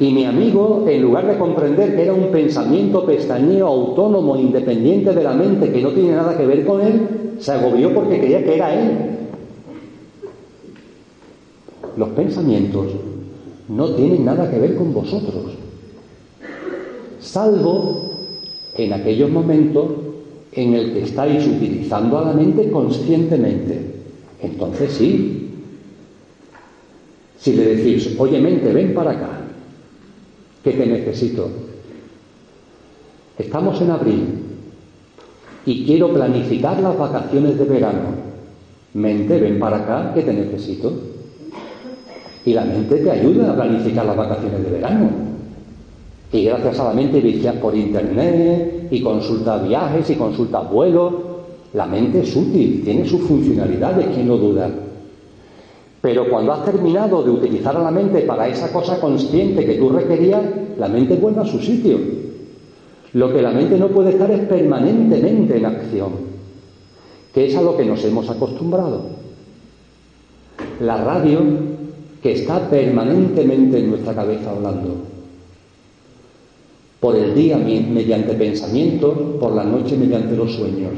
Y 0.00 0.12
mi 0.12 0.24
amigo, 0.24 0.84
en 0.88 1.02
lugar 1.02 1.28
de 1.28 1.38
comprender 1.38 1.94
que 1.94 2.02
era 2.02 2.14
un 2.14 2.32
pensamiento 2.32 3.06
pestañeo, 3.06 3.68
autónomo, 3.68 4.36
independiente 4.36 5.14
de 5.14 5.22
la 5.22 5.34
mente, 5.34 5.70
que 5.70 5.82
no 5.82 5.90
tiene 5.90 6.16
nada 6.16 6.36
que 6.36 6.46
ver 6.46 6.66
con 6.66 6.80
él, 6.80 7.36
se 7.38 7.52
agobió 7.52 7.94
porque 7.94 8.18
creía 8.18 8.42
que 8.42 8.56
era 8.56 8.74
él. 8.74 8.90
Los 11.96 12.08
pensamientos 12.10 12.86
no 13.68 13.90
tienen 13.90 14.24
nada 14.24 14.50
que 14.50 14.58
ver 14.58 14.76
con 14.76 14.92
vosotros, 14.92 15.52
salvo 17.20 18.10
en 18.76 18.92
aquellos 18.92 19.30
momentos 19.30 19.86
en 20.52 20.74
el 20.74 20.92
que 20.92 21.02
estáis 21.02 21.46
utilizando 21.46 22.18
a 22.18 22.26
la 22.26 22.32
mente 22.32 22.70
conscientemente. 22.70 23.94
Entonces 24.40 24.92
sí. 24.92 25.50
Si 27.38 27.52
le 27.52 27.76
decís, 27.76 28.16
oye 28.18 28.40
mente, 28.40 28.72
ven 28.72 28.94
para 28.94 29.12
acá, 29.12 29.40
que 30.64 30.72
te 30.72 30.86
necesito. 30.86 31.48
Estamos 33.38 33.80
en 33.82 33.90
abril 33.90 34.24
y 35.66 35.84
quiero 35.84 36.12
planificar 36.12 36.80
las 36.80 36.96
vacaciones 36.96 37.58
de 37.58 37.64
verano. 37.64 38.26
Mente, 38.94 39.38
ven 39.38 39.58
para 39.58 39.78
acá, 39.78 40.14
que 40.14 40.22
te 40.22 40.32
necesito. 40.32 41.15
Y 42.46 42.54
la 42.54 42.64
mente 42.64 42.96
te 42.96 43.10
ayuda 43.10 43.50
a 43.50 43.54
planificar 43.56 44.06
las 44.06 44.16
vacaciones 44.16 44.64
de 44.64 44.70
verano. 44.70 45.10
Y 46.32 46.44
gracias 46.44 46.78
a 46.78 46.84
la 46.84 46.92
mente 46.92 47.20
vicias 47.20 47.56
por 47.56 47.74
internet 47.74 48.88
y 48.90 49.02
consulta 49.02 49.58
viajes 49.58 50.08
y 50.10 50.14
consulta 50.14 50.60
vuelos. 50.60 51.12
La 51.74 51.86
mente 51.86 52.20
es 52.20 52.34
útil, 52.34 52.82
tiene 52.84 53.04
sus 53.04 53.22
funcionalidades, 53.22 54.06
quien 54.14 54.28
no 54.28 54.36
duda. 54.36 54.70
Pero 56.00 56.30
cuando 56.30 56.52
has 56.52 56.64
terminado 56.64 57.22
de 57.24 57.30
utilizar 57.30 57.76
a 57.76 57.82
la 57.82 57.90
mente 57.90 58.20
para 58.20 58.48
esa 58.48 58.72
cosa 58.72 59.00
consciente 59.00 59.66
que 59.66 59.74
tú 59.74 59.88
requerías, 59.88 60.42
la 60.78 60.86
mente 60.88 61.16
vuelve 61.16 61.40
a 61.40 61.46
su 61.46 61.58
sitio. 61.58 61.98
Lo 63.12 63.32
que 63.32 63.42
la 63.42 63.50
mente 63.50 63.76
no 63.76 63.88
puede 63.88 64.10
estar 64.10 64.30
es 64.30 64.46
permanentemente 64.46 65.56
en 65.56 65.66
acción, 65.66 66.12
que 67.34 67.46
es 67.46 67.56
a 67.56 67.62
lo 67.62 67.76
que 67.76 67.84
nos 67.84 68.04
hemos 68.04 68.30
acostumbrado. 68.30 69.02
La 70.80 71.02
radio, 71.02 71.40
que 72.26 72.32
está 72.32 72.68
permanentemente 72.68 73.78
en 73.78 73.90
nuestra 73.90 74.12
cabeza 74.12 74.50
hablando, 74.50 74.96
por 76.98 77.14
el 77.14 77.32
día 77.36 77.56
mediante 77.56 78.34
pensamientos, 78.34 79.16
por 79.38 79.54
la 79.54 79.62
noche 79.62 79.96
mediante 79.96 80.34
los 80.34 80.52
sueños, 80.52 80.90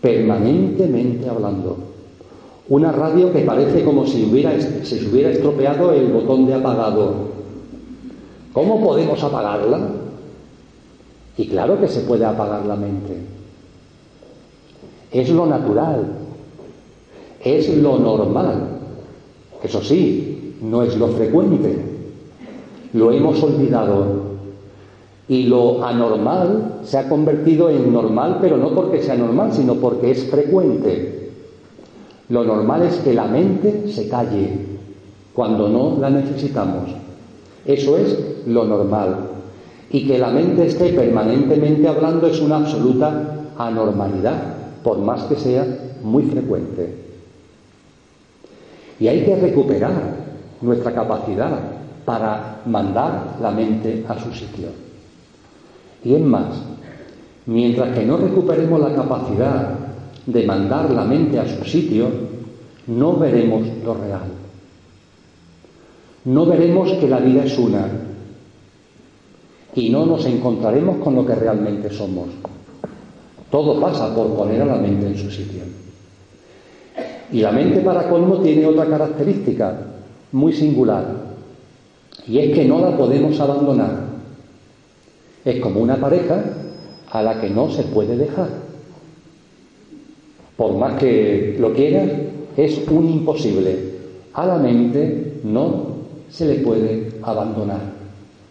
permanentemente 0.00 1.28
hablando. 1.28 1.76
Una 2.68 2.90
radio 2.90 3.32
que 3.32 3.42
parece 3.42 3.84
como 3.84 4.04
si 4.04 4.24
hubiera, 4.24 4.60
se 4.60 5.08
hubiera 5.08 5.30
estropeado 5.30 5.92
el 5.92 6.08
botón 6.08 6.44
de 6.48 6.54
apagado. 6.54 7.14
¿Cómo 8.52 8.82
podemos 8.82 9.22
apagarla? 9.22 9.78
Y 11.36 11.46
claro 11.46 11.80
que 11.80 11.86
se 11.86 12.00
puede 12.00 12.24
apagar 12.24 12.66
la 12.66 12.74
mente. 12.74 13.16
Es 15.12 15.30
lo 15.30 15.46
natural, 15.46 16.04
es 17.44 17.68
lo 17.76 17.96
normal. 18.00 18.75
Eso 19.66 19.82
sí, 19.82 20.54
no 20.62 20.84
es 20.84 20.96
lo 20.96 21.08
frecuente. 21.08 21.76
Lo 22.92 23.10
hemos 23.10 23.42
olvidado 23.42 24.36
y 25.26 25.42
lo 25.42 25.84
anormal 25.84 26.82
se 26.84 26.98
ha 26.98 27.08
convertido 27.08 27.68
en 27.68 27.92
normal, 27.92 28.38
pero 28.40 28.58
no 28.58 28.70
porque 28.70 29.02
sea 29.02 29.16
normal, 29.16 29.52
sino 29.52 29.74
porque 29.74 30.12
es 30.12 30.30
frecuente. 30.30 31.30
Lo 32.28 32.44
normal 32.44 32.82
es 32.82 32.94
que 32.98 33.12
la 33.12 33.26
mente 33.26 33.88
se 33.88 34.08
calle 34.08 34.52
cuando 35.34 35.68
no 35.68 35.98
la 36.00 36.10
necesitamos. 36.10 36.88
Eso 37.64 37.96
es 37.96 38.16
lo 38.46 38.66
normal. 38.66 39.30
Y 39.90 40.06
que 40.06 40.16
la 40.16 40.30
mente 40.30 40.66
esté 40.66 40.92
permanentemente 40.92 41.88
hablando 41.88 42.28
es 42.28 42.40
una 42.40 42.58
absoluta 42.58 43.48
anormalidad, 43.58 44.42
por 44.84 44.98
más 44.98 45.24
que 45.24 45.34
sea 45.34 45.66
muy 46.04 46.22
frecuente. 46.22 47.05
Y 48.98 49.08
hay 49.08 49.24
que 49.24 49.36
recuperar 49.36 49.92
nuestra 50.60 50.92
capacidad 50.92 51.58
para 52.04 52.62
mandar 52.66 53.36
la 53.40 53.50
mente 53.50 54.04
a 54.08 54.18
su 54.18 54.32
sitio. 54.32 54.68
Y 56.04 56.14
es 56.14 56.20
más, 56.22 56.54
mientras 57.46 57.96
que 57.96 58.06
no 58.06 58.16
recuperemos 58.16 58.80
la 58.80 58.94
capacidad 58.94 59.70
de 60.24 60.46
mandar 60.46 60.90
la 60.90 61.04
mente 61.04 61.38
a 61.38 61.46
su 61.46 61.64
sitio, 61.64 62.08
no 62.86 63.16
veremos 63.16 63.62
lo 63.84 63.94
real. 63.94 64.28
No 66.24 66.46
veremos 66.46 66.92
que 66.92 67.08
la 67.08 67.18
vida 67.18 67.44
es 67.44 67.58
una 67.58 67.86
y 69.74 69.90
no 69.90 70.06
nos 70.06 70.24
encontraremos 70.24 70.96
con 70.98 71.14
lo 71.14 71.26
que 71.26 71.34
realmente 71.34 71.90
somos. 71.90 72.28
Todo 73.50 73.80
pasa 73.80 74.14
por 74.14 74.34
poner 74.34 74.62
a 74.62 74.66
la 74.66 74.76
mente 74.76 75.06
en 75.06 75.16
su 75.16 75.30
sitio. 75.30 75.62
Y 77.32 77.40
la 77.40 77.52
mente 77.52 77.80
para 77.80 78.08
colmo 78.08 78.38
tiene 78.38 78.66
otra 78.66 78.86
característica 78.86 79.76
muy 80.32 80.52
singular 80.52 81.26
y 82.28 82.38
es 82.38 82.54
que 82.54 82.64
no 82.64 82.80
la 82.80 82.96
podemos 82.96 83.38
abandonar. 83.38 84.06
Es 85.44 85.60
como 85.60 85.80
una 85.80 85.96
pareja 85.96 86.42
a 87.10 87.22
la 87.22 87.40
que 87.40 87.50
no 87.50 87.70
se 87.70 87.84
puede 87.84 88.16
dejar. 88.16 88.48
Por 90.56 90.76
más 90.76 90.98
que 90.98 91.56
lo 91.60 91.72
quieras, 91.72 92.10
es 92.56 92.80
un 92.88 93.08
imposible. 93.08 93.96
A 94.32 94.46
la 94.46 94.56
mente 94.56 95.40
no 95.44 95.96
se 96.28 96.46
le 96.46 96.54
puede 96.56 97.12
abandonar. 97.22 97.80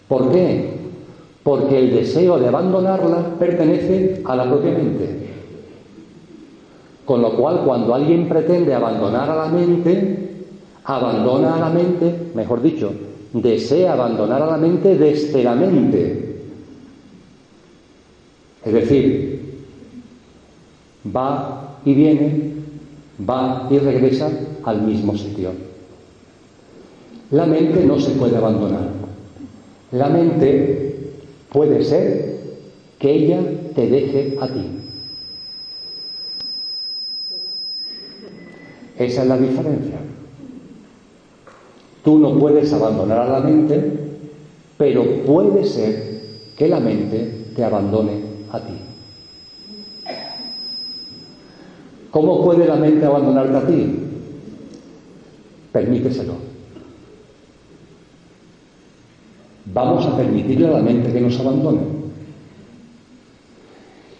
¿Por 0.07 0.31
qué? 0.31 0.69
Porque 1.43 1.79
el 1.79 1.91
deseo 1.91 2.39
de 2.39 2.47
abandonarla 2.47 3.35
pertenece 3.37 4.21
a 4.23 4.35
la 4.35 4.49
propia 4.49 4.71
mente. 4.71 5.24
Con 7.05 7.21
lo 7.21 7.35
cual, 7.35 7.61
cuando 7.65 7.93
alguien 7.93 8.27
pretende 8.27 8.73
abandonar 8.73 9.29
a 9.29 9.35
la 9.35 9.45
mente, 9.45 10.25
abandona 10.83 11.55
a 11.55 11.59
la 11.59 11.69
mente, 11.69 12.31
mejor 12.33 12.61
dicho, 12.61 12.91
desea 13.33 13.93
abandonar 13.93 14.41
a 14.41 14.47
la 14.47 14.57
mente 14.57 14.97
desde 14.97 15.43
la 15.43 15.55
mente. 15.55 16.41
Es 18.63 18.73
decir, 18.73 19.55
va 21.15 21.77
y 21.85 21.93
viene, 21.93 22.53
va 23.27 23.67
y 23.69 23.77
regresa 23.77 24.29
al 24.63 24.81
mismo 24.81 25.15
sitio. 25.15 25.51
La 27.31 27.45
mente 27.45 27.83
no 27.85 27.99
se 27.99 28.11
puede 28.11 28.37
abandonar. 28.37 28.89
La 29.91 30.09
mente 30.09 31.13
puede 31.51 31.83
ser 31.83 32.39
que 32.97 33.11
ella 33.11 33.39
te 33.75 33.87
deje 33.87 34.37
a 34.39 34.47
ti. 34.47 34.84
Esa 38.97 39.23
es 39.23 39.27
la 39.27 39.37
diferencia. 39.37 39.99
Tú 42.03 42.19
no 42.19 42.37
puedes 42.37 42.71
abandonar 42.71 43.19
a 43.19 43.39
la 43.39 43.39
mente, 43.39 43.91
pero 44.77 45.23
puede 45.25 45.65
ser 45.65 46.21
que 46.57 46.67
la 46.67 46.79
mente 46.79 47.47
te 47.55 47.63
abandone 47.63 48.21
a 48.51 48.59
ti. 48.59 48.73
¿Cómo 52.11 52.45
puede 52.45 52.65
la 52.65 52.75
mente 52.75 53.05
abandonarte 53.05 53.57
a 53.57 53.67
ti? 53.67 53.99
Permíteselo. 55.73 56.33
Vamos 59.73 60.05
a 60.05 60.15
permitirle 60.15 60.67
a 60.67 60.71
la 60.71 60.81
mente 60.81 61.11
que 61.11 61.19
nos 61.19 61.37
abandone. 61.39 61.81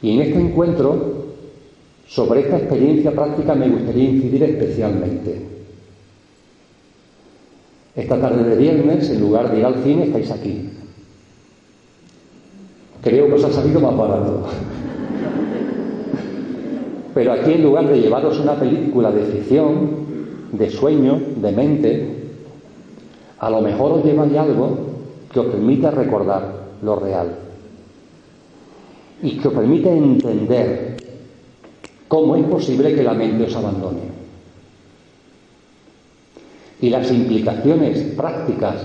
Y 0.01 0.11
en 0.11 0.21
este 0.21 0.41
encuentro, 0.41 1.14
sobre 2.07 2.41
esta 2.41 2.57
experiencia 2.57 3.11
práctica 3.11 3.55
me 3.55 3.69
gustaría 3.69 4.09
incidir 4.09 4.43
especialmente. 4.43 5.41
Esta 7.95 8.19
tarde 8.19 8.43
de 8.43 8.55
viernes, 8.55 9.09
en 9.09 9.21
lugar 9.21 9.51
de 9.51 9.59
ir 9.59 9.65
al 9.65 9.83
cine, 9.83 10.05
estáis 10.05 10.31
aquí. 10.31 10.69
Creo 13.01 13.27
que 13.27 13.33
os 13.33 13.43
ha 13.43 13.51
salido 13.51 13.79
más 13.79 13.95
barato. 13.95 14.47
Pero 17.13 17.31
aquí 17.31 17.53
en 17.53 17.63
lugar 17.63 17.87
de 17.87 18.01
llevaros 18.01 18.39
una 18.39 18.55
película 18.55 19.11
de 19.11 19.23
ficción, 19.25 19.89
de 20.51 20.69
sueño, 20.69 21.21
de 21.37 21.51
mente, 21.51 22.09
a 23.39 23.49
lo 23.49 23.61
mejor 23.61 23.93
os 23.93 24.05
lleváis 24.05 24.35
algo 24.35 24.77
que 25.31 25.39
os 25.39 25.45
permita 25.47 25.91
recordar 25.91 26.65
lo 26.81 26.95
real. 26.97 27.45
y 29.21 29.37
que 29.37 29.47
os 29.47 29.53
permite 29.53 29.89
entender 29.89 30.94
cómo 32.07 32.35
es 32.35 32.43
posible 32.45 32.93
que 32.93 33.03
la 33.03 33.13
mente 33.13 33.45
os 33.45 33.55
abandone. 33.55 34.01
Y 36.81 36.89
las 36.89 37.11
implicaciones 37.11 37.99
prácticas 38.15 38.75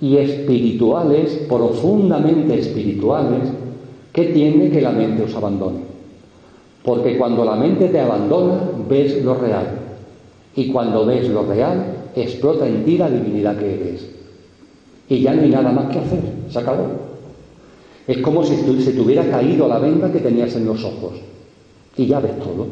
y 0.00 0.16
espirituales, 0.16 1.30
profundamente 1.48 2.58
espirituales, 2.58 3.48
que 4.12 4.26
tiene 4.26 4.70
que 4.70 4.80
la 4.80 4.92
mente 4.92 5.24
os 5.24 5.34
abandone. 5.34 5.80
Porque 6.84 7.18
cuando 7.18 7.44
la 7.44 7.56
mente 7.56 7.88
te 7.88 7.98
abandona, 7.98 8.60
ves 8.88 9.22
lo 9.24 9.34
real. 9.34 9.66
Y 10.54 10.68
cuando 10.70 11.04
ves 11.04 11.28
lo 11.28 11.44
real, 11.44 11.84
explota 12.14 12.66
en 12.66 12.84
ti 12.84 12.96
la 12.96 13.10
divinidad 13.10 13.56
que 13.58 13.74
eres. 13.74 14.08
Y 15.08 15.20
ya 15.20 15.34
no 15.34 15.42
hay 15.42 15.50
nada 15.50 15.72
más 15.72 15.92
que 15.92 15.98
hacer, 15.98 16.20
se 16.48 16.58
acabó. 16.58 16.86
Es 18.06 18.18
como 18.18 18.44
si 18.44 18.56
se 18.56 18.92
te 18.92 19.00
hubiera 19.00 19.28
caído 19.28 19.66
la 19.68 19.78
venda 19.78 20.12
que 20.12 20.20
tenías 20.20 20.54
en 20.54 20.66
los 20.66 20.84
ojos. 20.84 21.14
Y 21.96 22.06
ya 22.06 22.20
ves 22.20 22.38
todo. 22.38 22.66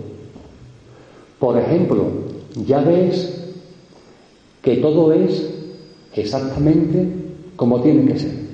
Por 1.39 1.59
ejemplo, 1.59 2.07
ya 2.67 2.81
ves 2.81 3.53
que 4.63 4.77
todo 4.77 5.13
es 5.13 5.51
exactamente 6.15 7.07
como 7.57 7.81
tiene 7.81 8.13
que 8.13 8.19
ser. 8.19 8.45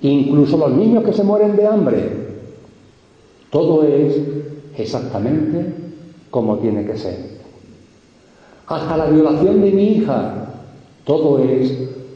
Incluso 0.00 0.56
los 0.56 0.72
niños 0.72 1.04
que 1.04 1.12
se 1.12 1.24
mueren 1.24 1.56
de 1.56 1.66
hambre, 1.66 2.12
todo 3.50 3.82
es 3.82 4.16
exactamente 4.76 5.74
como 6.30 6.58
tiene 6.58 6.86
que 6.86 6.96
ser. 6.96 7.38
Hasta 8.66 8.96
la 8.96 9.06
violación 9.06 9.60
de 9.60 9.72
mi 9.72 9.96
hija, 9.96 10.54
todo 11.04 11.42
es 11.42 11.72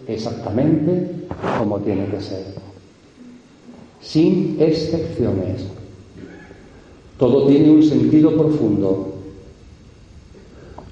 exactamente 0.07 1.27
como 1.59 1.81
tiene 1.81 2.07
que 2.07 2.21
ser. 2.21 2.62
Sin 4.03 4.57
excepciones. 4.61 5.65
Todo 7.19 7.47
tiene 7.47 7.71
un 7.71 7.83
sentido 7.83 8.37
profundo. 8.37 9.13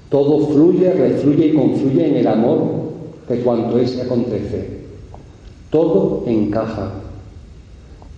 Todo 0.09 0.47
fluye, 0.47 0.91
refluye 0.93 1.47
y 1.47 1.53
confluye 1.53 2.07
en 2.07 2.15
el 2.17 2.27
amor 2.27 2.59
de 3.27 3.39
cuanto 3.39 3.77
éste 3.79 4.01
acontece. 4.01 4.81
Todo 5.69 6.23
encaja. 6.25 6.91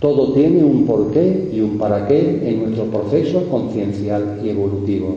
Todo 0.00 0.32
tiene 0.32 0.62
un 0.62 0.86
porqué 0.86 1.50
y 1.52 1.60
un 1.60 1.78
para 1.78 2.06
qué 2.06 2.48
en 2.48 2.64
nuestro 2.64 2.84
proceso 2.86 3.48
conciencial 3.48 4.40
y 4.44 4.50
evolutivo. 4.50 5.16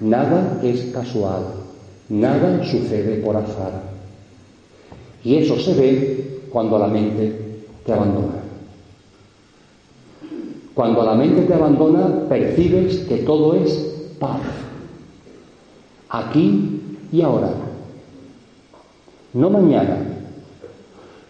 Nada 0.00 0.60
es 0.62 0.86
casual, 0.92 1.42
nada 2.08 2.64
sucede 2.64 3.16
por 3.16 3.36
azar. 3.36 3.82
Y 5.22 5.36
eso 5.36 5.58
se 5.58 5.74
ve 5.74 6.40
cuando 6.50 6.78
la 6.78 6.86
mente 6.86 7.32
te 7.84 7.92
abandona. 7.92 8.43
Cuando 10.74 11.04
la 11.04 11.14
mente 11.14 11.42
te 11.42 11.54
abandona, 11.54 12.28
percibes 12.28 12.98
que 13.08 13.18
todo 13.18 13.54
es 13.54 13.72
paz, 14.18 14.40
aquí 16.08 16.80
y 17.12 17.22
ahora, 17.22 17.50
no 19.34 19.50
mañana, 19.50 19.98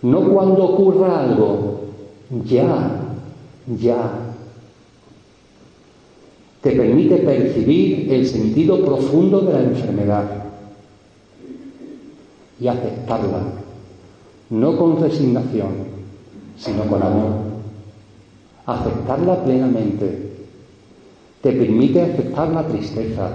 no 0.00 0.20
cuando 0.30 0.64
ocurra 0.64 1.24
algo, 1.24 1.80
ya, 2.46 3.00
ya. 3.78 4.10
Te 6.62 6.72
permite 6.72 7.16
percibir 7.18 8.10
el 8.10 8.26
sentido 8.26 8.82
profundo 8.82 9.42
de 9.42 9.52
la 9.52 9.60
enfermedad 9.60 10.24
y 12.58 12.68
aceptarla, 12.68 13.42
no 14.48 14.76
con 14.78 15.02
resignación, 15.02 15.72
sino 16.56 16.84
con 16.84 17.02
amor. 17.02 17.43
Aceptarla 18.66 19.44
plenamente. 19.44 20.32
Te 21.40 21.52
permite 21.52 22.00
aceptar 22.00 22.48
la 22.48 22.66
tristeza, 22.66 23.30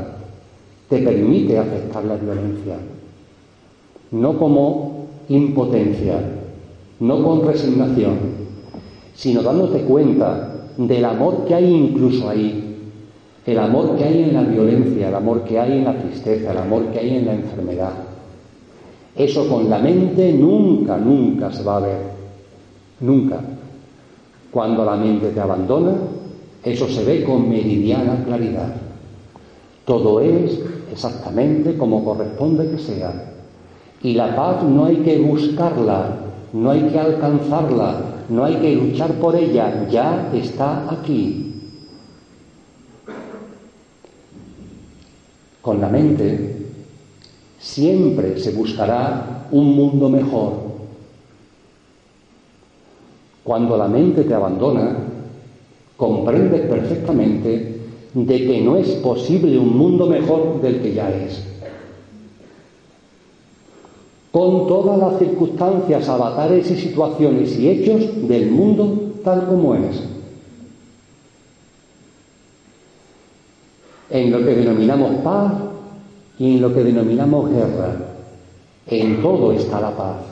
te 0.90 0.98
permite 1.00 1.58
aceptar 1.60 2.04
la 2.06 2.16
violencia, 2.16 2.78
no 4.12 4.38
como 4.40 5.08
impotencia, 5.30 6.20
no 7.00 7.24
con 7.24 7.46
resignación, 7.46 8.18
sino 9.14 9.44
dándote 9.44 9.82
cuenta 9.82 10.56
del 10.78 11.06
amor 11.06 11.46
que 11.46 11.54
hay 11.54 11.72
incluso 11.72 12.28
ahí, 12.28 12.78
el 13.46 13.60
amor 13.60 13.96
que 13.96 14.04
hay 14.04 14.24
en 14.24 14.34
la 14.34 14.44
violencia, 14.44 15.10
el 15.10 15.16
amor 15.16 15.44
que 15.44 15.60
hay 15.60 15.74
en 15.74 15.86
la 15.86 16.02
tristeza, 16.02 16.52
el 16.52 16.58
amor 16.58 16.86
que 16.88 17.00
hay 17.00 17.18
en 17.18 17.26
la 17.26 17.34
enfermedad. 17.34 17.94
Eso 19.16 19.48
con 19.48 19.70
la 19.70 19.80
mente 19.80 20.34
nunca, 20.34 20.98
nunca 20.98 21.52
se 21.52 21.64
va 21.64 21.78
a 21.78 21.82
ver, 21.82 22.02
nunca. 23.02 23.40
Cuando 24.52 24.84
la 24.84 24.96
mente 24.96 25.30
te 25.30 25.40
abandona, 25.40 25.94
eso 26.64 26.88
se 26.88 27.04
ve 27.04 27.24
con 27.24 27.50
meridiana 27.50 28.24
claridad. 28.26 28.76
Todo 29.86 30.20
es 30.20 30.60
exactamente 30.92 31.78
como 31.78 32.04
corresponde 32.04 32.70
que 32.72 32.78
sea. 32.78 33.34
Y 34.02 34.14
la 34.14 34.36
paz 34.36 34.64
no 34.64 34.86
hay 34.86 34.98
que 34.98 35.20
buscarla, 35.20 36.18
no 36.54 36.72
hay 36.72 36.84
que 36.84 37.00
alcanzarla, 37.00 38.02
no 38.30 38.46
hay 38.46 38.56
que 38.56 38.76
luchar 38.76 39.14
por 39.14 39.36
ella, 39.36 39.88
ya 39.90 40.32
está 40.34 40.92
aquí. 40.92 41.46
Con 45.62 45.82
la 45.82 45.90
mente 45.90 46.68
siempre 47.60 48.40
se 48.40 48.52
buscará 48.52 49.48
un 49.52 49.76
mundo 49.76 50.10
mejor. 50.10 50.69
Cuando 53.50 53.78
la 53.78 53.88
mente 53.88 54.26
te 54.26 54.34
abandona, 54.36 54.96
comprendes 55.98 56.68
perfectamente 56.68 57.80
de 58.14 58.46
que 58.46 58.62
no 58.62 58.78
es 58.78 58.90
posible 58.98 59.58
un 59.58 59.76
mundo 59.76 60.06
mejor 60.06 60.62
del 60.62 60.80
que 60.80 60.94
ya 60.94 61.10
es 61.10 61.44
con 64.32 64.68
todas 64.68 65.00
las 65.00 65.18
circunstancias, 65.18 66.08
avatares 66.08 66.70
y 66.70 66.76
situaciones 66.76 67.58
y 67.58 67.70
hechos 67.70 68.28
del 68.28 68.52
mundo 68.52 69.14
tal 69.24 69.48
como 69.48 69.74
es. 69.74 70.04
En 74.12 74.32
lo 74.32 74.46
que 74.46 74.54
denominamos 74.58 75.16
paz 75.24 75.54
y 76.38 76.54
en 76.54 76.62
lo 76.62 76.72
que 76.72 76.84
denominamos 76.84 77.50
guerra, 77.50 77.96
en 78.86 79.24
todo 79.24 79.52
está 79.54 79.82
la 79.82 79.98
paz. 79.98 80.29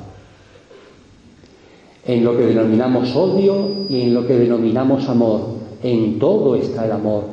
En 2.07 2.23
lo 2.23 2.37
que 2.37 2.45
denominamos 2.45 3.13
odio 3.15 3.85
y 3.89 4.01
en 4.01 4.13
lo 4.13 4.25
que 4.25 4.37
denominamos 4.37 5.07
amor, 5.09 5.41
en 5.83 6.17
todo 6.17 6.55
está 6.55 6.85
el 6.85 6.93
amor. 6.93 7.25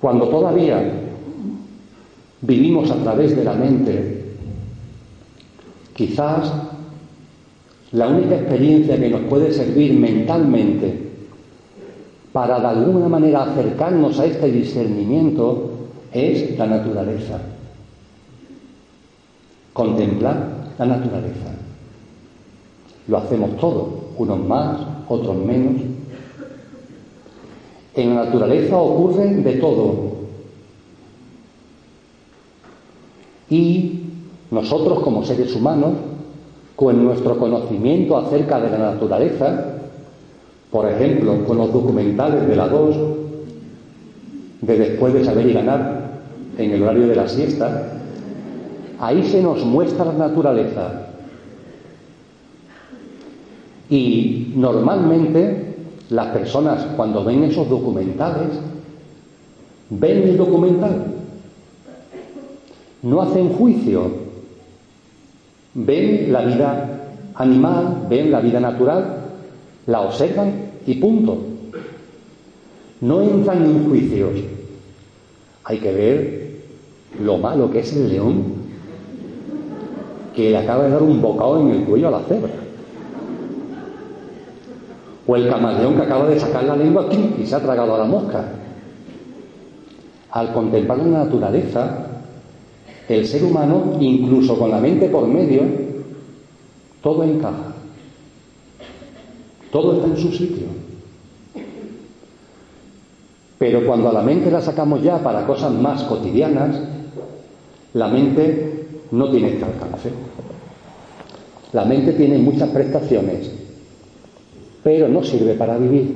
Cuando 0.00 0.26
todavía 0.28 0.82
vivimos 2.40 2.90
a 2.90 2.96
través 2.96 3.36
de 3.36 3.44
la 3.44 3.52
mente, 3.52 4.24
quizás 5.94 6.50
la 7.92 8.08
única 8.08 8.36
experiencia 8.36 8.98
que 8.98 9.10
nos 9.10 9.20
puede 9.22 9.52
servir 9.52 9.92
mentalmente 9.92 11.10
para 12.32 12.58
de 12.58 12.66
alguna 12.66 13.08
manera 13.08 13.42
acercarnos 13.42 14.18
a 14.18 14.24
este 14.24 14.50
discernimiento 14.50 15.70
es 16.10 16.56
la 16.58 16.66
naturaleza. 16.66 17.38
Contemplar 19.72 20.74
la 20.78 20.86
naturaleza. 20.86 21.50
Lo 23.08 23.18
hacemos 23.18 23.56
todos, 23.56 23.88
unos 24.16 24.38
más, 24.46 24.78
otros 25.08 25.36
menos, 25.36 25.82
en 27.94 28.14
la 28.14 28.24
naturaleza 28.24 28.76
ocurre 28.76 29.26
de 29.28 29.52
todo. 29.54 30.12
Y 33.50 34.00
nosotros 34.50 35.00
como 35.00 35.24
seres 35.24 35.54
humanos, 35.54 35.92
con 36.74 37.04
nuestro 37.04 37.38
conocimiento 37.38 38.16
acerca 38.16 38.60
de 38.60 38.70
la 38.70 38.78
naturaleza, 38.78 39.78
por 40.70 40.88
ejemplo, 40.88 41.44
con 41.44 41.58
los 41.58 41.72
documentales 41.72 42.48
de 42.48 42.56
la 42.56 42.66
2, 42.66 42.96
de 44.62 44.78
después 44.78 45.12
de 45.12 45.24
saber 45.24 45.46
y 45.48 45.52
ganar 45.52 46.22
en 46.56 46.70
el 46.70 46.82
horario 46.82 47.08
de 47.08 47.16
la 47.16 47.28
siesta, 47.28 48.01
ahí 49.02 49.24
se 49.24 49.42
nos 49.42 49.64
muestra 49.64 50.04
la 50.04 50.12
naturaleza. 50.12 51.08
Y 53.90 54.52
normalmente 54.54 55.74
las 56.08 56.28
personas 56.28 56.86
cuando 56.96 57.24
ven 57.24 57.42
esos 57.42 57.68
documentales, 57.68 58.50
ven 59.90 60.22
el 60.22 60.36
documental, 60.36 61.04
no 63.02 63.22
hacen 63.22 63.52
juicio, 63.54 64.08
ven 65.74 66.32
la 66.32 66.42
vida 66.42 67.00
animal, 67.34 68.06
ven 68.08 68.30
la 68.30 68.40
vida 68.40 68.60
natural, 68.60 69.16
la 69.88 70.00
observan 70.02 70.52
y 70.86 70.94
punto. 70.94 71.38
No 73.00 73.20
entran 73.20 73.64
en 73.64 73.88
juicios. 73.88 74.30
Hay 75.64 75.78
que 75.78 75.92
ver 75.92 76.52
lo 77.20 77.38
malo 77.38 77.68
que 77.68 77.80
es 77.80 77.92
el 77.96 78.08
león 78.08 78.51
que 80.34 80.50
le 80.50 80.56
acaba 80.56 80.84
de 80.84 80.90
dar 80.90 81.02
un 81.02 81.20
bocado 81.20 81.60
en 81.60 81.70
el 81.70 81.84
cuello 81.84 82.08
a 82.08 82.12
la 82.12 82.20
cebra. 82.20 82.52
O 85.26 85.36
el 85.36 85.48
camaleón 85.48 85.94
que 85.94 86.02
acaba 86.02 86.26
de 86.26 86.40
sacar 86.40 86.64
la 86.64 86.76
lengua 86.76 87.06
y 87.38 87.46
se 87.46 87.54
ha 87.54 87.60
tragado 87.60 87.94
a 87.94 87.98
la 87.98 88.04
mosca. 88.04 88.44
Al 90.30 90.52
contemplar 90.52 90.98
la 90.98 91.24
naturaleza, 91.24 92.06
el 93.08 93.26
ser 93.26 93.44
humano, 93.44 93.98
incluso 94.00 94.58
con 94.58 94.70
la 94.70 94.78
mente 94.78 95.08
por 95.08 95.26
medio, 95.26 95.62
todo 97.02 97.22
encaja. 97.24 97.74
Todo 99.70 99.94
está 99.94 100.06
en 100.06 100.16
su 100.16 100.32
sitio. 100.32 100.66
Pero 103.58 103.86
cuando 103.86 104.08
a 104.08 104.12
la 104.12 104.22
mente 104.22 104.50
la 104.50 104.60
sacamos 104.60 105.02
ya 105.02 105.18
para 105.18 105.46
cosas 105.46 105.72
más 105.72 106.02
cotidianas, 106.04 106.80
la 107.94 108.08
mente 108.08 108.81
no 109.12 109.30
tiene 109.30 109.50
este 109.50 109.64
alcance. 109.64 110.10
La 111.72 111.84
mente 111.84 112.12
tiene 112.12 112.38
muchas 112.38 112.68
prestaciones, 112.70 113.50
pero 114.82 115.08
no 115.08 115.22
sirve 115.22 115.54
para 115.54 115.78
vivir. 115.78 116.14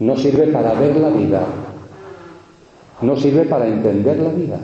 No 0.00 0.16
sirve 0.16 0.48
para 0.48 0.74
ver 0.74 0.96
la 0.96 1.10
vida. 1.10 1.42
No 3.02 3.16
sirve 3.16 3.44
para 3.44 3.66
entender 3.66 4.18
la 4.18 4.30
vida. 4.30 4.60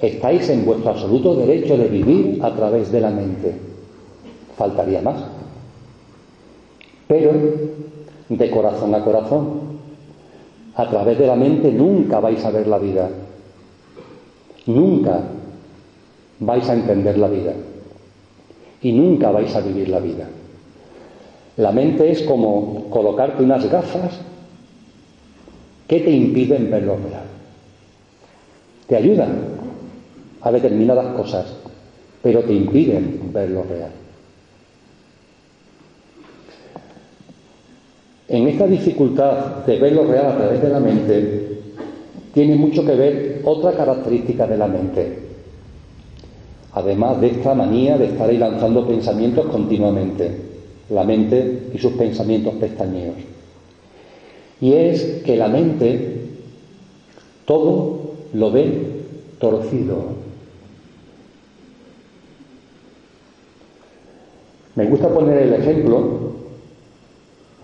Estáis 0.00 0.48
en 0.48 0.64
vuestro 0.64 0.90
absoluto 0.90 1.34
derecho 1.34 1.76
de 1.76 1.88
vivir 1.88 2.38
a 2.42 2.54
través 2.54 2.90
de 2.90 3.00
la 3.00 3.10
mente. 3.10 3.54
Faltaría 4.56 5.02
más. 5.02 5.22
Pero 7.06 7.32
de 8.28 8.50
corazón 8.50 8.94
a 8.94 9.04
corazón, 9.04 9.60
a 10.74 10.88
través 10.88 11.18
de 11.18 11.26
la 11.26 11.36
mente 11.36 11.72
nunca 11.72 12.20
vais 12.20 12.44
a 12.44 12.50
ver 12.50 12.66
la 12.66 12.78
vida. 12.78 13.10
Nunca 14.66 15.20
vais 16.40 16.68
a 16.68 16.74
entender 16.74 17.18
la 17.18 17.28
vida. 17.28 17.52
Y 18.82 18.92
nunca 18.92 19.30
vais 19.30 19.54
a 19.54 19.60
vivir 19.60 19.88
la 19.88 20.00
vida. 20.00 20.28
La 21.56 21.72
mente 21.72 22.10
es 22.10 22.22
como 22.22 22.88
colocarte 22.90 23.42
unas 23.42 23.70
gafas 23.70 24.18
que 25.86 26.00
te 26.00 26.10
impiden 26.10 26.70
ver 26.70 26.84
lo 26.84 26.96
real. 26.96 27.24
Te 28.86 28.96
ayudan, 28.96 29.60
a 30.40 30.50
determinadas 30.50 31.14
cosas, 31.14 31.46
pero 32.22 32.42
te 32.42 32.52
impiden 32.52 33.30
ver 33.32 33.50
lo 33.50 33.62
real. 33.64 33.90
En 38.28 38.46
esta 38.46 38.66
dificultad 38.66 39.66
de 39.66 39.78
ver 39.78 39.92
lo 39.92 40.04
real 40.04 40.26
a 40.26 40.36
través 40.36 40.62
de 40.62 40.68
la 40.68 40.80
mente, 40.80 41.62
tiene 42.32 42.56
mucho 42.56 42.84
que 42.84 42.94
ver 42.94 43.42
otra 43.44 43.72
característica 43.72 44.46
de 44.46 44.56
la 44.56 44.66
mente, 44.66 45.18
además 46.72 47.20
de 47.20 47.28
esta 47.28 47.54
manía 47.54 47.98
de 47.98 48.06
estar 48.06 48.28
ahí 48.28 48.38
lanzando 48.38 48.86
pensamientos 48.86 49.46
continuamente, 49.46 50.30
la 50.90 51.04
mente 51.04 51.70
y 51.74 51.78
sus 51.78 51.92
pensamientos 51.92 52.54
pestañeos. 52.54 53.16
Y 54.60 54.72
es 54.74 55.22
que 55.24 55.36
la 55.36 55.48
mente 55.48 56.20
todo 57.46 58.12
lo 58.32 58.52
ve 58.52 59.00
torcido, 59.38 60.20
Me 64.80 64.86
gusta 64.86 65.08
poner 65.08 65.36
el 65.36 65.52
ejemplo, 65.52 65.98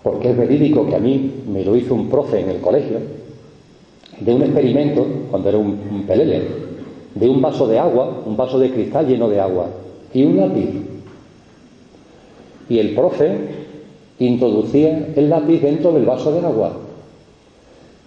porque 0.03 0.29
es 0.29 0.37
verídico 0.37 0.85
que 0.87 0.95
a 0.95 0.99
mí 0.99 1.43
me 1.47 1.63
lo 1.63 1.75
hizo 1.75 1.95
un 1.95 2.09
profe 2.09 2.41
en 2.41 2.49
el 2.49 2.59
colegio, 2.59 2.99
de 4.19 4.33
un 4.33 4.41
experimento, 4.41 5.05
cuando 5.29 5.49
era 5.49 5.57
un, 5.57 6.05
pelele, 6.07 6.43
de 7.13 7.29
un 7.29 7.41
vaso 7.41 7.67
de 7.67 7.79
agua, 7.79 8.23
un 8.25 8.35
vaso 8.35 8.59
de 8.59 8.71
cristal 8.71 9.07
lleno 9.07 9.29
de 9.29 9.39
agua, 9.39 9.67
y 10.13 10.23
un 10.23 10.37
lápiz. 10.37 10.69
Y 12.69 12.79
el 12.79 12.95
profe 12.95 13.37
introducía 14.19 15.09
el 15.15 15.29
lápiz 15.29 15.61
dentro 15.61 15.91
del 15.91 16.05
vaso 16.05 16.31
de 16.31 16.45
agua. 16.45 16.73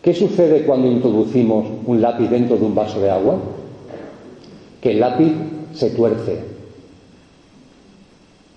¿Qué 0.02 0.14
sucede 0.14 0.64
cuando 0.64 0.88
introducimos 0.88 1.66
un 1.86 2.00
lápiz 2.00 2.28
dentro 2.28 2.56
de 2.56 2.64
un 2.64 2.74
vaso 2.74 3.00
de 3.00 3.10
agua? 3.10 3.36
Que 4.80 4.92
el 4.92 5.00
lápiz 5.00 5.32
se 5.74 5.90
tuerce, 5.90 6.40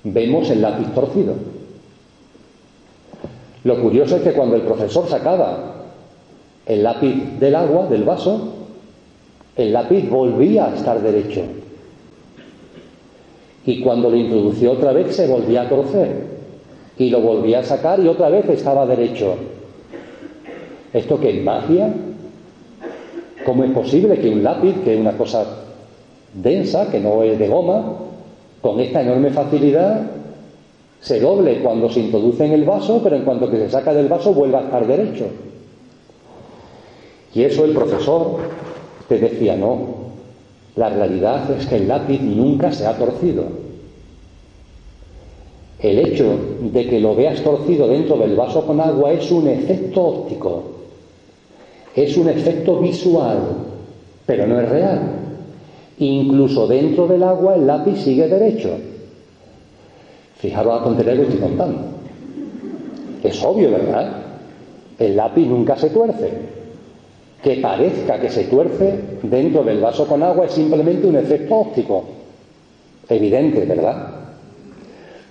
vemos 0.04 0.50
el 0.50 0.62
lápiz 0.62 0.88
torcido. 0.94 1.36
Lo 3.64 3.82
curioso 3.82 4.18
es 4.18 4.24
que 4.24 4.34
cuando 4.34 4.56
el 4.56 4.64
profesor 4.64 5.08
sacaba 5.08 5.83
el 6.66 6.84
lápiz 6.84 7.40
del 7.40 7.56
agua, 7.56 7.88
del 7.88 8.04
vaso, 8.04 8.54
el 9.56 9.74
lápiz 9.74 10.10
volvía 10.10 10.66
a 10.66 10.76
estar 10.76 11.02
derecho. 11.02 11.42
Y 13.66 13.82
cuando 13.82 14.10
lo 14.10 14.18
introdució 14.18 14.72
otra 14.72 14.92
vez 14.92 15.16
se 15.16 15.28
volvía 15.28 15.64
a 15.64 15.70
torcer. 15.70 16.34
Y 16.98 17.10
lo 17.10 17.22
volvía 17.22 17.60
a 17.60 17.64
sacar 17.64 18.00
y 18.00 18.08
otra 18.08 18.30
vez 18.30 18.48
estaba 18.50 18.86
derecho. 18.86 19.36
¿Esto 20.94 21.20
qué 21.20 21.38
es 21.38 21.44
magia? 21.44 21.92
¿Cómo 23.46 23.64
es 23.64 23.72
posible 23.72 24.20
que 24.20 24.30
un 24.30 24.44
lápiz, 24.44 24.76
que 24.84 24.94
es 24.94 25.00
una 25.00 25.18
cosa 25.18 25.46
densa, 26.34 26.90
que 26.90 27.00
no 27.00 27.24
es 27.24 27.38
de 27.40 27.48
goma, 27.48 27.98
con 28.62 28.80
esta 28.80 29.02
enorme 29.02 29.32
facilidad 29.32 30.02
se 31.02 31.20
doble 31.20 31.60
cuando 31.60 31.90
se 31.90 32.00
introduce 32.00 32.46
en 32.46 32.54
el 32.54 32.64
vaso, 32.64 33.02
pero 33.04 33.18
en 33.18 33.24
cuanto 33.24 33.50
que 33.50 33.58
se 33.58 33.70
saca 33.70 33.94
del 33.94 34.08
vaso 34.08 34.34
vuelve 34.34 34.58
a 34.58 34.62
estar 34.62 34.88
derecho. 34.88 35.26
Y 37.36 37.44
eso 37.44 37.66
el 37.66 37.72
profesor 37.72 38.38
te 39.08 39.18
decía, 39.18 39.56
no, 39.56 40.04
la 40.76 40.90
realidad 40.90 41.50
es 41.52 41.68
que 41.68 41.78
el 41.78 41.88
lápiz 41.88 42.20
nunca 42.22 42.72
se 42.72 42.86
ha 42.86 42.98
torcido. 42.98 43.44
El 45.80 46.00
hecho 46.00 46.38
de 46.62 46.88
que 46.88 47.00
lo 47.00 47.16
veas 47.16 47.42
torcido 47.42 47.88
dentro 47.88 48.18
del 48.18 48.36
vaso 48.36 48.66
con 48.66 48.80
agua 48.80 49.12
es 49.12 49.30
un 49.32 49.48
efecto 49.48 50.02
óptico, 50.02 50.64
es 51.96 52.16
un 52.16 52.30
efecto 52.30 52.80
visual, 52.80 53.40
pero 54.26 54.48
no 54.48 54.60
es 54.62 54.70
real. 54.70 55.02
Incluso 56.00 56.68
dentro 56.68 57.08
del 57.08 57.22
agua 57.24 57.56
el 57.56 57.68
lápiz 57.68 57.98
sigue 57.98 58.28
derecho. 58.28 58.70
Fijaros 60.38 60.76
la 60.76 60.84
tontería 60.84 61.16
que 61.16 61.22
estoy 61.24 61.40
contando. 61.40 61.80
Es 63.24 63.44
obvio, 63.44 63.72
¿verdad? 63.72 64.12
El 65.00 65.16
lápiz 65.16 65.46
nunca 65.46 65.76
se 65.78 65.90
tuerce. 65.90 66.63
Que 67.44 67.58
parezca 67.58 68.20
que 68.20 68.30
se 68.30 68.46
tuerce 68.46 69.00
dentro 69.22 69.64
del 69.64 69.82
vaso 69.82 70.08
con 70.08 70.24
agua 70.24 70.46
es 70.46 70.54
simplemente 70.54 71.06
un 71.06 71.18
efecto 71.18 71.56
óptico. 71.56 72.06
Evidente, 73.10 73.66
¿verdad? 73.66 74.08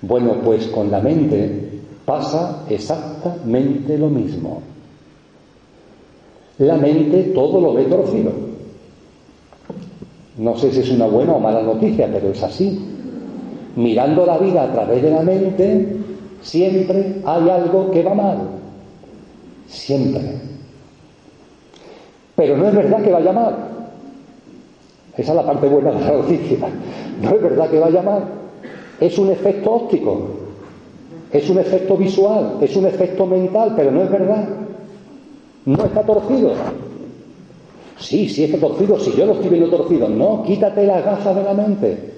Bueno, 0.03 0.35
pues 0.45 0.67
con 0.67 0.91
la 0.91 1.01
mente 1.01 1.81
pasa 2.05 2.65
exactamente 2.69 3.97
lo 3.97 4.09
mismo. 4.09 4.61
La 6.59 6.77
mente 6.77 7.33
todo 7.35 7.61
lo 7.61 7.73
ve 7.75 7.85
torcido. 7.85 8.33
No 10.39 10.57
sé 10.57 10.73
si 10.73 10.81
es 10.81 10.91
una 10.91 11.07
buena 11.07 11.33
o 11.33 11.41
mala 11.41 11.63
noticia, 11.63 12.09
pero 12.13 12.31
es 12.31 12.43
así. 12.43 12.79
Mirando 13.77 14.27
la 14.27 14.39
vida 14.39 14.65
a 14.65 14.73
través 14.73 15.03
de 15.03 15.11
la 15.11 15.23
mente, 15.23 15.97
siempre 16.43 17.23
hay 17.25 17.49
algo 17.49 17.91
que 17.91 18.03
va 18.03 18.15
mal. 18.15 18.39
Siempre. 19.69 20.52
Pero 22.43 22.57
no 22.57 22.67
es 22.67 22.75
verdad 22.75 23.01
que 23.05 23.13
vaya 23.13 23.31
mal. 23.31 23.55
Esa 25.17 25.31
es 25.31 25.37
la 25.37 25.47
parte 25.47 25.69
buena 25.69 25.93
de 25.93 26.01
la 26.01 26.11
noticia. 26.11 26.59
No 27.23 27.31
es 27.31 27.41
verdad 27.41 27.71
que 27.71 27.79
vaya 27.79 28.03
mal. 28.03 28.25
Es 28.99 29.17
un 29.17 29.31
efecto 29.31 29.71
óptico. 29.71 30.29
Es 31.31 31.49
un 31.49 31.61
efecto 31.61 31.97
visual. 31.97 32.57
Es 32.61 32.75
un 32.75 32.87
efecto 32.87 33.27
mental, 33.27 33.75
pero 33.77 33.93
no 33.93 34.03
es 34.03 34.11
verdad. 34.11 34.49
No 35.67 35.85
está 35.85 36.03
torcido. 36.03 36.55
Sí, 38.01 38.29
sí 38.29 38.43
está 38.43 38.59
torcido, 38.59 38.99
si 38.99 39.13
yo 39.13 39.25
lo 39.25 39.35
estoy 39.35 39.51
viendo 39.51 39.71
torcido. 39.71 40.09
No, 40.09 40.43
quítate 40.43 40.85
las 40.85 41.05
gafas 41.05 41.37
de 41.37 41.45
la 41.45 41.55
mente. 41.55 42.13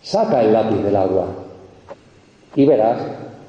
Saca 0.00 0.40
el 0.40 0.54
lápiz 0.54 0.82
del 0.82 0.96
agua 0.96 1.26
y 2.56 2.64
verás 2.64 3.02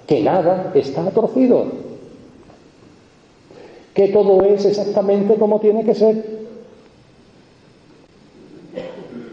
que 0.06 0.22
nada 0.22 0.74
está 0.76 1.10
torcido. 1.12 1.81
Que 3.94 4.08
todo 4.10 4.44
es 4.44 4.66
exactamente 4.66 5.36
como 5.36 5.60
tiene 5.60 5.84
que 5.84 5.96
ser. 5.96 6.42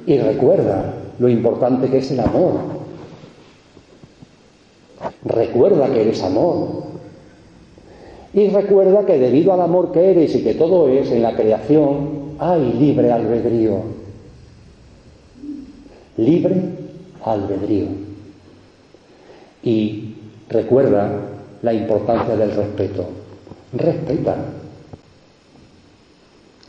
Y 0.07 0.19
recuerda 0.19 0.95
lo 1.19 1.29
importante 1.29 1.89
que 1.89 1.99
es 1.99 2.11
el 2.11 2.21
amor. 2.21 2.55
Recuerda 5.25 5.93
que 5.93 6.01
eres 6.01 6.23
amor. 6.23 6.85
Y 8.33 8.49
recuerda 8.49 9.05
que 9.05 9.19
debido 9.19 9.53
al 9.53 9.61
amor 9.61 9.93
que 9.93 10.11
eres 10.11 10.35
y 10.35 10.43
que 10.43 10.55
todo 10.55 10.89
es 10.89 11.11
en 11.11 11.23
la 11.23 11.35
creación, 11.35 12.37
hay 12.39 12.73
libre 12.73 13.11
albedrío. 13.11 13.79
Libre 16.17 16.63
albedrío. 17.25 17.87
Y 19.63 20.15
recuerda 20.49 21.11
la 21.63 21.73
importancia 21.75 22.37
del 22.37 22.53
respeto. 22.53 23.18
Respeta. 23.73 24.37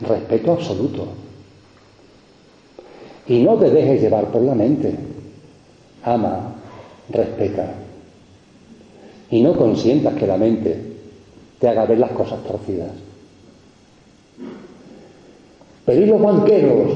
respeto 0.00 0.52
absoluto. 0.52 1.08
Y 3.26 3.42
no 3.42 3.56
te 3.56 3.70
dejes 3.70 4.00
llevar 4.00 4.26
por 4.26 4.42
la 4.42 4.54
mente. 4.54 4.94
Ama, 6.02 6.54
respeta. 7.10 7.74
Y 9.30 9.42
no 9.42 9.54
consientas 9.54 10.14
que 10.14 10.26
la 10.26 10.36
mente 10.36 10.82
te 11.58 11.68
haga 11.68 11.86
ver 11.86 11.98
las 11.98 12.10
cosas 12.12 12.42
torcidas. 12.44 12.90
Pero 15.84 16.02
¿y 16.02 16.06
los 16.06 16.20
banqueros? 16.20 16.92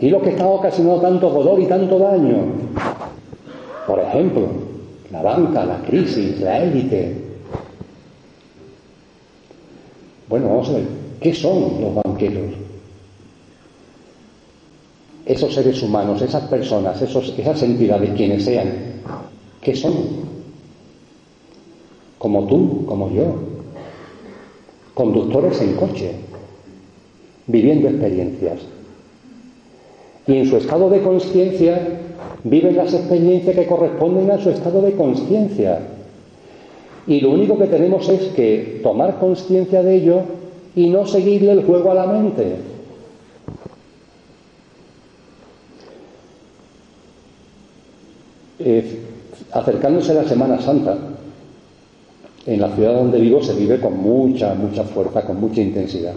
¿Y 0.00 0.08
los 0.08 0.22
que 0.22 0.30
están 0.30 0.46
ocasionando 0.46 1.00
tanto 1.00 1.30
dolor 1.30 1.60
y 1.60 1.66
tanto 1.66 1.98
daño? 1.98 2.38
Por 3.86 4.00
ejemplo, 4.00 4.69
la 5.10 5.22
banca, 5.22 5.64
la 5.64 5.82
crisis, 5.82 6.40
la 6.40 6.62
élite. 6.62 7.16
Bueno, 10.28 10.48
vamos 10.48 10.68
a 10.68 10.72
ver, 10.74 10.84
¿qué 11.20 11.34
son 11.34 11.80
los 11.80 11.94
banqueros? 12.04 12.52
Esos 15.26 15.52
seres 15.54 15.82
humanos, 15.82 16.22
esas 16.22 16.44
personas, 16.44 17.00
esos, 17.02 17.34
esas 17.36 17.62
entidades, 17.62 18.10
quienes 18.16 18.44
sean, 18.44 18.72
¿qué 19.60 19.74
son? 19.74 19.94
Como 22.18 22.46
tú, 22.46 22.84
como 22.86 23.10
yo, 23.10 23.34
conductores 24.94 25.60
en 25.60 25.74
coche, 25.74 26.12
viviendo 27.46 27.88
experiencias. 27.88 28.60
Y 30.26 30.36
en 30.36 30.46
su 30.46 30.56
estado 30.56 30.90
de 30.90 31.02
conciencia 31.02 31.99
viven 32.44 32.76
las 32.76 32.94
experiencias 32.94 33.56
que 33.56 33.66
corresponden 33.66 34.30
a 34.30 34.38
su 34.38 34.50
estado 34.50 34.82
de 34.82 34.92
conciencia. 34.92 35.78
Y 37.06 37.20
lo 37.20 37.30
único 37.30 37.58
que 37.58 37.66
tenemos 37.66 38.08
es 38.08 38.28
que 38.34 38.80
tomar 38.82 39.18
conciencia 39.18 39.82
de 39.82 39.96
ello 39.96 40.20
y 40.76 40.88
no 40.88 41.06
seguirle 41.06 41.52
el 41.52 41.64
juego 41.64 41.90
a 41.90 41.94
la 41.94 42.06
mente. 42.06 42.56
Eh, 48.58 48.98
acercándose 49.52 50.12
a 50.12 50.22
la 50.22 50.28
Semana 50.28 50.60
Santa, 50.60 50.96
en 52.46 52.60
la 52.60 52.68
ciudad 52.74 52.94
donde 52.94 53.18
vivo 53.18 53.42
se 53.42 53.54
vive 53.54 53.80
con 53.80 53.98
mucha, 53.98 54.54
mucha 54.54 54.84
fuerza, 54.84 55.22
con 55.22 55.40
mucha 55.40 55.60
intensidad. 55.60 56.14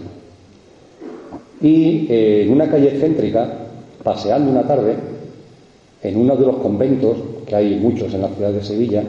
Y 1.60 2.06
eh, 2.10 2.42
en 2.42 2.52
una 2.52 2.70
calle 2.70 2.98
céntrica, 3.00 3.50
paseando 4.02 4.50
una 4.50 4.66
tarde, 4.66 5.13
en 6.04 6.20
uno 6.20 6.36
de 6.36 6.46
los 6.46 6.56
conventos, 6.56 7.16
que 7.46 7.56
hay 7.56 7.76
muchos 7.76 8.12
en 8.12 8.20
la 8.20 8.28
ciudad 8.28 8.52
de 8.52 8.62
Sevilla, 8.62 9.02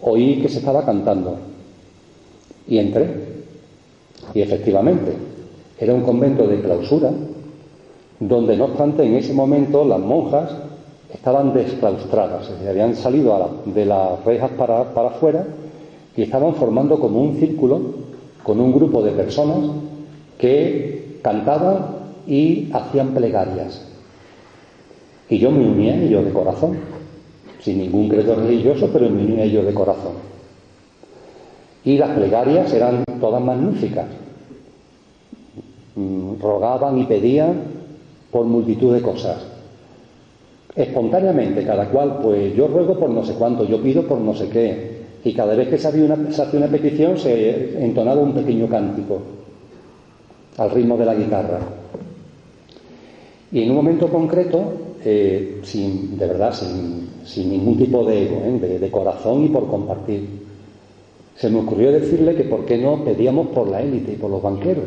oí 0.00 0.40
que 0.40 0.48
se 0.48 0.58
estaba 0.58 0.84
cantando. 0.84 1.36
Y 2.66 2.78
entré. 2.78 3.06
Y 4.32 4.40
efectivamente, 4.40 5.12
era 5.78 5.92
un 5.92 6.00
convento 6.00 6.46
de 6.46 6.62
clausura, 6.62 7.10
donde 8.18 8.56
no 8.56 8.64
obstante 8.64 9.04
en 9.04 9.16
ese 9.16 9.34
momento 9.34 9.84
las 9.84 10.00
monjas 10.00 10.50
estaban 11.12 11.52
desclaustradas, 11.52 12.44
es 12.44 12.52
decir, 12.52 12.68
habían 12.68 12.94
salido 12.94 13.50
de 13.66 13.84
las 13.84 14.24
rejas 14.24 14.50
para, 14.52 14.94
para 14.94 15.08
afuera 15.08 15.44
y 16.16 16.22
estaban 16.22 16.54
formando 16.54 16.98
como 16.98 17.20
un 17.20 17.36
círculo 17.38 17.80
con 18.42 18.60
un 18.60 18.72
grupo 18.72 19.02
de 19.02 19.10
personas 19.10 19.58
que 20.38 21.18
cantaban 21.20 21.84
y 22.26 22.70
hacían 22.72 23.08
plegarias. 23.08 23.91
Y 25.32 25.38
yo 25.38 25.50
me 25.50 25.66
unía 25.66 25.94
a 25.94 25.96
ellos 25.96 26.26
de 26.26 26.30
corazón, 26.30 26.76
sin 27.58 27.78
ningún 27.78 28.06
credo 28.06 28.34
religioso, 28.34 28.90
pero 28.92 29.08
me 29.08 29.22
unía 29.22 29.44
a 29.44 29.46
ellos 29.46 29.64
de 29.64 29.72
corazón. 29.72 30.12
Y 31.86 31.96
las 31.96 32.10
plegarias 32.10 32.70
eran 32.74 33.02
todas 33.18 33.42
magníficas. 33.42 34.08
Mm, 35.96 36.38
rogaban 36.38 36.98
y 36.98 37.04
pedían 37.04 37.62
por 38.30 38.44
multitud 38.44 38.92
de 38.92 39.00
cosas. 39.00 39.38
Espontáneamente, 40.76 41.64
cada 41.64 41.88
cual, 41.88 42.18
pues 42.22 42.54
yo 42.54 42.68
ruego 42.68 42.98
por 42.98 43.08
no 43.08 43.24
sé 43.24 43.32
cuánto, 43.32 43.64
yo 43.64 43.82
pido 43.82 44.02
por 44.02 44.18
no 44.18 44.34
sé 44.34 44.50
qué. 44.50 45.04
Y 45.24 45.32
cada 45.32 45.54
vez 45.54 45.68
que 45.68 45.78
se 45.78 45.88
una, 46.02 46.30
se 46.30 46.42
hacía 46.42 46.60
una 46.60 46.68
petición 46.68 47.16
se 47.16 47.82
entonaba 47.82 48.20
un 48.20 48.34
pequeño 48.34 48.68
cántico 48.68 49.22
al 50.58 50.70
ritmo 50.72 50.98
de 50.98 51.06
la 51.06 51.14
guitarra. 51.14 51.60
Y 53.50 53.62
en 53.62 53.70
un 53.70 53.76
momento 53.76 54.08
concreto 54.08 54.91
eh, 55.04 55.60
sin, 55.62 56.16
de 56.16 56.26
verdad, 56.26 56.52
sin, 56.52 57.50
ningún 57.50 57.76
tipo 57.76 58.04
de 58.04 58.24
ego, 58.24 58.42
¿eh? 58.44 58.78
de, 58.78 58.90
corazón 58.90 59.44
y 59.44 59.48
por 59.48 59.66
compartir. 59.66 60.28
Se 61.36 61.50
me 61.50 61.60
ocurrió 61.60 61.90
decirle 61.92 62.34
que 62.34 62.44
por 62.44 62.64
qué 62.64 62.78
no 62.78 63.02
pedíamos 63.04 63.48
por 63.48 63.68
la 63.68 63.80
élite 63.80 64.12
y 64.12 64.16
por 64.16 64.30
los 64.30 64.42
banqueros. 64.42 64.84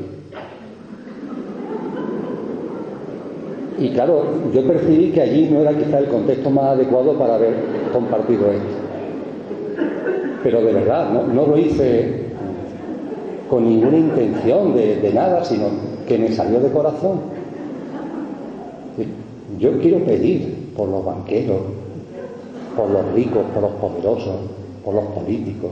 Y 3.78 3.89
claro, 3.89 4.24
yo 4.53 4.66
percibí 4.66 5.11
que 5.11 5.22
allí 5.22 5.49
no 5.51 5.59
era 5.61 5.78
quizá 5.78 5.99
el 5.99 6.07
contexto 6.07 6.49
más 6.49 6.66
adecuado 6.66 7.18
para 7.18 7.36
haber 7.36 7.55
compartido 7.91 8.51
esto. 8.51 8.63
Pero 10.43 10.61
de 10.61 10.74
verdad, 10.74 11.09
no, 11.11 11.45
lo 11.45 11.57
hice 11.57 12.26
con 13.49 13.68
ninguna 13.68 13.97
intención 13.97 14.76
de 14.76 15.11
nada, 15.13 15.43
sino 15.43 15.66
que 16.07 16.18
me 16.18 16.32
salió 16.32 16.59
de 16.61 16.70
corazón. 16.70 17.36
Yo 19.60 19.80
quiero 19.80 20.03
pedir 20.03 20.74
por 20.76 20.89
los 20.89 21.06
banqueros, 21.06 21.62
por 22.76 22.89
los 22.89 23.14
ricos, 23.14 23.45
por 23.53 23.62
los 23.64 23.72
poderosos, 23.74 24.36
por 24.84 24.95
los 24.95 25.06
políticos, 25.06 25.72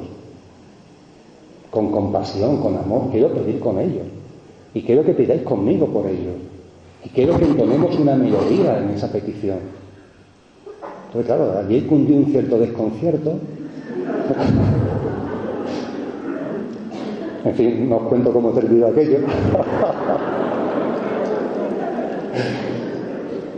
con 1.69 1.91
compasión, 1.91 2.61
con 2.61 2.77
amor, 2.77 3.09
quiero 3.11 3.33
pedir 3.33 3.59
con 3.59 3.77
ellos. 3.79 4.05
Y 4.73 4.83
quiero 4.83 5.03
que 5.03 5.11
pidáis 5.13 5.41
conmigo 5.43 5.87
por 5.87 6.07
ellos. 6.07 6.35
Y 7.03 7.09
quiero 7.09 7.37
que 7.37 7.43
entonemos 7.45 7.99
una 7.99 8.15
melodía 8.15 8.79
en 8.79 8.91
esa 8.91 9.11
petición. 9.11 9.59
Entonces, 11.07 11.25
claro, 11.25 11.59
allí 11.59 11.81
cundió 11.81 12.15
un 12.15 12.27
cierto 12.27 12.57
desconcierto. 12.57 13.33
en 17.45 17.55
fin, 17.55 17.89
no 17.89 17.97
os 17.97 18.03
cuento 18.03 18.31
cómo 18.31 18.51
he 18.51 18.53
servido 18.53 18.87
aquello. 18.87 19.17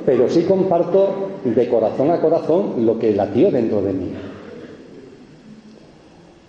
pero 0.05 0.29
sí 0.29 0.43
comparto 0.43 1.31
de 1.43 1.67
corazón 1.67 2.11
a 2.11 2.21
corazón 2.21 2.85
lo 2.85 2.99
que 2.99 3.13
latió 3.13 3.49
dentro 3.49 3.81
de 3.81 3.93
mí. 3.93 4.11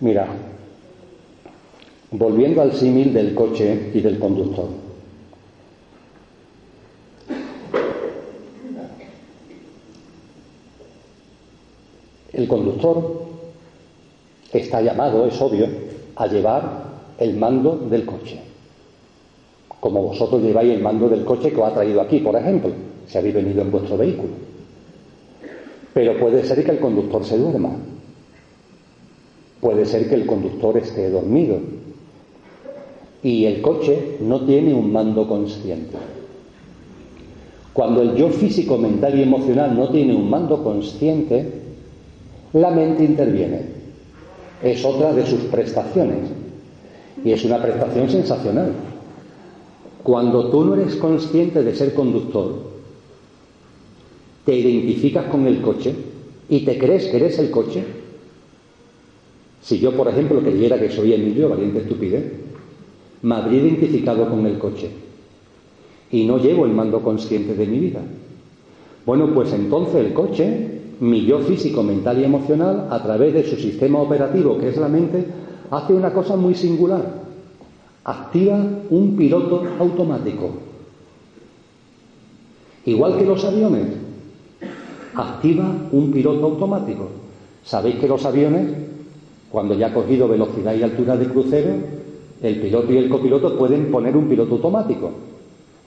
Mira, 0.00 0.28
volviendo 2.10 2.60
al 2.60 2.72
símil 2.72 3.14
del 3.14 3.34
coche 3.34 3.92
y 3.94 4.00
del 4.00 4.18
conductor. 4.18 4.68
El 12.34 12.46
conductor 12.48 13.22
está 14.52 14.82
llamado, 14.82 15.24
es 15.24 15.40
obvio, 15.40 15.66
a 16.16 16.26
llevar 16.26 16.84
el 17.18 17.34
mando 17.36 17.76
del 17.76 18.04
coche. 18.04 18.38
Como 19.80 20.02
vosotros 20.02 20.42
lleváis 20.42 20.74
el 20.74 20.82
mando 20.82 21.08
del 21.08 21.24
coche 21.24 21.50
que 21.50 21.56
os 21.58 21.66
ha 21.66 21.74
traído 21.74 22.02
aquí, 22.02 22.18
por 22.18 22.36
ejemplo 22.36 22.72
si 23.06 23.18
habéis 23.18 23.34
venido 23.34 23.62
en 23.62 23.70
vuestro 23.70 23.96
vehículo. 23.96 24.32
Pero 25.94 26.18
puede 26.18 26.44
ser 26.44 26.62
que 26.64 26.72
el 26.72 26.78
conductor 26.78 27.24
se 27.24 27.38
duerma. 27.38 27.70
Puede 29.60 29.86
ser 29.86 30.08
que 30.08 30.14
el 30.14 30.26
conductor 30.26 30.76
esté 30.76 31.08
dormido. 31.08 31.58
Y 33.22 33.46
el 33.46 33.62
coche 33.62 34.18
no 34.20 34.42
tiene 34.42 34.74
un 34.74 34.92
mando 34.92 35.26
consciente. 35.26 35.96
Cuando 37.72 38.02
el 38.02 38.14
yo 38.14 38.28
físico, 38.28 38.78
mental 38.78 39.18
y 39.18 39.22
emocional 39.22 39.76
no 39.76 39.88
tiene 39.88 40.14
un 40.14 40.28
mando 40.30 40.62
consciente, 40.62 41.46
la 42.52 42.70
mente 42.70 43.04
interviene. 43.04 43.62
Es 44.62 44.84
otra 44.84 45.12
de 45.12 45.26
sus 45.26 45.40
prestaciones. 45.44 46.28
Y 47.24 47.32
es 47.32 47.44
una 47.44 47.60
prestación 47.60 48.08
sensacional. 48.10 48.72
Cuando 50.02 50.50
tú 50.50 50.64
no 50.64 50.74
eres 50.74 50.96
consciente 50.96 51.62
de 51.62 51.74
ser 51.74 51.94
conductor, 51.94 52.75
te 54.46 54.54
identificas 54.54 55.26
con 55.26 55.46
el 55.46 55.60
coche 55.60 55.92
y 56.48 56.60
te 56.60 56.78
crees 56.78 57.06
que 57.06 57.16
eres 57.16 57.38
el 57.40 57.50
coche. 57.50 57.84
Si 59.60 59.80
yo, 59.80 59.92
por 59.92 60.06
ejemplo, 60.06 60.40
creyera 60.40 60.78
que 60.78 60.88
soy 60.88 61.12
Emilio, 61.12 61.48
valiente 61.48 61.80
estupidez, 61.80 62.24
me 63.22 63.34
habría 63.34 63.60
identificado 63.60 64.30
con 64.30 64.46
el 64.46 64.56
coche 64.56 64.88
y 66.12 66.24
no 66.24 66.38
llevo 66.38 66.64
el 66.64 66.72
mando 66.72 67.02
consciente 67.02 67.54
de 67.54 67.66
mi 67.66 67.80
vida. 67.80 68.00
Bueno, 69.04 69.34
pues 69.34 69.52
entonces 69.52 69.96
el 69.96 70.12
coche, 70.12 70.80
mi 71.00 71.26
yo 71.26 71.40
físico, 71.40 71.82
mental 71.82 72.20
y 72.20 72.24
emocional, 72.24 72.86
a 72.88 73.02
través 73.02 73.34
de 73.34 73.42
su 73.42 73.56
sistema 73.56 74.00
operativo, 74.00 74.58
que 74.58 74.68
es 74.68 74.76
la 74.76 74.88
mente, 74.88 75.24
hace 75.72 75.92
una 75.92 76.12
cosa 76.12 76.36
muy 76.36 76.54
singular. 76.54 77.24
Activa 78.04 78.64
un 78.90 79.16
piloto 79.16 79.64
automático. 79.80 80.50
Igual 82.84 83.18
que 83.18 83.26
los 83.26 83.44
aviones, 83.44 84.05
activa 85.16 85.64
un 85.92 86.10
piloto 86.10 86.44
automático. 86.44 87.08
Sabéis 87.64 87.96
que 87.96 88.08
los 88.08 88.24
aviones, 88.24 88.68
cuando 89.50 89.74
ya 89.74 89.88
ha 89.88 89.94
cogido 89.94 90.28
velocidad 90.28 90.74
y 90.74 90.82
altura 90.82 91.16
de 91.16 91.26
crucero, 91.26 91.70
el 92.42 92.60
piloto 92.60 92.92
y 92.92 92.98
el 92.98 93.08
copiloto 93.08 93.56
pueden 93.56 93.90
poner 93.90 94.16
un 94.16 94.28
piloto 94.28 94.54
automático. 94.56 95.10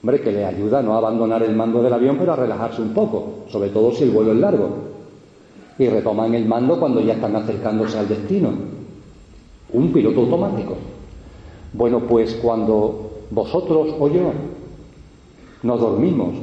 Hombre, 0.02 0.20
que 0.20 0.32
le 0.32 0.44
ayuda 0.44 0.80
a 0.80 0.82
no 0.82 0.96
abandonar 0.96 1.42
el 1.42 1.54
mando 1.54 1.82
del 1.82 1.92
avión, 1.92 2.16
pero 2.18 2.32
a 2.32 2.36
relajarse 2.36 2.82
un 2.82 2.92
poco, 2.92 3.44
sobre 3.48 3.68
todo 3.70 3.92
si 3.92 4.04
el 4.04 4.10
vuelo 4.10 4.32
es 4.32 4.38
largo. 4.38 4.68
Y 5.78 5.88
retoman 5.88 6.34
el 6.34 6.46
mando 6.46 6.78
cuando 6.78 7.00
ya 7.00 7.14
están 7.14 7.36
acercándose 7.36 7.98
al 7.98 8.08
destino. 8.08 8.50
Un 9.72 9.92
piloto 9.92 10.20
automático. 10.20 10.74
Bueno, 11.72 12.00
pues 12.00 12.34
cuando 12.42 13.10
vosotros 13.30 13.94
o 13.98 14.08
yo 14.08 14.32
nos 15.62 15.80
dormimos, 15.80 16.34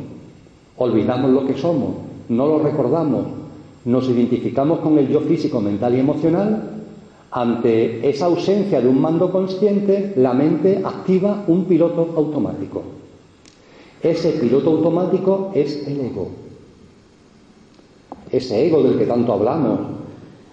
olvidamos 0.78 1.32
lo 1.32 1.46
que 1.46 1.56
somos, 1.56 2.07
no 2.30 2.48
lo 2.48 2.60
recordamos, 2.60 3.26
nos 3.86 4.10
identificamos 4.10 4.80
con 4.80 4.98
el 4.98 5.08
yo 5.08 5.22
físico, 5.22 5.62
mental 5.62 5.96
y 5.96 6.00
emocional, 6.00 6.78
ante 7.32 8.08
esa 8.10 8.26
ausencia 8.26 8.82
de 8.82 8.88
un 8.88 9.02
mando 9.02 9.32
consciente, 9.32 10.14
la 10.18 10.34
mente 10.34 10.82
activa 10.84 11.44
un 11.48 11.66
piloto 11.66 12.14
automático. 12.16 12.84
Ese 14.02 14.32
piloto 14.34 14.72
automático 14.72 15.52
es 15.54 15.88
el 15.88 16.00
ego. 16.02 16.30
Ese 18.32 18.68
ego 18.68 18.84
del 18.84 18.98
que 18.98 19.06
tanto 19.06 19.34
hablamos, 19.34 19.80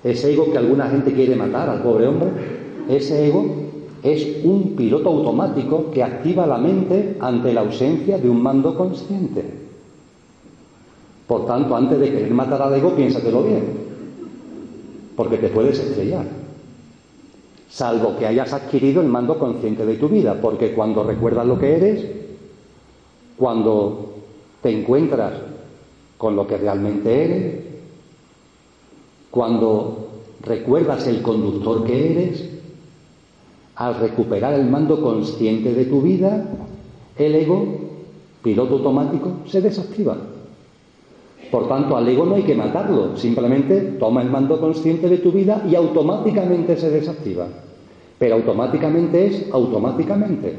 ese 0.02 0.32
ego 0.32 0.50
que 0.50 0.58
alguna 0.58 0.88
gente 0.88 1.12
quiere 1.12 1.36
matar 1.36 1.68
al 1.68 1.82
pobre 1.82 2.06
hombre, 2.06 2.28
ese 2.88 3.26
ego 3.26 3.46
es 4.02 4.44
un 4.44 4.74
piloto 4.76 5.08
automático 5.08 5.90
que 5.90 6.02
activa 6.02 6.46
la 6.46 6.58
mente 6.58 7.16
ante 7.20 7.54
la 7.54 7.62
ausencia 7.62 8.18
de 8.18 8.28
un 8.28 8.42
mando 8.42 8.76
consciente. 8.76 9.63
Por 11.26 11.46
tanto, 11.46 11.74
antes 11.74 11.98
de 11.98 12.10
querer 12.10 12.30
matar 12.32 12.60
al 12.60 12.74
ego, 12.74 12.94
piénsatelo 12.94 13.42
bien, 13.44 13.64
porque 15.16 15.38
te 15.38 15.48
puedes 15.48 15.78
estrellar. 15.78 16.26
Salvo 17.70 18.16
que 18.18 18.26
hayas 18.26 18.52
adquirido 18.52 19.00
el 19.00 19.08
mando 19.08 19.38
consciente 19.38 19.86
de 19.86 19.96
tu 19.96 20.08
vida, 20.08 20.38
porque 20.40 20.74
cuando 20.74 21.02
recuerdas 21.02 21.46
lo 21.46 21.58
que 21.58 21.76
eres, 21.76 22.06
cuando 23.36 24.12
te 24.62 24.70
encuentras 24.70 25.32
con 26.18 26.36
lo 26.36 26.46
que 26.46 26.58
realmente 26.58 27.24
eres, 27.24 27.64
cuando 29.30 30.08
recuerdas 30.42 31.06
el 31.06 31.22
conductor 31.22 31.84
que 31.84 32.12
eres, 32.12 32.50
al 33.76 33.96
recuperar 33.96 34.54
el 34.54 34.68
mando 34.68 35.00
consciente 35.02 35.74
de 35.74 35.86
tu 35.86 36.00
vida, 36.00 36.46
el 37.16 37.34
ego, 37.34 37.66
piloto 38.42 38.74
automático, 38.74 39.38
se 39.46 39.60
desactiva. 39.60 40.16
Por 41.54 41.68
tanto, 41.68 41.96
al 41.96 42.08
ego 42.08 42.26
no 42.26 42.34
hay 42.34 42.42
que 42.42 42.56
matarlo, 42.56 43.16
simplemente 43.16 43.80
toma 44.00 44.22
el 44.22 44.28
mando 44.28 44.58
consciente 44.58 45.08
de 45.08 45.18
tu 45.18 45.30
vida 45.30 45.64
y 45.70 45.76
automáticamente 45.76 46.76
se 46.76 46.90
desactiva. 46.90 47.46
Pero 48.18 48.34
automáticamente 48.34 49.24
es 49.24 49.52
automáticamente. 49.52 50.52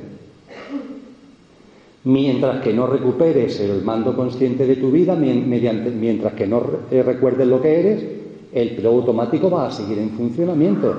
Mientras 2.06 2.62
que 2.62 2.72
no 2.72 2.88
recuperes 2.88 3.60
el 3.60 3.84
mando 3.84 4.16
consciente 4.16 4.66
de 4.66 4.78
tu 4.78 4.90
vida, 4.90 5.18
mediante, 5.18 5.92
mientras 5.92 6.32
que 6.32 6.48
no 6.48 6.64
eh, 6.90 7.04
recuerdes 7.04 7.46
lo 7.46 7.62
que 7.62 7.78
eres, 7.78 8.06
el 8.54 8.70
piloto 8.70 9.00
automático 9.00 9.50
va 9.50 9.68
a 9.68 9.72
seguir 9.72 10.00
en 10.00 10.12
funcionamiento. 10.12 10.96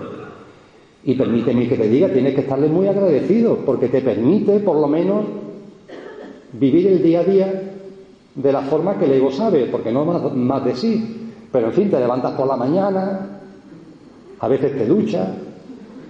Y 1.04 1.14
permíteme 1.14 1.68
que 1.68 1.76
te 1.78 1.88
diga, 1.88 2.10
tienes 2.10 2.34
que 2.34 2.42
estarle 2.42 2.68
muy 2.68 2.86
agradecido, 2.86 3.60
porque 3.64 3.88
te 3.88 4.02
permite, 4.02 4.58
por 4.58 4.76
lo 4.76 4.88
menos, 4.88 5.24
vivir 6.52 6.86
el 6.86 7.02
día 7.02 7.20
a 7.20 7.24
día 7.24 7.72
de 8.36 8.52
la 8.52 8.62
forma 8.62 8.98
que 8.98 9.06
el 9.06 9.12
ego 9.12 9.32
sabe, 9.32 9.66
porque 9.66 9.90
no 9.90 10.04
más, 10.04 10.34
más 10.34 10.64
de 10.64 10.76
sí. 10.76 11.32
Pero 11.50 11.68
en 11.68 11.72
fin, 11.72 11.90
te 11.90 11.98
levantas 11.98 12.32
por 12.32 12.46
la 12.46 12.56
mañana, 12.56 13.40
a 14.38 14.48
veces 14.48 14.76
te 14.76 14.86
duchas, 14.86 15.28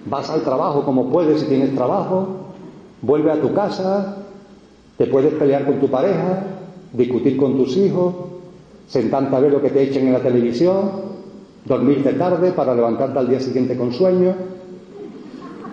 vas 0.05 0.29
al 0.29 0.41
trabajo 0.41 0.83
como 0.83 1.09
puedes 1.09 1.41
si 1.41 1.47
tienes 1.47 1.73
trabajo, 1.73 2.27
vuelves 3.01 3.37
a 3.37 3.41
tu 3.41 3.53
casa, 3.53 4.17
te 4.97 5.07
puedes 5.07 5.33
pelear 5.35 5.65
con 5.65 5.79
tu 5.79 5.87
pareja, 5.87 6.43
discutir 6.91 7.37
con 7.37 7.55
tus 7.55 7.77
hijos, 7.77 8.13
sentarte 8.87 9.35
a 9.35 9.39
ver 9.39 9.51
lo 9.51 9.61
que 9.61 9.69
te 9.69 9.83
echen 9.83 10.07
en 10.07 10.13
la 10.13 10.19
televisión, 10.19 10.91
dormirte 11.65 12.13
tarde 12.13 12.51
para 12.51 12.75
levantarte 12.75 13.19
al 13.19 13.29
día 13.29 13.39
siguiente 13.39 13.77
con 13.77 13.93
sueño. 13.93 14.33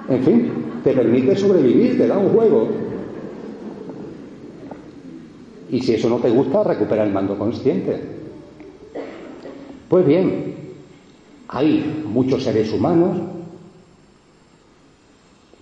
En 0.08 0.22
fin, 0.22 0.52
te 0.84 0.92
permite 0.92 1.34
sobrevivir, 1.34 1.96
te 1.96 2.06
da 2.06 2.18
un 2.18 2.28
juego. 2.28 2.83
Y 5.74 5.80
si 5.80 5.94
eso 5.94 6.08
no 6.08 6.18
te 6.18 6.30
gusta, 6.30 6.62
recupera 6.62 7.02
el 7.02 7.12
mando 7.12 7.36
consciente. 7.36 8.00
Pues 9.88 10.06
bien, 10.06 10.54
hay 11.48 12.04
muchos 12.06 12.44
seres 12.44 12.72
humanos, 12.72 13.18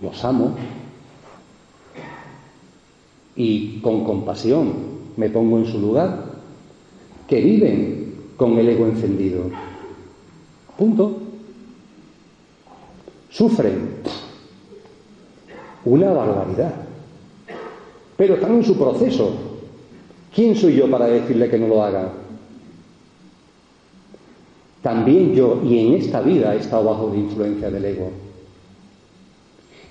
los 0.03 0.23
amo, 0.23 0.55
y 3.35 3.79
con 3.79 4.03
compasión 4.03 4.73
me 5.17 5.31
pongo 5.31 5.57
en 5.57 5.65
su 5.65 5.79
lugar, 5.79 6.25
que 7.27 7.41
viven 7.41 8.13
con 8.37 8.55
el 8.59 8.69
ego 8.69 8.85
encendido. 8.85 9.49
Punto. 10.77 11.21
Sufren 13.31 13.95
una 15.85 16.11
barbaridad, 16.11 16.75
pero 18.15 18.35
están 18.35 18.53
en 18.57 18.63
su 18.63 18.77
proceso. 18.77 19.52
¿Quién 20.33 20.55
soy 20.55 20.75
yo 20.75 20.89
para 20.89 21.07
decirle 21.07 21.49
que 21.49 21.59
no 21.59 21.67
lo 21.67 21.83
haga? 21.83 22.11
También 24.81 25.33
yo, 25.33 25.61
y 25.63 25.79
en 25.79 25.93
esta 25.93 26.21
vida, 26.21 26.53
he 26.53 26.57
estado 26.57 26.85
bajo 26.85 27.09
la 27.09 27.19
influencia 27.19 27.69
del 27.69 27.85
ego. 27.85 28.11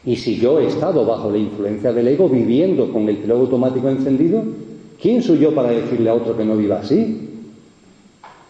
Y 0.04 0.16
si 0.16 0.36
yo 0.36 0.58
he 0.58 0.66
estado 0.66 1.06
bajo 1.06 1.30
la 1.30 1.38
influencia 1.38 1.92
del 1.92 2.08
ego 2.08 2.28
viviendo 2.28 2.92
con 2.92 3.08
el 3.08 3.18
piloto 3.18 3.42
automático 3.42 3.88
encendido, 3.88 4.42
¿quién 5.00 5.22
soy 5.22 5.38
yo 5.38 5.54
para 5.54 5.70
decirle 5.70 6.10
a 6.10 6.14
otro 6.14 6.36
que 6.36 6.44
no 6.44 6.56
viva 6.56 6.80
así? 6.80 7.28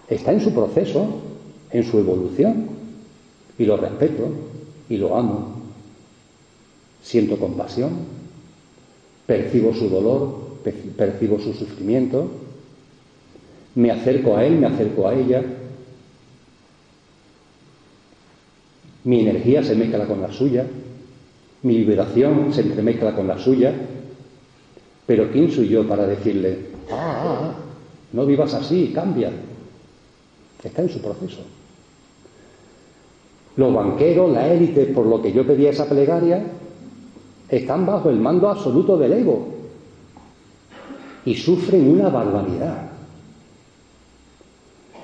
Está 0.09 0.33
en 0.33 0.41
su 0.41 0.53
proceso, 0.53 1.07
en 1.71 1.85
su 1.85 1.99
evolución. 1.99 2.67
Y 3.59 3.67
lo 3.67 3.77
respeto 3.77 4.25
y 4.89 4.97
lo 4.97 5.17
amo. 5.17 5.53
Siento 7.03 7.37
compasión, 7.37 7.91
percibo 9.27 9.75
su 9.75 9.89
dolor, 9.89 10.42
percibo 10.63 11.39
su 11.39 11.53
sufrimiento, 11.53 12.31
me 13.75 13.91
acerco 13.91 14.37
a 14.37 14.45
él, 14.45 14.59
me 14.59 14.67
acerco 14.67 15.09
a 15.09 15.15
ella. 15.15 15.43
Mi 19.05 19.21
energía 19.21 19.63
se 19.63 19.75
mezcla 19.75 20.07
con 20.07 20.21
la 20.21 20.31
suya. 20.31 20.67
Mi 21.63 21.79
liberación 21.79 22.53
se 22.53 22.63
entremezcla 22.63 23.15
con 23.15 23.29
la 23.29 23.39
suya, 23.39 23.73
pero 25.07 25.31
¿quién 25.31 25.51
soy 25.51 25.69
yo 25.69 25.87
para 25.87 26.07
decirle, 26.07 26.59
ah, 26.91 27.53
no 28.13 28.27
vivas 28.27 28.53
así, 28.55 28.91
cambia? 28.93 29.31
Está 30.63 30.83
en 30.83 30.89
su 30.89 31.01
proceso. 31.01 31.43
Los 33.57 33.73
banqueros, 33.73 34.33
la 34.33 34.53
élite, 34.53 34.87
por 34.87 35.07
lo 35.07 35.23
que 35.23 35.33
yo 35.33 35.47
pedía 35.47 35.71
esa 35.71 35.89
plegaria, 35.89 36.45
están 37.49 37.87
bajo 37.87 38.11
el 38.11 38.19
mando 38.19 38.49
absoluto 38.49 38.99
del 38.99 39.13
ego 39.13 39.62
y 41.25 41.35
sufren 41.35 41.89
una 41.89 42.09
barbaridad. 42.09 42.91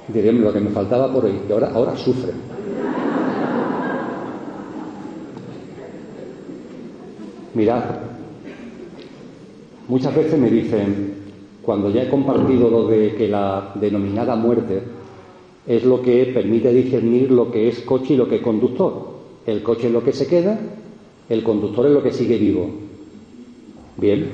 Diríamos 0.09 0.43
lo 0.43 0.53
que 0.53 0.61
me 0.61 0.71
faltaba 0.71 1.13
por 1.13 1.27
ahí, 1.27 1.41
y 1.49 1.53
ahora, 1.53 1.71
ahora 1.75 1.97
sufren. 1.97 2.37
Mirad, 7.55 7.83
muchas 9.89 10.15
veces 10.15 10.39
me 10.39 10.51
dicen, 10.51 11.15
cuando 11.63 11.91
ya 11.91 12.05
he 12.05 12.09
compartido 12.09 12.71
lo 12.71 12.87
de 12.87 13.15
que 13.15 13.29
la 13.29 13.73
denominada 13.75 14.37
muerte 14.37 14.83
es 15.67 15.85
lo 15.85 16.01
que 16.01 16.31
permite 16.33 16.73
discernir 16.73 17.31
lo 17.31 17.51
que 17.51 17.69
es 17.69 17.81
coche 17.81 18.15
y 18.15 18.17
lo 18.17 18.27
que 18.29 18.37
es 18.37 18.43
conductor. 18.43 19.19
El 19.45 19.63
coche 19.63 19.89
es 19.89 19.93
lo 19.93 20.03
que 20.03 20.13
se 20.13 20.27
queda, 20.27 20.59
el 21.29 21.43
conductor 21.43 21.87
es 21.87 21.93
lo 21.93 22.03
que 22.03 22.13
sigue 22.13 22.39
vivo. 22.39 22.71
Bien, 23.99 24.31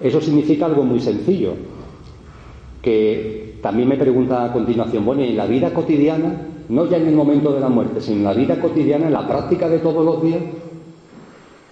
eso 0.00 0.20
significa 0.20 0.66
algo 0.66 0.84
muy 0.84 1.00
sencillo, 1.00 1.54
que 2.82 3.58
también 3.62 3.88
me 3.88 3.96
pregunta 3.96 4.44
a 4.44 4.52
continuación, 4.52 5.04
bueno, 5.04 5.22
en 5.22 5.36
la 5.36 5.46
vida 5.46 5.72
cotidiana, 5.72 6.48
no 6.68 6.86
ya 6.86 6.96
en 6.96 7.08
el 7.08 7.14
momento 7.14 7.52
de 7.52 7.60
la 7.60 7.68
muerte, 7.68 8.00
sino 8.00 8.18
en 8.18 8.24
la 8.24 8.34
vida 8.34 8.60
cotidiana, 8.60 9.06
en 9.06 9.12
la 9.12 9.26
práctica 9.26 9.68
de 9.68 9.78
todos 9.78 10.04
los 10.04 10.22
días, 10.22 10.42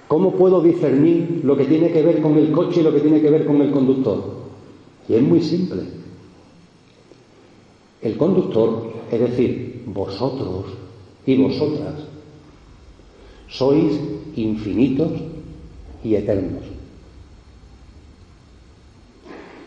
¿Cómo 0.09 0.33
puedo 0.33 0.61
discernir 0.61 1.41
lo 1.43 1.57
que 1.57 1.65
tiene 1.65 1.91
que 1.91 2.03
ver 2.03 2.21
con 2.21 2.37
el 2.37 2.53
coche 2.53 2.81
y 2.81 2.83
lo 2.83 2.93
que 2.93 3.01
tiene 3.01 3.21
que 3.21 3.31
ver 3.31 3.47
con 3.47 3.61
el 3.63 3.71
conductor? 3.71 4.23
Y 5.09 5.15
es 5.15 5.23
muy 5.23 5.41
simple. 5.41 5.83
El 8.03 8.17
conductor, 8.17 8.93
es 9.11 9.21
decir, 9.21 9.83
vosotros 9.87 10.67
y 11.27 11.37
vosotras, 11.37 11.95
sois 13.49 13.99
infinitos 14.37 15.11
y 16.05 16.15
eternos. 16.15 16.63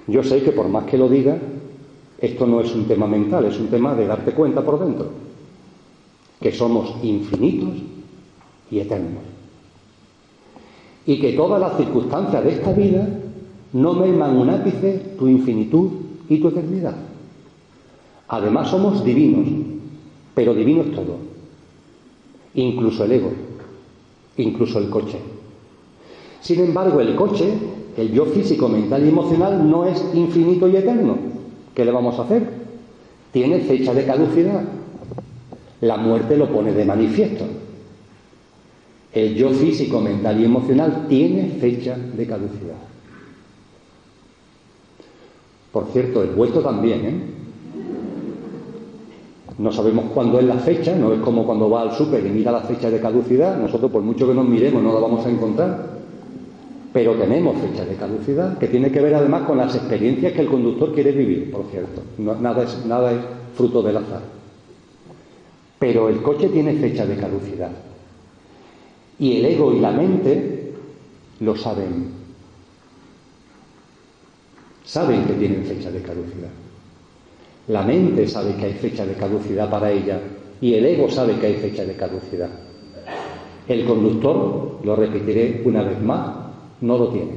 Yo 0.07 0.23
sé 0.23 0.41
que 0.41 0.51
por 0.51 0.69
más 0.69 0.85
que 0.85 0.97
lo 0.97 1.09
diga, 1.09 1.37
esto 2.19 2.47
no 2.47 2.61
es 2.61 2.73
un 2.73 2.85
tema 2.85 3.07
mental, 3.07 3.45
es 3.45 3.59
un 3.59 3.67
tema 3.67 3.93
de 3.93 4.07
darte 4.07 4.31
cuenta 4.31 4.63
por 4.63 4.79
dentro, 4.79 5.11
que 6.41 6.51
somos 6.51 6.95
infinitos 7.03 7.75
y 8.71 8.79
eternos. 8.79 9.23
y 11.07 11.21
que 11.21 11.31
todas 11.33 11.61
las 11.61 11.77
circunstancias 11.77 12.43
de 12.43 12.51
esta 12.51 12.73
vida 12.73 13.07
no 13.71 13.93
merman 13.93 14.35
un 14.35 14.49
ápice 14.49 15.15
tu 15.17 15.29
infinitud 15.29 15.89
y 16.27 16.39
tu 16.39 16.49
eternidad. 16.49 16.95
Además 18.27 18.69
somos 18.69 19.05
divinos, 19.05 19.47
pero 20.35 20.53
divino 20.53 20.81
es 20.81 20.91
todo, 20.91 21.15
incluso 22.55 23.05
el 23.05 23.11
ego, 23.13 23.31
incluso 24.35 24.79
el 24.79 24.89
coche. 24.89 25.17
Sin 26.41 26.59
embargo, 26.59 26.99
el 26.99 27.15
coche, 27.15 27.53
el 27.97 28.11
yo 28.13 28.25
físico, 28.25 28.69
mental 28.69 29.03
y 29.03 29.09
emocional, 29.09 29.69
no 29.69 29.85
es 29.85 30.03
infinito 30.13 30.67
y 30.67 30.77
eterno. 30.77 31.17
¿Qué 31.73 31.83
le 31.83 31.91
vamos 31.91 32.17
a 32.19 32.23
hacer? 32.23 32.43
Tiene 33.31 33.59
fecha 33.61 33.93
de 33.93 34.05
caducidad. 34.05 34.63
La 35.81 35.97
muerte 35.97 36.37
lo 36.37 36.47
pone 36.51 36.71
de 36.73 36.85
manifiesto. 36.85 37.45
El 39.13 39.35
yo 39.35 39.49
físico, 39.49 39.99
mental 39.99 40.39
y 40.39 40.45
emocional 40.45 41.07
tiene 41.09 41.49
fecha 41.59 41.97
de 41.97 42.27
caducidad. 42.27 42.75
Por 45.71 45.87
cierto, 45.87 46.21
el 46.21 46.29
vuestro 46.29 46.61
también, 46.61 47.05
¿eh? 47.05 47.21
No 49.57 49.71
sabemos 49.71 50.05
cuándo 50.13 50.39
es 50.39 50.45
la 50.45 50.57
fecha, 50.57 50.95
no 50.95 51.13
es 51.13 51.19
como 51.21 51.45
cuando 51.47 51.67
va 51.67 51.81
al 51.81 51.91
súper 51.93 52.23
y 52.23 52.29
mira 52.29 52.51
la 52.51 52.61
fecha 52.61 52.91
de 52.91 52.99
caducidad, 52.99 53.57
nosotros 53.57 53.91
por 53.91 54.03
mucho 54.03 54.27
que 54.27 54.35
nos 54.35 54.47
miremos 54.47 54.83
no 54.83 54.93
la 54.93 54.99
vamos 54.99 55.25
a 55.25 55.31
encontrar, 55.31 55.96
pero 56.93 57.15
tenemos 57.15 57.59
fecha 57.61 57.85
de 57.85 57.95
caducidad 57.95 58.57
que 58.57 58.67
tiene 58.67 58.91
que 58.91 59.01
ver 59.01 59.15
además 59.15 59.43
con 59.43 59.57
las 59.57 59.75
experiencias 59.75 60.33
que 60.33 60.41
el 60.41 60.47
conductor 60.47 60.93
quiere 60.93 61.11
vivir, 61.11 61.51
por 61.51 61.65
cierto, 61.69 62.01
nada, 62.17 62.63
es, 62.63 62.85
nada 62.85 63.11
es 63.11 63.19
fruto 63.55 63.81
del 63.81 63.97
azar. 63.97 64.21
Pero 65.79 66.09
el 66.09 66.21
coche 66.21 66.49
tiene 66.49 66.73
fecha 66.73 67.05
de 67.05 67.15
caducidad 67.17 67.71
y 69.19 69.37
el 69.37 69.45
ego 69.45 69.73
y 69.73 69.79
la 69.79 69.91
mente 69.91 70.73
lo 71.39 71.55
saben, 71.55 72.11
saben 74.83 75.25
que 75.25 75.33
tienen 75.33 75.65
fecha 75.65 75.91
de 75.91 76.01
caducidad. 76.01 76.49
La 77.67 77.83
mente 77.83 78.27
sabe 78.27 78.55
que 78.55 78.65
hay 78.65 78.73
fecha 78.73 79.05
de 79.05 79.13
caducidad 79.13 79.69
para 79.69 79.91
ella 79.91 80.19
y 80.61 80.73
el 80.73 80.85
ego 80.85 81.09
sabe 81.09 81.35
que 81.35 81.47
hay 81.47 81.55
fecha 81.55 81.83
de 81.83 81.95
caducidad. 81.95 82.49
El 83.67 83.85
conductor, 83.85 84.79
lo 84.83 84.95
repetiré 84.95 85.61
una 85.65 85.83
vez 85.83 86.01
más, 86.01 86.46
no 86.81 86.97
lo 86.97 87.09
tiene. 87.09 87.31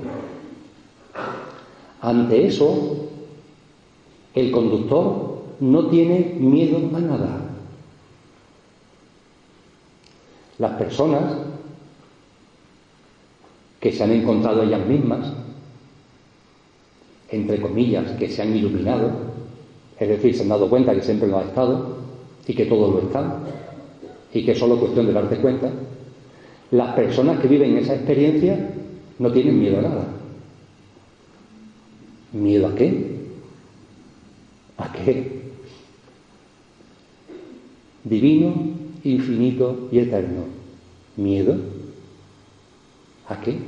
Ante 2.01 2.47
eso, 2.47 3.09
el 4.35 4.51
conductor 4.51 5.43
no 5.61 5.87
tiene 5.89 6.37
miedo 6.39 6.79
a 6.97 7.01
nada. 7.01 7.41
Las 10.59 10.73
personas 10.73 11.37
que 13.81 13.93
se 13.93 14.05
han 14.05 14.13
encontrado 14.13 14.63
ellas 14.63 14.87
mismas, 14.87 15.33
entre 17.31 17.61
comillas, 17.61 18.11
que 18.13 18.29
se 18.29 18.43
han 18.43 18.55
iluminado, 18.55 19.11
es 19.99 20.09
decir, 20.09 20.35
se 20.35 20.43
han 20.43 20.49
dado 20.49 20.69
cuenta 20.69 20.95
que 20.95 21.03
siempre 21.03 21.29
lo 21.29 21.39
ha 21.39 21.45
estado 21.45 21.97
y 22.47 22.55
que 22.55 22.67
todo 22.67 22.91
lo 22.91 23.01
está 23.01 23.39
y 24.33 24.45
que 24.45 24.53
es 24.53 24.59
solo 24.59 24.79
cuestión 24.79 25.07
de 25.07 25.13
darte 25.13 25.37
cuenta, 25.39 25.71
las 26.71 26.95
personas 26.95 27.41
que 27.41 27.49
viven 27.49 27.77
esa 27.77 27.95
experiencia 27.95 28.75
no 29.21 29.31
tienen 29.31 29.61
miedo 29.61 29.79
a 29.79 29.83
nada. 29.83 30.07
¿Miedo 32.33 32.69
a 32.69 32.75
qué? 32.75 33.19
¿A 34.79 34.91
qué? 34.93 35.43
Divino, 38.03 38.55
infinito 39.05 39.89
y 39.93 39.99
eterno. 39.99 40.45
¿Miedo? 41.19 41.55
¿A 43.29 43.39
qué? 43.43 43.59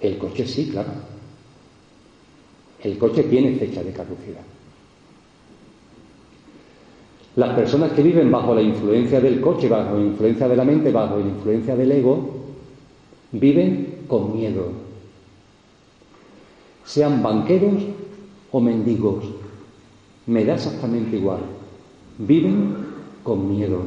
El 0.00 0.18
coche 0.18 0.44
sí, 0.48 0.70
claro. 0.70 0.90
El 2.82 2.98
coche 2.98 3.22
tiene 3.22 3.54
fecha 3.54 3.84
de 3.84 3.92
caducidad. 3.92 4.42
Las 7.36 7.54
personas 7.54 7.92
que 7.92 8.02
viven 8.02 8.32
bajo 8.32 8.52
la 8.52 8.62
influencia 8.62 9.20
del 9.20 9.40
coche, 9.40 9.68
bajo 9.68 9.94
la 9.96 10.04
influencia 10.04 10.48
de 10.48 10.56
la 10.56 10.64
mente, 10.64 10.90
bajo 10.90 11.20
la 11.20 11.26
influencia 11.26 11.76
del 11.76 11.92
ego, 11.92 12.39
viven 13.32 14.04
con 14.08 14.36
miedo. 14.36 14.72
Sean 16.84 17.22
banqueros 17.22 17.82
o 18.50 18.60
mendigos, 18.60 19.24
me 20.26 20.44
da 20.44 20.54
exactamente 20.54 21.16
igual. 21.16 21.40
Viven 22.18 22.74
con 23.22 23.48
miedo. 23.48 23.80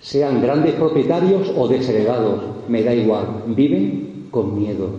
Sean 0.00 0.40
grandes 0.40 0.74
propietarios 0.74 1.52
o 1.56 1.68
desheredados, 1.68 2.42
me 2.68 2.82
da 2.82 2.94
igual. 2.94 3.44
Viven 3.48 4.26
con 4.30 4.58
miedo. 4.58 4.90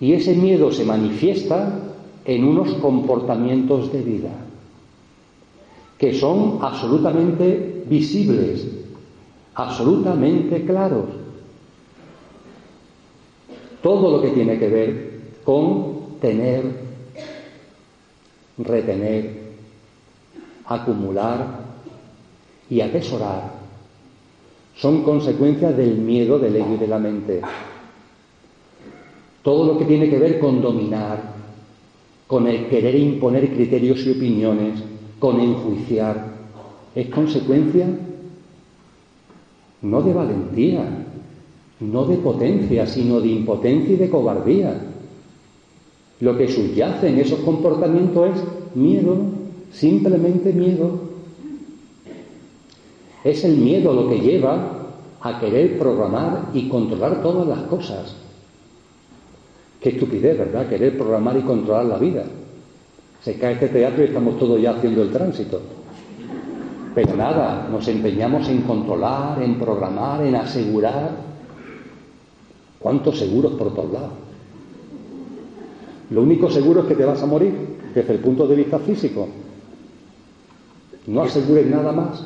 Y 0.00 0.12
ese 0.12 0.34
miedo 0.34 0.72
se 0.72 0.84
manifiesta 0.84 1.94
en 2.24 2.44
unos 2.44 2.74
comportamientos 2.74 3.92
de 3.92 4.02
vida 4.02 4.46
que 5.98 6.12
son 6.12 6.58
absolutamente 6.60 7.84
visibles, 7.88 8.66
absolutamente 9.56 10.64
claros. 10.64 11.06
Todo 13.82 14.10
lo 14.10 14.22
que 14.22 14.30
tiene 14.30 14.58
que 14.58 14.68
ver 14.68 15.20
con 15.44 16.18
tener, 16.20 16.62
retener, 18.58 19.46
acumular 20.66 21.64
y 22.68 22.80
atesorar 22.80 23.54
son 24.76 25.02
consecuencias 25.02 25.74
del 25.76 25.96
miedo 25.96 26.38
del 26.38 26.56
ego 26.56 26.74
y 26.74 26.76
de 26.76 26.86
la 26.86 26.98
mente. 26.98 27.40
Todo 29.42 29.72
lo 29.72 29.78
que 29.78 29.86
tiene 29.86 30.10
que 30.10 30.18
ver 30.18 30.38
con 30.38 30.60
dominar, 30.60 31.34
con 32.26 32.46
el 32.46 32.66
querer 32.66 32.94
imponer 32.96 33.48
criterios 33.54 34.04
y 34.04 34.10
opiniones, 34.10 34.82
con 35.18 35.40
enjuiciar, 35.40 36.34
es 36.94 37.08
consecuencia 37.08 37.86
no 39.90 40.02
de 40.02 40.12
valentía, 40.12 40.84
no 41.80 42.04
de 42.04 42.16
potencia, 42.16 42.86
sino 42.86 43.20
de 43.20 43.28
impotencia 43.28 43.94
y 43.94 43.96
de 43.96 44.10
cobardía. 44.10 44.74
Lo 46.20 46.36
que 46.36 46.48
subyace 46.48 47.08
en 47.08 47.18
esos 47.18 47.40
comportamientos 47.40 48.36
es 48.36 48.76
miedo, 48.76 49.16
simplemente 49.72 50.52
miedo. 50.52 51.06
Es 53.22 53.44
el 53.44 53.56
miedo 53.56 53.92
lo 53.92 54.08
que 54.08 54.20
lleva 54.20 54.72
a 55.20 55.40
querer 55.40 55.78
programar 55.78 56.50
y 56.54 56.68
controlar 56.68 57.22
todas 57.22 57.46
las 57.46 57.62
cosas. 57.62 58.14
Qué 59.80 59.90
estupidez, 59.90 60.38
¿verdad? 60.38 60.68
Querer 60.68 60.96
programar 60.96 61.36
y 61.36 61.42
controlar 61.42 61.84
la 61.84 61.98
vida. 61.98 62.24
Se 63.22 63.34
cae 63.38 63.54
este 63.54 63.68
teatro 63.68 64.02
y 64.02 64.06
estamos 64.06 64.38
todos 64.38 64.60
ya 64.60 64.70
haciendo 64.70 65.02
el 65.02 65.10
tránsito. 65.10 65.60
Pero 66.96 67.14
nada, 67.14 67.68
nos 67.70 67.86
empeñamos 67.88 68.48
en 68.48 68.62
controlar, 68.62 69.42
en 69.42 69.58
programar, 69.58 70.24
en 70.24 70.34
asegurar. 70.34 71.10
¿Cuántos 72.78 73.18
seguros 73.18 73.52
por 73.52 73.74
todos 73.74 73.92
lados? 73.92 74.12
Lo 76.08 76.22
único 76.22 76.50
seguro 76.50 76.80
es 76.80 76.86
que 76.86 76.94
te 76.94 77.04
vas 77.04 77.22
a 77.22 77.26
morir, 77.26 77.52
desde 77.94 78.14
el 78.14 78.20
punto 78.20 78.46
de 78.46 78.56
vista 78.56 78.78
físico. 78.78 79.28
No 81.08 81.20
asegures 81.20 81.66
nada 81.66 81.92
más. 81.92 82.24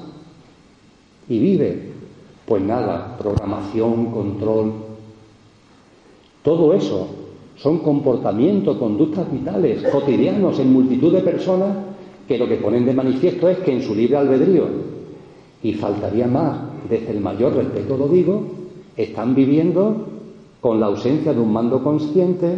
Y 1.29 1.41
vive. 1.41 1.91
Pues 2.47 2.63
nada, 2.63 3.17
programación, 3.19 4.13
control. 4.13 4.73
Todo 6.45 6.75
eso 6.75 7.09
son 7.57 7.79
comportamientos, 7.79 8.77
conductas 8.77 9.33
vitales, 9.33 9.83
cotidianos 9.91 10.61
en 10.61 10.73
multitud 10.73 11.13
de 11.13 11.23
personas 11.23 11.90
que 12.31 12.39
lo 12.39 12.47
que 12.47 12.59
ponen 12.59 12.87
de 12.87 12.95
manifiesto 12.95 13.49
es 13.49 13.59
que 13.59 13.73
en 13.73 13.83
su 13.83 13.93
libre 13.93 14.17
albedrío, 14.17 14.65
y 15.65 15.73
faltaría 15.73 16.29
más, 16.29 16.61
desde 16.89 17.11
el 17.11 17.19
mayor 17.19 17.57
respeto 17.57 17.97
lo 17.97 18.07
digo, 18.07 18.45
están 18.97 19.35
viviendo 19.35 20.07
con 20.61 20.79
la 20.79 20.87
ausencia 20.87 21.33
de 21.33 21.41
un 21.41 21.53
mando 21.53 21.83
consciente, 21.83 22.55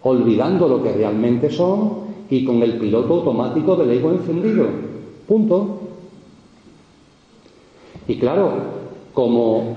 olvidando 0.00 0.66
lo 0.66 0.82
que 0.82 0.94
realmente 0.94 1.50
son 1.50 2.06
y 2.30 2.42
con 2.46 2.62
el 2.62 2.78
piloto 2.78 3.16
automático 3.16 3.76
del 3.76 3.90
ego 3.90 4.12
encendido. 4.12 4.66
Punto. 5.28 5.80
Y 8.08 8.16
claro, 8.16 8.50
como 9.12 9.76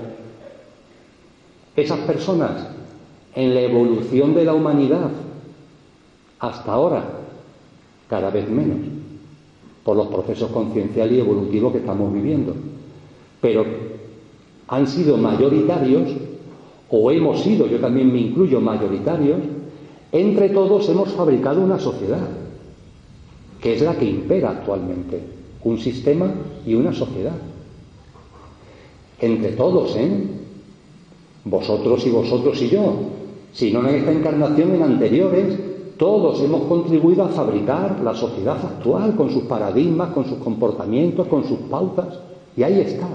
esas 1.76 1.98
personas 2.06 2.68
en 3.34 3.52
la 3.52 3.60
evolución 3.60 4.34
de 4.34 4.46
la 4.46 4.54
humanidad 4.54 5.10
hasta 6.38 6.72
ahora, 6.72 7.04
cada 8.08 8.30
vez 8.30 8.48
menos, 8.48 8.99
por 9.84 9.96
los 9.96 10.08
procesos 10.08 10.50
concienciales 10.50 11.16
y 11.16 11.20
evolutivos 11.20 11.72
que 11.72 11.78
estamos 11.78 12.12
viviendo. 12.12 12.54
Pero 13.40 13.64
han 14.68 14.86
sido 14.86 15.16
mayoritarios, 15.16 16.10
o 16.90 17.10
hemos 17.10 17.40
sido, 17.40 17.66
yo 17.66 17.78
también 17.80 18.12
me 18.12 18.20
incluyo, 18.20 18.60
mayoritarios, 18.60 19.38
entre 20.12 20.48
todos 20.50 20.88
hemos 20.88 21.10
fabricado 21.10 21.60
una 21.60 21.78
sociedad, 21.78 22.28
que 23.60 23.74
es 23.74 23.82
la 23.82 23.96
que 23.96 24.06
impera 24.06 24.50
actualmente, 24.50 25.20
un 25.64 25.78
sistema 25.78 26.32
y 26.66 26.74
una 26.74 26.92
sociedad. 26.92 27.34
entre 29.20 29.52
todos, 29.52 29.96
¿eh? 29.96 30.10
Vosotros 31.44 32.06
y 32.06 32.10
vosotros 32.10 32.60
y 32.62 32.68
yo. 32.70 32.94
Si 33.52 33.70
no 33.70 33.86
en 33.86 33.96
esta 33.96 34.12
encarnación, 34.12 34.74
en 34.74 34.82
anteriores, 34.82 35.58
todos 36.00 36.40
hemos 36.40 36.62
contribuido 36.62 37.24
a 37.24 37.28
fabricar 37.28 38.00
la 38.02 38.14
sociedad 38.14 38.56
actual 38.56 39.14
con 39.14 39.28
sus 39.28 39.42
paradigmas, 39.42 40.08
con 40.14 40.24
sus 40.24 40.38
comportamientos, 40.38 41.26
con 41.26 41.44
sus 41.44 41.58
pautas. 41.70 42.18
Y 42.56 42.62
ahí 42.62 42.80
está. 42.80 43.06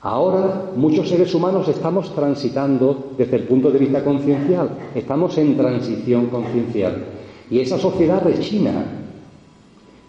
Ahora 0.00 0.70
muchos 0.74 1.10
seres 1.10 1.34
humanos 1.34 1.68
estamos 1.68 2.14
transitando 2.14 3.10
desde 3.18 3.36
el 3.36 3.42
punto 3.42 3.70
de 3.70 3.78
vista 3.78 4.02
conciencial, 4.02 4.70
estamos 4.94 5.36
en 5.36 5.54
transición 5.58 6.28
conciencial. 6.28 7.04
Y 7.50 7.60
esa 7.60 7.78
sociedad 7.78 8.22
rechina, 8.24 8.82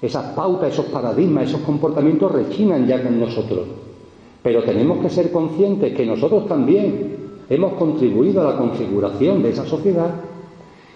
esas 0.02 0.28
pautas, 0.28 0.72
esos 0.72 0.86
paradigmas, 0.86 1.50
esos 1.50 1.62
comportamientos 1.64 2.32
rechinan 2.32 2.88
ya 2.88 3.04
con 3.04 3.20
nosotros. 3.20 3.68
Pero 4.42 4.64
tenemos 4.64 5.00
que 5.00 5.10
ser 5.10 5.34
conscientes 5.34 5.94
que 5.98 6.06
nosotros 6.06 6.48
también 6.48 7.18
hemos 7.50 7.74
contribuido 7.74 8.40
a 8.40 8.54
la 8.54 8.58
configuración 8.58 9.44
de 9.44 9.50
esa 9.50 9.66
sociedad 9.66 10.31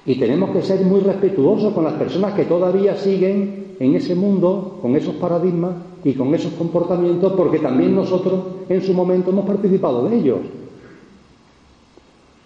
y 0.05 0.15
tenemos 0.15 0.51
que 0.51 0.61
ser 0.61 0.81
muy 0.81 0.99
respetuosos 0.99 1.73
con 1.73 1.83
las 1.83 1.93
personas 1.93 2.33
que 2.33 2.45
todavía 2.45 2.95
siguen 2.95 3.75
en 3.79 3.95
ese 3.95 4.15
mundo, 4.15 4.77
con 4.81 4.95
esos 4.95 5.15
paradigmas 5.15 5.73
y 6.03 6.13
con 6.13 6.33
esos 6.35 6.53
comportamientos, 6.53 7.33
porque 7.33 7.59
también 7.59 7.95
nosotros 7.95 8.39
en 8.69 8.81
su 8.83 8.93
momento 8.93 9.31
hemos 9.31 9.45
participado 9.45 10.07
de 10.07 10.17
ellos. 10.17 10.39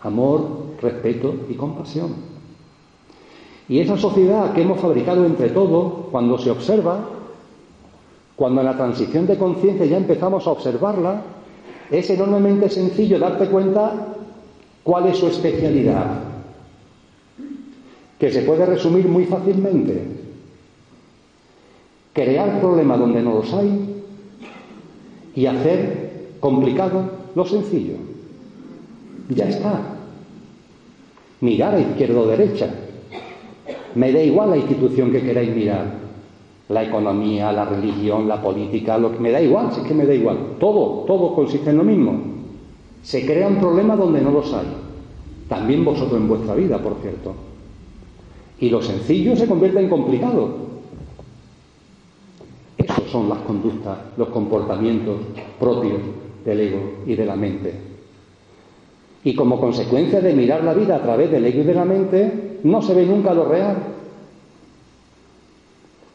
Amor, 0.01 0.41
respeto 0.81 1.33
y 1.49 1.55
compasión. 1.55 2.13
Y 3.67 3.79
esa 3.79 3.97
sociedad 3.97 4.53
que 4.53 4.61
hemos 4.61 4.79
fabricado 4.79 5.25
entre 5.25 5.49
todos, 5.49 6.07
cuando 6.09 6.37
se 6.37 6.49
observa, 6.49 7.01
cuando 8.35 8.61
en 8.61 8.67
la 8.67 8.77
transición 8.77 9.27
de 9.27 9.37
conciencia 9.37 9.85
ya 9.85 9.97
empezamos 9.97 10.47
a 10.47 10.51
observarla, 10.51 11.21
es 11.91 12.09
enormemente 12.09 12.69
sencillo 12.69 13.19
darte 13.19 13.47
cuenta 13.47 14.15
cuál 14.83 15.07
es 15.07 15.17
su 15.17 15.27
especialidad, 15.27 16.28
que 18.19 18.31
se 18.31 18.41
puede 18.41 18.65
resumir 18.65 19.07
muy 19.07 19.25
fácilmente. 19.25 20.03
Crear 22.13 22.59
problemas 22.59 22.99
donde 22.99 23.21
no 23.21 23.35
los 23.35 23.53
hay 23.53 24.03
y 25.35 25.45
hacer 25.45 26.27
complicado 26.41 27.11
lo 27.33 27.45
sencillo. 27.45 27.93
Ya 29.29 29.47
está. 29.47 29.79
Mirar 31.39 31.75
a 31.75 31.79
izquierda 31.79 32.19
o 32.19 32.27
derecha. 32.27 32.69
Me 33.95 34.11
da 34.11 34.21
igual 34.21 34.49
la 34.49 34.57
institución 34.57 35.11
que 35.11 35.21
queráis 35.21 35.55
mirar. 35.55 35.99
La 36.67 36.83
economía, 36.83 37.51
la 37.51 37.65
religión, 37.65 38.27
la 38.27 38.41
política, 38.41 38.97
lo 38.97 39.11
que 39.11 39.19
me 39.19 39.31
da 39.31 39.41
igual, 39.41 39.71
si 39.71 39.81
es 39.81 39.87
que 39.87 39.93
me 39.93 40.05
da 40.05 40.13
igual. 40.13 40.57
Todo, 40.59 41.05
todo 41.05 41.33
consiste 41.33 41.69
en 41.69 41.77
lo 41.77 41.83
mismo. 41.83 42.19
Se 43.01 43.25
crean 43.25 43.59
problemas 43.59 43.97
donde 43.97 44.21
no 44.21 44.31
los 44.31 44.53
hay. 44.53 44.67
También 45.47 45.85
vosotros 45.85 46.19
en 46.19 46.27
vuestra 46.27 46.53
vida, 46.53 46.77
por 46.77 46.97
cierto. 47.01 47.48
Y 48.59 48.69
lo 48.69 48.81
sencillo 48.81 49.35
se 49.35 49.47
convierte 49.47 49.79
en 49.79 49.89
complicado. 49.89 50.69
Esos 52.77 53.09
son 53.09 53.29
las 53.29 53.39
conductas, 53.39 53.97
los 54.17 54.29
comportamientos 54.29 55.17
propios 55.59 55.99
del 56.45 56.59
ego 56.59 56.79
y 57.05 57.15
de 57.15 57.25
la 57.25 57.35
mente. 57.35 57.73
Y 59.23 59.35
como 59.35 59.59
consecuencia 59.59 60.21
de 60.21 60.33
mirar 60.33 60.63
la 60.63 60.73
vida 60.73 60.95
a 60.95 61.01
través 61.01 61.29
del 61.31 61.45
ego 61.45 61.61
y 61.61 61.65
de 61.65 61.73
la 61.73 61.85
mente, 61.85 62.59
no 62.63 62.81
se 62.81 62.93
ve 62.93 63.05
nunca 63.05 63.33
lo 63.33 63.45
real. 63.45 63.77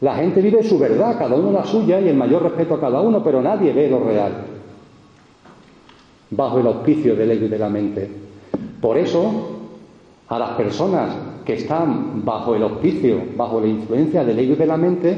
La 0.01 0.15
gente 0.15 0.41
vive 0.41 0.63
su 0.63 0.77
verdad, 0.77 1.17
cada 1.17 1.35
uno 1.35 1.51
la 1.51 1.65
suya 1.65 1.99
y 1.99 2.09
el 2.09 2.15
mayor 2.15 2.43
respeto 2.43 2.75
a 2.75 2.81
cada 2.81 3.01
uno, 3.01 3.23
pero 3.23 3.41
nadie 3.41 3.73
ve 3.73 3.89
lo 3.89 4.03
real 4.03 4.33
bajo 6.31 6.59
el 6.59 6.67
auspicio 6.67 7.15
del 7.15 7.31
ego 7.31 7.45
y 7.45 7.49
de 7.49 7.59
la 7.59 7.69
mente. 7.69 8.09
Por 8.81 8.97
eso, 8.97 9.51
a 10.27 10.39
las 10.39 10.51
personas 10.51 11.09
que 11.45 11.53
están 11.53 12.25
bajo 12.25 12.55
el 12.55 12.63
auspicio, 12.63 13.21
bajo 13.37 13.61
la 13.61 13.67
influencia 13.67 14.23
del 14.23 14.39
ego 14.39 14.53
y 14.53 14.57
de 14.57 14.65
la 14.65 14.77
mente, 14.77 15.17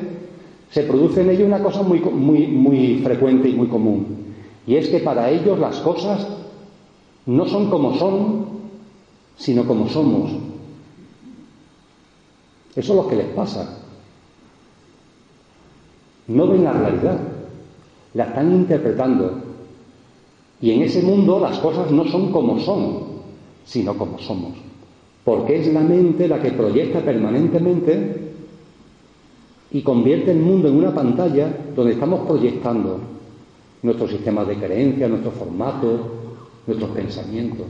se 0.69 0.83
produce 0.83 1.21
en 1.21 1.29
ellos 1.29 1.47
una 1.47 1.63
cosa 1.63 1.81
muy, 1.81 1.99
muy, 1.99 2.47
muy 2.47 2.99
frecuente 3.03 3.47
y 3.49 3.53
muy 3.53 3.67
común. 3.67 4.35
Y 4.67 4.75
es 4.75 4.89
que 4.89 4.99
para 4.99 5.29
ellos 5.29 5.57
las 5.57 5.77
cosas 5.77 6.27
no 7.25 7.45
son 7.45 7.69
como 7.69 7.97
son, 7.97 8.45
sino 9.37 9.65
como 9.65 9.87
somos. 9.87 10.31
Eso 12.75 12.93
es 12.93 13.03
lo 13.03 13.07
que 13.07 13.15
les 13.15 13.27
pasa. 13.27 13.79
No 16.27 16.47
ven 16.47 16.65
la 16.65 16.73
realidad, 16.73 17.19
la 18.13 18.25
están 18.25 18.51
interpretando. 18.51 19.43
Y 20.59 20.71
en 20.71 20.81
ese 20.81 21.01
mundo 21.01 21.39
las 21.39 21.57
cosas 21.59 21.89
no 21.91 22.03
son 22.05 22.31
como 22.31 22.59
son, 22.59 22.99
sino 23.63 23.97
como 23.97 24.19
somos 24.19 24.66
porque 25.27 25.59
es 25.59 25.67
la 25.73 25.81
mente 25.81 26.25
la 26.25 26.41
que 26.41 26.51
proyecta 26.51 27.01
permanentemente 27.01 28.31
y 29.71 29.81
convierte 29.81 30.31
el 30.31 30.39
mundo 30.39 30.69
en 30.69 30.77
una 30.77 30.95
pantalla 30.95 31.53
donde 31.75 31.91
estamos 31.91 32.25
proyectando 32.25 32.97
nuestros 33.81 34.09
sistemas 34.09 34.47
de 34.47 34.55
creencia, 34.55 35.09
nuestros 35.09 35.33
formatos, 35.33 35.99
nuestros 36.65 36.91
pensamientos. 36.91 37.67